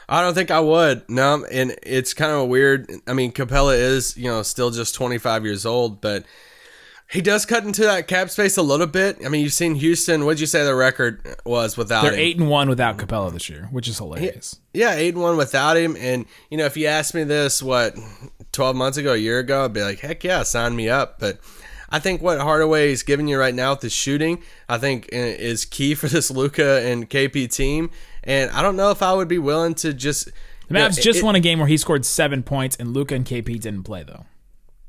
I 0.08 0.22
don't 0.22 0.34
think 0.34 0.50
I 0.50 0.60
would. 0.60 1.08
No, 1.08 1.46
and 1.52 1.76
it's 1.84 2.14
kind 2.16 2.32
of 2.32 2.40
a 2.40 2.46
weird. 2.46 2.90
I 3.06 3.14
mean, 3.14 3.32
Capela 3.32 3.78
is, 3.78 4.18
you 4.18 4.24
know, 4.30 4.42
still 4.42 4.72
just 4.72 4.96
25 4.96 5.46
years 5.46 5.68
old, 5.68 6.02
but 6.02 6.26
he 7.12 7.22
does 7.22 7.46
cut 7.46 7.64
into 7.64 7.82
that 7.84 8.08
cap 8.08 8.32
space 8.32 8.58
a 8.58 8.64
little 8.64 8.88
bit. 8.88 9.18
I 9.24 9.30
mean, 9.30 9.44
you've 9.44 9.54
seen 9.54 9.76
Houston. 9.76 10.26
What'd 10.26 10.40
you 10.40 10.48
say 10.48 10.64
the 10.64 10.74
record 10.74 11.22
was 11.46 11.78
without 11.78 12.02
They're 12.02 12.14
him? 12.14 12.20
eight 12.20 12.38
and 12.40 12.50
one 12.50 12.70
without 12.70 12.98
Capela 12.98 13.32
this 13.32 13.50
year, 13.50 13.68
which 13.72 13.88
is 13.88 14.00
hilarious. 14.00 14.60
Yeah, 14.74 14.94
eight 14.96 15.14
and 15.14 15.22
one 15.22 15.38
without 15.38 15.78
him. 15.78 15.96
And 16.00 16.26
you 16.50 16.58
know, 16.58 16.66
if 16.66 16.76
you 16.76 16.88
asked 16.88 17.14
me 17.14 17.24
this, 17.24 17.62
what, 17.62 17.96
12 18.52 18.76
months 18.76 18.98
ago, 18.98 19.14
a 19.14 19.18
year 19.18 19.38
ago, 19.38 19.66
I'd 19.66 19.74
be 19.74 19.82
like, 19.84 20.00
heck 20.00 20.24
yeah, 20.24 20.42
sign 20.42 20.76
me 20.76 20.90
up. 20.90 21.20
But 21.20 21.38
I 21.92 22.00
think 22.00 22.22
what 22.22 22.40
Hardaway 22.40 22.92
is 22.92 23.04
giving 23.04 23.28
you 23.28 23.40
right 23.40 23.54
now 23.54 23.72
with 23.72 23.82
the 23.82 23.90
shooting, 23.90 24.42
I 24.68 24.78
think 24.78 25.10
uh, 25.12 25.18
is 25.18 25.66
key 25.66 25.96
for 25.96 26.08
this 26.08 26.30
Luka 26.32 26.82
and 26.86 27.10
KP 27.10 27.52
team. 27.52 27.90
And 28.24 28.52
I 28.52 28.62
don't 28.62 28.76
know 28.76 28.92
if 28.92 29.02
I 29.02 29.14
would 29.14 29.28
be 29.28 29.40
willing 29.40 29.74
to 29.76 29.94
just. 29.94 30.26
The 30.68 30.76
Mavs 30.76 30.98
know, 30.98 31.04
just 31.04 31.20
it- 31.20 31.24
won 31.26 31.36
a 31.36 31.40
game 31.40 31.60
where 31.60 31.68
he 31.68 31.78
scored 31.78 32.06
seven 32.06 32.44
points, 32.44 32.76
and 32.76 32.94
Luka 32.94 33.16
and 33.16 33.26
KP 33.26 33.60
didn't 33.60 33.84
play 33.84 34.04
though. 34.04 34.26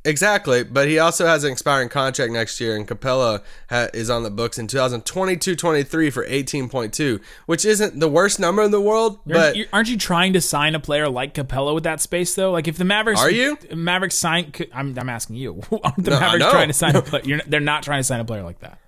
Exactly, 0.02 0.64
but 0.64 0.88
he 0.88 0.98
also 0.98 1.26
has 1.26 1.44
an 1.44 1.52
expiring 1.52 1.90
contract 1.90 2.32
next 2.32 2.58
year, 2.58 2.74
and 2.74 2.88
Capela 2.88 3.42
ha- 3.68 3.88
is 3.92 4.08
on 4.08 4.22
the 4.22 4.30
books 4.30 4.58
in 4.58 4.66
2022-23 4.66 6.10
for 6.10 6.26
18.2, 6.26 7.20
which 7.44 7.66
isn't 7.66 8.00
the 8.00 8.08
worst 8.08 8.40
number 8.40 8.62
in 8.62 8.70
the 8.70 8.80
world, 8.80 9.18
Aren't 9.18 9.32
but 9.32 9.56
you, 9.56 9.66
aren't 9.74 9.90
you 9.90 9.98
trying 9.98 10.32
to 10.32 10.40
sign 10.40 10.74
a 10.74 10.80
player 10.80 11.06
like 11.08 11.34
Capela 11.34 11.74
with 11.74 11.84
that 11.84 12.00
space 12.00 12.34
though? 12.34 12.50
Like 12.50 12.66
if 12.66 12.78
the 12.78 12.84
Mavericks 12.84 13.20
Are 13.20 13.30
you? 13.30 13.58
Mavericks 13.74 14.14
sign? 14.14 14.54
I'm, 14.72 14.98
I'm 14.98 15.10
asking 15.10 15.36
you. 15.36 15.60
Aren't 15.84 16.02
the 16.02 16.12
No, 16.12 16.20
Mavericks 16.20 16.50
trying 16.50 16.68
to 16.68 16.74
sign 16.74 16.96
a 16.96 17.02
player? 17.02 17.42
They're 17.46 17.60
not 17.60 17.82
trying 17.82 18.00
to 18.00 18.04
sign 18.04 18.20
a 18.20 18.24
player 18.24 18.42
like 18.42 18.60
that. 18.60 18.78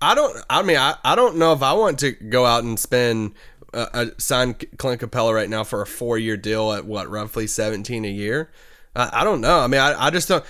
I 0.00 0.14
don't. 0.14 0.36
I 0.48 0.62
mean, 0.62 0.78
I, 0.78 0.96
I 1.04 1.14
don't 1.14 1.36
know 1.36 1.52
if 1.52 1.62
I 1.62 1.74
want 1.74 1.98
to 2.00 2.12
go 2.12 2.46
out 2.46 2.64
and 2.64 2.80
spend 2.80 3.34
uh, 3.74 3.86
uh, 3.92 4.06
sign 4.18 4.54
Clint 4.78 5.00
Capela 5.00 5.34
right 5.34 5.48
now 5.50 5.64
for 5.64 5.82
a 5.82 5.86
four 5.86 6.18
year 6.18 6.36
deal 6.36 6.72
at 6.72 6.86
what 6.86 7.10
roughly 7.10 7.46
17 7.46 8.04
a 8.04 8.08
year. 8.08 8.50
I, 8.94 9.20
I 9.20 9.24
don't 9.24 9.40
know. 9.40 9.58
I 9.58 9.66
mean, 9.66 9.80
I, 9.80 10.06
I 10.06 10.10
just 10.10 10.28
don't. 10.28 10.44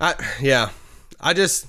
I 0.00 0.14
yeah. 0.40 0.70
I 1.20 1.32
just 1.32 1.66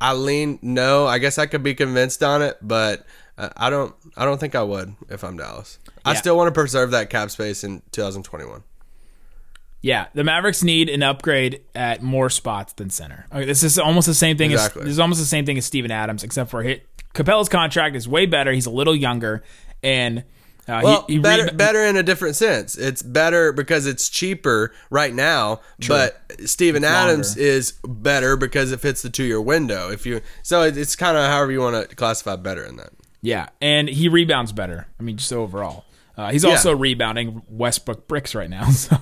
I 0.00 0.14
lean 0.14 0.58
no. 0.62 1.06
I 1.06 1.18
guess 1.18 1.38
I 1.38 1.46
could 1.46 1.62
be 1.62 1.74
convinced 1.74 2.22
on 2.22 2.42
it, 2.42 2.58
but 2.62 3.06
I 3.38 3.70
don't. 3.70 3.94
I 4.16 4.24
don't 4.24 4.38
think 4.38 4.54
I 4.54 4.62
would 4.62 4.94
if 5.08 5.24
I'm 5.24 5.36
Dallas. 5.36 5.78
I 6.04 6.14
still 6.14 6.36
want 6.36 6.48
to 6.48 6.52
preserve 6.52 6.90
that 6.90 7.10
cap 7.10 7.30
space 7.30 7.64
in 7.64 7.82
2021. 7.92 8.62
Yeah, 9.80 10.06
the 10.14 10.22
Mavericks 10.22 10.62
need 10.62 10.88
an 10.88 11.02
upgrade 11.02 11.62
at 11.74 12.02
more 12.02 12.30
spots 12.30 12.72
than 12.74 12.88
center. 12.90 13.26
Okay, 13.32 13.44
this 13.44 13.64
is 13.64 13.80
almost 13.80 14.06
the 14.06 14.14
same 14.14 14.38
thing 14.38 14.52
Exactly. 14.52 14.82
as 14.82 14.86
this 14.86 14.92
is 14.92 14.98
almost 15.00 15.18
the 15.18 15.26
same 15.26 15.44
thing 15.44 15.58
as 15.58 15.66
Steven 15.66 15.90
Adams, 15.90 16.22
except 16.22 16.50
for 16.50 16.62
hit 16.62 16.86
Capela's 17.14 17.48
contract 17.48 17.96
is 17.96 18.08
way 18.08 18.26
better. 18.26 18.52
He's 18.52 18.66
a 18.66 18.70
little 18.70 18.94
younger, 18.94 19.42
and 19.82 20.22
uh, 20.78 20.80
Well, 20.82 21.04
he, 21.08 21.14
he 21.14 21.18
better, 21.18 21.44
reba- 21.44 21.56
better 21.56 21.84
in 21.84 21.96
a 21.96 22.02
different 22.02 22.36
sense. 22.36 22.76
It's 22.76 23.02
better 23.02 23.52
because 23.52 23.86
it's 23.86 24.08
cheaper 24.08 24.72
right 24.90 25.14
now, 25.14 25.60
but 25.88 26.20
Steven 26.46 26.84
Adams 26.84 27.30
longer. 27.36 27.42
is 27.42 27.72
better 27.86 28.36
because 28.36 28.72
it 28.72 28.80
fits 28.80 29.02
the 29.02 29.10
two 29.10 29.24
year 29.24 29.40
window. 29.40 29.90
If 29.90 30.06
you 30.06 30.20
so, 30.42 30.62
it's 30.62 30.96
kind 30.96 31.16
of 31.16 31.24
however 31.24 31.52
you 31.52 31.60
want 31.60 31.88
to 31.90 31.94
classify 31.96 32.36
better 32.36 32.64
in 32.64 32.76
that. 32.76 32.90
Yeah, 33.20 33.48
and 33.60 33.88
he 33.88 34.08
rebounds 34.08 34.52
better. 34.52 34.88
I 34.98 35.02
mean, 35.04 35.16
just 35.16 35.32
overall, 35.32 35.84
uh, 36.16 36.30
he's 36.32 36.44
Yeah. 36.44 36.50
also 36.50 36.74
rebounding 36.74 37.42
Westbrook 37.48 38.08
bricks 38.08 38.34
right 38.34 38.50
now. 38.50 38.68
So 38.72 38.96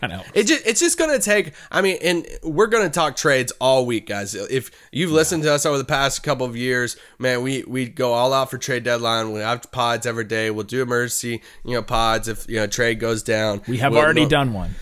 kind 0.00 0.12
of 0.12 0.26
It 0.34 0.44
just, 0.44 0.66
it's 0.66 0.80
just 0.80 0.98
going 0.98 1.10
to 1.10 1.22
take. 1.24 1.52
I 1.70 1.80
mean, 1.82 1.98
and 2.02 2.26
we're 2.42 2.66
going 2.66 2.84
to 2.84 2.90
talk 2.90 3.16
trades 3.16 3.52
all 3.60 3.86
week, 3.86 4.06
guys. 4.06 4.34
If 4.34 4.70
you've 4.92 5.10
listened 5.10 5.42
to 5.44 5.52
us 5.52 5.66
over 5.66 5.78
the 5.78 5.84
past 5.84 6.22
couple 6.22 6.46
of 6.46 6.56
years, 6.56 6.96
man, 7.18 7.42
we 7.42 7.62
we 7.66 7.88
go 7.88 8.12
all 8.12 8.32
out 8.32 8.50
for 8.50 8.58
trade 8.58 8.84
deadline. 8.84 9.32
We 9.32 9.40
have 9.40 9.70
pods 9.72 10.06
every 10.06 10.24
day. 10.24 10.50
We'll 10.50 10.64
do 10.64 10.82
emergency, 10.82 11.42
you 11.64 11.74
know, 11.74 11.82
pods 11.82 12.28
if 12.28 12.48
you 12.48 12.56
know 12.56 12.66
trade 12.66 13.00
goes 13.00 13.22
down. 13.22 13.62
we 13.68 13.78
have 13.78 13.92
We'll- 13.92 14.00
already 14.02 14.20
we'll- 14.22 14.28
done 14.30 14.52
one. 14.52 14.74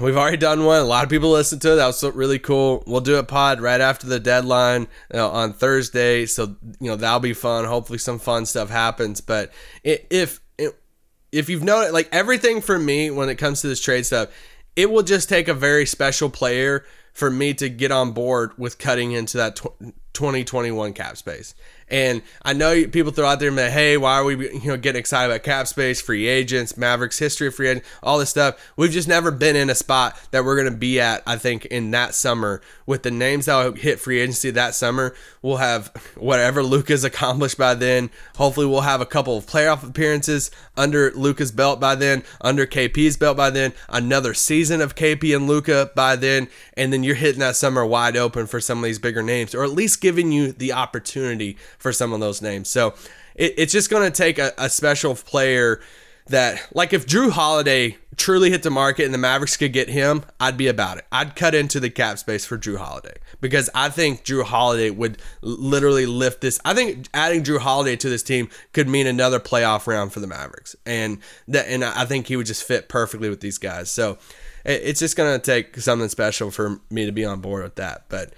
We've 0.00 0.16
already 0.16 0.36
done 0.36 0.64
one. 0.64 0.80
A 0.80 0.84
lot 0.84 1.04
of 1.04 1.10
people 1.10 1.30
listened 1.30 1.62
to 1.62 1.72
it. 1.72 1.76
That 1.76 1.86
was 1.86 2.02
really 2.02 2.38
cool. 2.38 2.82
We'll 2.86 3.00
do 3.00 3.16
a 3.16 3.22
pod 3.22 3.60
right 3.60 3.80
after 3.80 4.06
the 4.06 4.18
deadline 4.18 4.88
uh, 5.14 5.30
on 5.30 5.52
Thursday. 5.52 6.26
So, 6.26 6.56
you 6.80 6.90
know, 6.90 6.96
that'll 6.96 7.20
be 7.20 7.32
fun. 7.34 7.64
Hopefully, 7.66 7.98
some 7.98 8.18
fun 8.18 8.44
stuff 8.46 8.68
happens. 8.68 9.20
But 9.20 9.52
if 9.84 10.40
if 11.32 11.48
you've 11.48 11.62
noticed, 11.62 11.92
like 11.92 12.08
everything 12.12 12.60
for 12.60 12.78
me 12.78 13.10
when 13.10 13.28
it 13.28 13.36
comes 13.36 13.60
to 13.60 13.68
this 13.68 13.80
trade 13.80 14.06
stuff, 14.06 14.28
it 14.76 14.90
will 14.90 15.02
just 15.02 15.28
take 15.28 15.48
a 15.48 15.54
very 15.54 15.86
special 15.86 16.30
player 16.30 16.84
for 17.12 17.30
me 17.30 17.54
to 17.54 17.68
get 17.68 17.90
on 17.90 18.12
board 18.12 18.52
with 18.58 18.78
cutting 18.78 19.12
into 19.12 19.38
that 19.38 19.56
2021 19.56 20.92
cap 20.92 21.16
space. 21.16 21.54
And 21.88 22.22
I 22.42 22.52
know 22.52 22.86
people 22.86 23.12
throw 23.12 23.26
out 23.26 23.38
there, 23.38 23.48
and 23.48 23.56
man, 23.56 23.70
hey, 23.70 23.96
why 23.96 24.14
are 24.14 24.24
we 24.24 24.52
you 24.52 24.66
know 24.66 24.76
getting 24.76 24.98
excited 24.98 25.30
about 25.30 25.44
cap 25.44 25.68
space, 25.68 26.00
free 26.00 26.26
agents, 26.26 26.76
Mavericks 26.76 27.18
history 27.18 27.46
of 27.46 27.54
free 27.54 27.68
agents, 27.68 27.88
all 28.02 28.18
this 28.18 28.30
stuff. 28.30 28.72
We've 28.76 28.90
just 28.90 29.06
never 29.06 29.30
been 29.30 29.54
in 29.54 29.70
a 29.70 29.74
spot 29.74 30.18
that 30.32 30.44
we're 30.44 30.56
gonna 30.56 30.76
be 30.76 31.00
at. 31.00 31.22
I 31.26 31.36
think 31.36 31.66
in 31.66 31.92
that 31.92 32.14
summer 32.14 32.60
with 32.86 33.04
the 33.04 33.10
names 33.10 33.46
that 33.46 33.64
will 33.64 33.72
hit 33.72 34.00
free 34.00 34.20
agency 34.20 34.50
that 34.50 34.74
summer, 34.74 35.14
we'll 35.42 35.58
have 35.58 35.88
whatever 36.16 36.62
Luka's 36.62 37.04
accomplished 37.04 37.58
by 37.58 37.74
then. 37.74 38.10
Hopefully, 38.36 38.66
we'll 38.66 38.80
have 38.80 39.00
a 39.00 39.06
couple 39.06 39.36
of 39.36 39.46
playoff 39.46 39.88
appearances 39.88 40.50
under 40.76 41.12
Luka's 41.12 41.52
belt 41.52 41.78
by 41.78 41.94
then, 41.94 42.24
under 42.40 42.66
KP's 42.66 43.16
belt 43.16 43.36
by 43.36 43.50
then, 43.50 43.72
another 43.88 44.34
season 44.34 44.80
of 44.80 44.94
KP 44.96 45.34
and 45.34 45.46
Luka 45.46 45.90
by 45.94 46.16
then, 46.16 46.48
and 46.74 46.92
then 46.92 47.04
you're 47.04 47.14
hitting 47.14 47.40
that 47.40 47.56
summer 47.56 47.86
wide 47.86 48.16
open 48.16 48.46
for 48.46 48.60
some 48.60 48.78
of 48.78 48.84
these 48.84 48.98
bigger 48.98 49.22
names, 49.22 49.54
or 49.54 49.64
at 49.64 49.70
least 49.70 50.00
giving 50.00 50.32
you 50.32 50.52
the 50.52 50.72
opportunity 50.72 51.56
for 51.78 51.92
some 51.92 52.12
of 52.12 52.20
those 52.20 52.42
names. 52.42 52.68
So 52.68 52.94
it, 53.34 53.54
it's 53.56 53.72
just 53.72 53.90
going 53.90 54.10
to 54.10 54.16
take 54.16 54.38
a, 54.38 54.52
a 54.58 54.68
special 54.68 55.14
player 55.14 55.80
that, 56.28 56.60
like, 56.74 56.92
if 56.92 57.06
Jrue 57.06 57.30
Holiday 57.30 57.98
truly 58.16 58.50
hit 58.50 58.64
the 58.64 58.70
market 58.70 59.04
and 59.04 59.14
the 59.14 59.18
Mavericks 59.18 59.56
could 59.56 59.72
get 59.72 59.88
him, 59.88 60.24
I'd 60.40 60.56
be 60.56 60.66
about 60.66 60.98
it. 60.98 61.04
I'd 61.12 61.36
cut 61.36 61.54
into 61.54 61.78
the 61.78 61.88
cap 61.88 62.18
space 62.18 62.44
for 62.44 62.58
Jrue 62.58 62.78
Holiday 62.78 63.14
because 63.40 63.70
I 63.76 63.90
think 63.90 64.24
Jrue 64.24 64.42
Holiday 64.42 64.90
would 64.90 65.18
literally 65.40 66.04
lift 66.04 66.40
this. 66.40 66.58
I 66.64 66.74
think 66.74 67.06
adding 67.14 67.44
Jrue 67.44 67.60
Holiday 67.60 67.94
to 67.96 68.08
this 68.08 68.24
team 68.24 68.48
could 68.72 68.88
mean 68.88 69.06
another 69.06 69.38
playoff 69.38 69.86
round 69.86 70.12
for 70.12 70.18
the 70.18 70.26
Mavericks, 70.26 70.74
and 70.84 71.18
that, 71.46 71.68
and 71.68 71.84
I 71.84 72.04
think 72.06 72.26
he 72.26 72.34
would 72.34 72.46
just 72.46 72.64
fit 72.64 72.88
perfectly 72.88 73.28
with 73.28 73.40
these 73.40 73.58
guys. 73.58 73.88
So 73.88 74.18
it's 74.64 74.98
just 74.98 75.16
to 75.16 75.38
take 75.38 75.76
something 75.76 76.08
special 76.08 76.50
for 76.50 76.80
me 76.90 77.06
to 77.06 77.12
be 77.12 77.24
on 77.24 77.40
board 77.40 77.62
with 77.62 77.76
that, 77.76 78.06
but. 78.08 78.32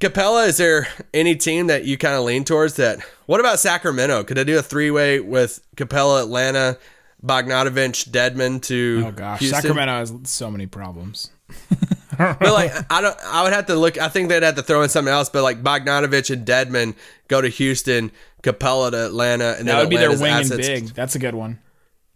Capela, 0.00 0.46
is 0.46 0.58
there 0.58 0.88
any 1.14 1.36
team 1.36 1.68
that 1.68 1.84
you 1.84 1.96
kind 1.96 2.14
of 2.14 2.24
lean 2.24 2.44
towards 2.44 2.76
that? 2.76 3.00
What 3.26 3.40
about 3.40 3.58
Sacramento? 3.58 4.24
Could 4.24 4.38
I 4.38 4.44
do 4.44 4.58
a 4.58 4.62
three 4.62 4.90
way 4.90 5.20
with 5.20 5.60
Capela, 5.76 6.22
Atlanta, 6.22 6.78
Bogdanovic, 7.24 8.10
Dedmon 8.10 8.62
to 8.64 9.04
Oh 9.06 9.12
gosh, 9.12 9.40
Houston? 9.40 9.62
Sacramento 9.62 9.92
has 9.92 10.12
so 10.24 10.50
many 10.50 10.66
problems. 10.66 11.30
but 12.18 12.40
like 12.40 12.72
I 12.90 13.00
don't. 13.00 13.16
I 13.24 13.42
would 13.42 13.52
have 13.52 13.66
to 13.66 13.76
look. 13.76 13.98
I 13.98 14.08
think 14.08 14.28
they'd 14.28 14.42
have 14.42 14.56
to 14.56 14.62
throw 14.62 14.82
in 14.82 14.88
something 14.88 15.12
else. 15.12 15.30
But 15.30 15.42
like 15.42 15.62
Bogdanovic 15.62 16.30
and 16.30 16.46
Dedmon 16.46 16.94
go 17.28 17.40
to 17.40 17.48
Houston, 17.48 18.10
Capela 18.42 18.90
to 18.90 19.06
Atlanta, 19.06 19.54
and 19.58 19.66
That 19.66 19.72
then 19.72 19.78
would 19.78 19.90
be 19.90 19.96
their 19.96 20.10
Atlanta's 20.10 20.50
wing 20.50 20.60
and 20.60 20.66
big. 20.66 20.94
That's 20.94 21.14
a 21.14 21.18
good 21.18 21.34
one. 21.34 21.58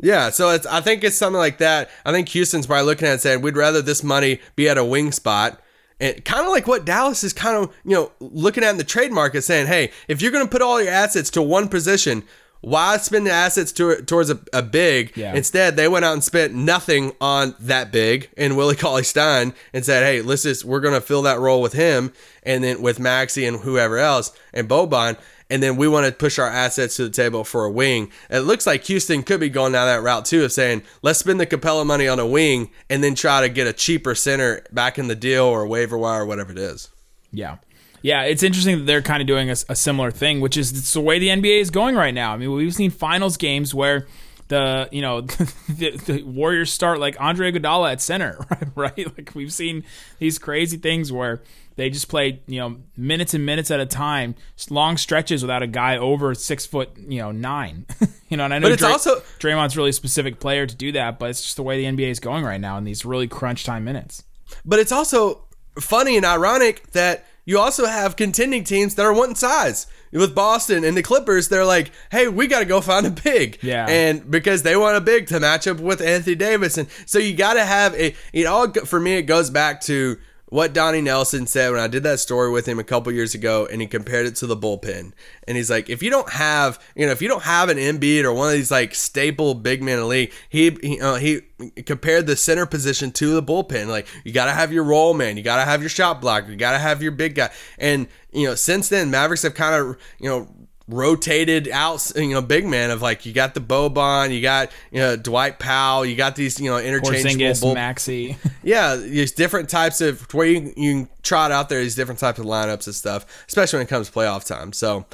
Yeah, 0.01 0.31
so 0.31 0.51
it's. 0.51 0.66
I 0.66 0.81
think 0.81 1.05
it's 1.05 1.16
something 1.16 1.39
like 1.39 1.59
that. 1.59 1.91
I 2.05 2.12
think 2.12 2.28
Houston's 2.31 2.66
probably 2.66 2.87
looking 2.87 3.07
at 3.07 3.14
it 3.14 3.20
saying 3.20 3.43
we'd 3.43 3.57
rather 3.57 3.83
this 3.83 4.03
money 4.03 4.41
be 4.57 4.68
at 4.68 4.78
a 4.78 4.85
wing 4.85 5.12
spot. 5.12 5.62
And 6.01 6.25
kind 6.25 6.47
of 6.47 6.51
like 6.51 6.67
what 6.67 6.85
Dallas 6.85 7.23
is 7.23 7.33
kind 7.33 7.57
of, 7.57 7.75
you 7.85 7.95
know, 7.95 8.13
looking 8.21 8.65
at 8.65 8.71
in 8.71 8.79
the 8.79 8.85
trade 8.85 9.13
market 9.13 9.43
saying, 9.43 9.67
hey, 9.67 9.93
if 10.09 10.23
you're 10.23 10.33
going 10.33 10.45
to 10.45 10.51
put 10.51 10.63
all 10.63 10.83
your 10.83 10.93
assets 10.93 11.31
to 11.31 11.43
one 11.43 11.69
position, 11.69 12.25
why 12.63 12.97
spend 12.99 13.27
the 13.27 13.31
assets 13.31 13.73
to, 13.73 14.03
towards 14.03 14.31
a, 14.31 14.39
a 14.53 14.63
big? 14.63 15.17
Yeah. 15.17 15.35
Instead, 15.35 15.77
they 15.77 15.89
went 15.89 16.05
out 16.05 16.13
and 16.13 16.25
spent 16.25 16.55
nothing 16.55 17.13
on 17.21 17.55
that 17.61 17.91
big 17.91 18.31
and 18.37 18.57
Willie 18.57 18.77
Cauley 18.77 19.03
Stein 19.05 19.55
and 19.73 19.85
said, 19.85 20.03
hey, 20.03 20.23
let's 20.23 20.43
just, 20.43 20.65
we're 20.65 20.81
going 20.81 20.95
to 20.95 21.01
fill 21.01 21.23
that 21.23 21.39
role 21.39 21.63
with 21.63 21.73
him 21.73 22.13
and 22.43 22.65
then 22.65 22.83
with 22.83 22.99
Maxi 22.99 23.47
and 23.47 23.59
whoever 23.59 23.99
else 23.99 24.33
and 24.53 24.69
Boban. 24.69 25.19
And 25.51 25.63
then 25.63 25.77
we 25.77 25.89
want 25.89 26.07
to 26.07 26.13
push 26.13 26.39
our 26.39 26.49
assets 26.49 26.97
to 26.97 27.05
the 27.05 27.11
table 27.11 27.45
for 27.45 27.65
a 27.65 27.71
wing. 27.71 28.11
It 28.31 28.41
looks 28.41 28.67
like 28.67 28.85
Houston 28.85 29.23
could 29.23 29.41
be 29.41 29.49
going 29.49 29.73
down 29.73 29.87
that 29.87 30.03
route 30.03 30.25
too 30.25 30.45
of 30.45 30.53
saying, 30.53 30.83
let's 31.03 31.19
spend 31.19 31.41
the 31.41 31.47
Capela 31.47 31.85
money 31.85 32.09
on 32.09 32.19
a 32.19 32.27
wing 32.27 32.71
and 32.89 33.03
then 33.03 33.15
try 33.15 33.41
to 33.41 33.49
get 33.49 33.67
a 33.67 33.73
cheaper 33.73 34.15
center 34.15 34.63
back 34.73 34.99
in 34.99 35.09
the 35.09 35.17
deal 35.17 35.45
or 35.45 35.67
waiver 35.67 35.99
wire 35.99 36.23
or 36.23 36.27
whatever 36.27 36.53
it 36.53 36.59
is. 36.59 36.89
Yeah. 37.33 37.57
Yeah, 38.03 38.23
it's 38.23 38.43
interesting 38.43 38.79
that 38.79 38.85
they're 38.85 39.03
kind 39.03 39.21
of 39.21 39.27
doing 39.27 39.51
a, 39.51 39.57
a 39.69 39.77
similar 39.77 40.11
thing, 40.11 40.41
which 40.41 40.57
is 40.57 40.73
it's 40.73 40.95
the 40.95 41.01
way 41.03 41.19
the 41.19 41.29
NBA 41.29 41.61
is 41.61 41.71
going 41.71 41.97
right 41.97 42.15
now. 42.15 42.33
I 42.33 42.39
mean, 42.39 42.51
we've 42.53 42.75
seen 42.75 42.91
finals 42.91 43.37
games 43.37 43.75
where 43.75 44.07
the 44.49 44.89
you 44.91 45.01
know 45.03 45.21
the, 45.69 45.97
the 46.07 46.23
Warriors 46.23 46.73
start 46.73 46.99
like 46.99 47.17
Andre 47.21 47.53
Iguodala 47.53 47.93
at 47.93 48.03
center, 48.03 48.39
right? 48.75 49.19
Like 49.19 49.33
we've 49.35 49.53
seen 49.53 49.85
these 50.19 50.39
crazy 50.39 50.77
things 50.77 51.13
where 51.13 51.43
they 51.81 51.89
just 51.89 52.09
play 52.09 52.43
you 52.47 52.61
know 52.61 52.76
minutes 52.97 53.33
and 53.33 53.47
minutes 53.47 53.70
at 53.70 53.81
a 53.81 53.87
time, 53.87 54.35
long 54.68 54.99
stretches 54.99 55.43
without 55.43 55.62
a 55.62 55.66
guy 55.66 55.97
over 55.97 56.35
six 56.35 56.66
foot 56.66 56.91
you 57.09 57.20
know 57.20 57.33
nine. 57.33 57.87
you 58.28 58.37
know, 58.37 58.45
and 58.45 58.53
I 58.53 58.59
know 58.59 58.66
But 58.66 58.72
it's 58.72 58.83
Dray- 58.83 58.93
also- 58.93 59.20
Draymond's 59.39 59.76
really 59.76 59.91
a 59.91 59.95
specific 59.95 60.41
player 60.41 60.66
to 60.66 60.74
do 60.74 60.93
that, 60.93 61.18
but 61.18 61.31
it's 61.31 61.41
just 61.43 61.57
the 61.57 61.62
way 61.62 61.78
the 61.83 61.97
NBA 61.97 62.11
is 62.11 62.20
going 62.20 62.45
right 62.45 62.61
now 62.61 62.76
in 62.76 62.85
these 62.85 63.05
really 63.05 63.26
crunch 63.28 63.64
time 63.64 63.85
minutes. 63.85 64.22
But 64.64 64.78
it's 64.78 64.93
also 64.93 65.47
funny 65.81 66.16
and 66.16 66.26
ironic 66.26 66.93
that 66.93 67.24
you 67.47 67.59
also 67.59 67.87
have 67.87 68.16
contending 68.16 68.62
teams 68.64 68.95
that 68.97 69.07
are 69.07 69.12
wanting 69.12 69.35
size. 69.35 69.87
With 70.12 70.35
Boston 70.35 70.85
and 70.85 70.97
the 70.97 71.03
Clippers, 71.03 71.49
they're 71.49 71.64
like, 71.64 71.93
hey, 72.11 72.28
we 72.28 72.47
got 72.49 72.59
to 72.59 72.64
go 72.64 72.81
find 72.81 73.07
a 73.07 73.11
big. 73.11 73.59
Yeah. 73.62 73.87
And 73.89 74.28
because 74.31 74.62
they 74.64 74.76
want 74.76 74.97
a 74.97 75.01
big 75.01 75.28
to 75.28 75.41
match 75.41 75.66
up 75.66 75.78
with 75.81 76.01
Anthony 76.01 76.35
Davis. 76.37 76.76
And 76.78 76.89
so 77.07 77.18
you 77.18 77.35
got 77.35 77.55
to 77.55 77.64
have 77.64 77.95
a, 77.95 78.14
it 78.33 78.45
all, 78.47 78.70
for 78.72 79.01
me, 79.01 79.14
it 79.14 79.22
goes 79.22 79.51
back 79.51 79.81
to 79.83 80.18
what 80.51 80.75
Donnie 80.75 81.01
Nelson 81.01 81.47
said 81.47 81.71
when 81.71 81.81
I 81.81 81.87
did 81.87 82.03
that 82.03 82.21
story 82.21 82.51
with 82.51 82.67
him 82.67 82.79
a 82.79 82.85
couple 82.85 83.13
years 83.13 83.35
ago, 83.35 83.67
and 83.71 83.81
he 83.81 83.87
compared 83.87 84.27
it 84.27 84.35
to 84.37 84.47
the 84.47 84.57
bullpen. 84.57 85.13
And 85.47 85.57
he's 85.57 85.71
like, 85.71 85.89
if 85.89 86.03
you 86.03 86.11
don't 86.11 86.29
have, 86.31 86.79
you 86.95 87.07
know, 87.07 87.13
if 87.13 87.23
you 87.23 87.29
don't 87.29 87.45
have 87.45 87.69
an 87.69 87.79
Embiid 87.79 88.25
or 88.25 88.33
one 88.33 88.49
of 88.49 88.55
these 88.55 88.71
like 88.71 88.95
staple 88.95 89.55
big 89.55 89.83
men 89.83 89.95
in 89.95 90.01
the 90.01 90.07
league, 90.07 90.33
he 90.49 90.77
he, 90.83 91.01
uh, 91.01 91.15
he 91.15 91.41
compared 91.87 92.27
the 92.27 92.37
center 92.37 92.67
position 92.67 93.13
to 93.13 93.33
the 93.33 93.43
bullpen. 93.43 93.87
Like 93.87 94.09
you 94.25 94.33
got 94.33 94.47
to 94.47 94.53
have 94.53 94.73
your 94.73 94.85
roll 94.85 95.15
man, 95.15 95.37
you 95.37 95.43
got 95.43 95.57
to 95.57 95.65
have 95.65 95.81
your 95.81 95.91
shot 95.91 96.21
blocker, 96.21 96.51
you 96.51 96.57
got 96.57 96.73
to 96.73 96.79
have 96.79 97.03
your 97.03 97.13
big 97.13 97.37
guy. 97.37 97.51
And 97.79 98.09
you 98.33 98.47
know, 98.47 98.55
since 98.57 98.89
then, 98.89 99.11
Mavericks 99.11 99.43
have 99.43 99.55
kind 99.55 99.75
of 99.75 99.97
you 100.19 100.29
know 100.29 100.49
rotated 100.91 101.68
out, 101.68 102.12
you 102.16 102.30
know, 102.30 102.43
big 102.43 102.66
man 102.66 102.91
of 102.91 103.01
like 103.01 103.24
you 103.24 103.32
got 103.32 103.55
the 103.55 103.61
Boban, 103.61 104.34
you 104.34 104.43
got 104.43 104.70
you 104.91 104.99
know 104.99 105.16
Dwight 105.16 105.59
Powell, 105.59 106.05
you 106.05 106.16
got 106.16 106.36
these 106.36 106.61
you 106.61 106.70
know 106.70 106.78
interchangeable 106.78 107.41
Porzingis, 107.41 107.61
bull- 107.61 107.74
Maxi. 107.74 108.36
yeah, 108.62 108.97
there's 108.97 109.32
different 109.32 109.68
types 109.68 110.01
of 110.01 110.32
where 110.34 110.47
you, 110.47 110.72
you 110.76 110.93
can 110.93 111.09
trot 111.22 111.53
out 111.53 111.68
there 111.68 111.80
these 111.80 111.95
different 111.95 112.20
types 112.20 112.38
of 112.38 112.47
lineups 112.47 112.86
and 112.86 112.95
stuff, 112.95 113.45
especially 113.49 113.78
when 113.78 113.86
it 113.86 113.91
comes 113.91 114.09
to 114.09 114.12
playoff 114.12 114.45
time. 114.47 114.72
So 114.72 115.07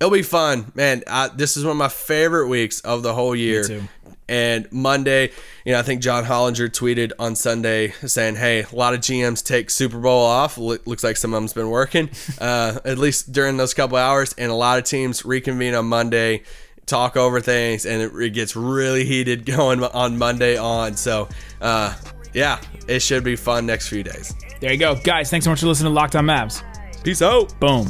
it'll 0.00 0.12
be 0.12 0.22
fun, 0.22 0.72
man. 0.74 1.02
I, 1.06 1.28
this 1.28 1.56
is 1.56 1.64
one 1.64 1.72
of 1.72 1.78
my 1.78 1.88
favorite 1.88 2.48
weeks 2.48 2.80
of 2.80 3.02
the 3.02 3.14
whole 3.14 3.34
year. 3.34 3.88
And 4.28 4.70
Monday, 4.72 5.30
you 5.64 5.72
know, 5.72 5.78
I 5.78 5.82
think 5.82 6.02
John 6.02 6.24
Hollinger 6.24 6.68
tweeted 6.68 7.12
on 7.18 7.36
Sunday 7.36 7.90
saying, 8.06 8.36
"Hey, 8.36 8.62
a 8.70 8.74
lot 8.74 8.94
of 8.94 9.00
GMs 9.00 9.44
take 9.44 9.70
Super 9.70 9.98
Bowl 9.98 10.24
off. 10.24 10.58
Lo- 10.58 10.78
Looks 10.84 11.04
like 11.04 11.16
some 11.16 11.32
of 11.32 11.38
them's 11.40 11.52
been 11.52 11.70
working, 11.70 12.10
uh, 12.40 12.78
at 12.84 12.98
least 12.98 13.32
during 13.32 13.56
those 13.56 13.72
couple 13.74 13.96
hours. 13.98 14.34
And 14.36 14.50
a 14.50 14.54
lot 14.54 14.78
of 14.78 14.84
teams 14.84 15.24
reconvene 15.24 15.74
on 15.74 15.86
Monday." 15.86 16.42
talk 16.86 17.16
over 17.16 17.40
things 17.40 17.84
and 17.84 18.00
it, 18.00 18.14
it 18.14 18.30
gets 18.30 18.54
really 18.54 19.04
heated 19.04 19.44
going 19.56 19.82
on 19.82 20.16
monday 20.16 20.56
on 20.56 20.94
so 20.94 21.28
uh 21.60 21.92
yeah 22.32 22.60
it 22.86 23.00
should 23.00 23.24
be 23.24 23.34
fun 23.34 23.66
next 23.66 23.88
few 23.88 24.04
days 24.04 24.32
there 24.60 24.70
you 24.72 24.78
go, 24.78 24.94
guys. 24.94 25.28
Thanks 25.28 25.42
so 25.44 25.50
much 25.50 25.58
for 25.60 25.66
listening 25.66 25.90
to 25.90 25.94
Locked 25.94 26.14
On 26.14 26.24
Mavs. 26.24 26.62
peace 27.02 27.22
out 27.22 27.58
Boom. 27.58 27.88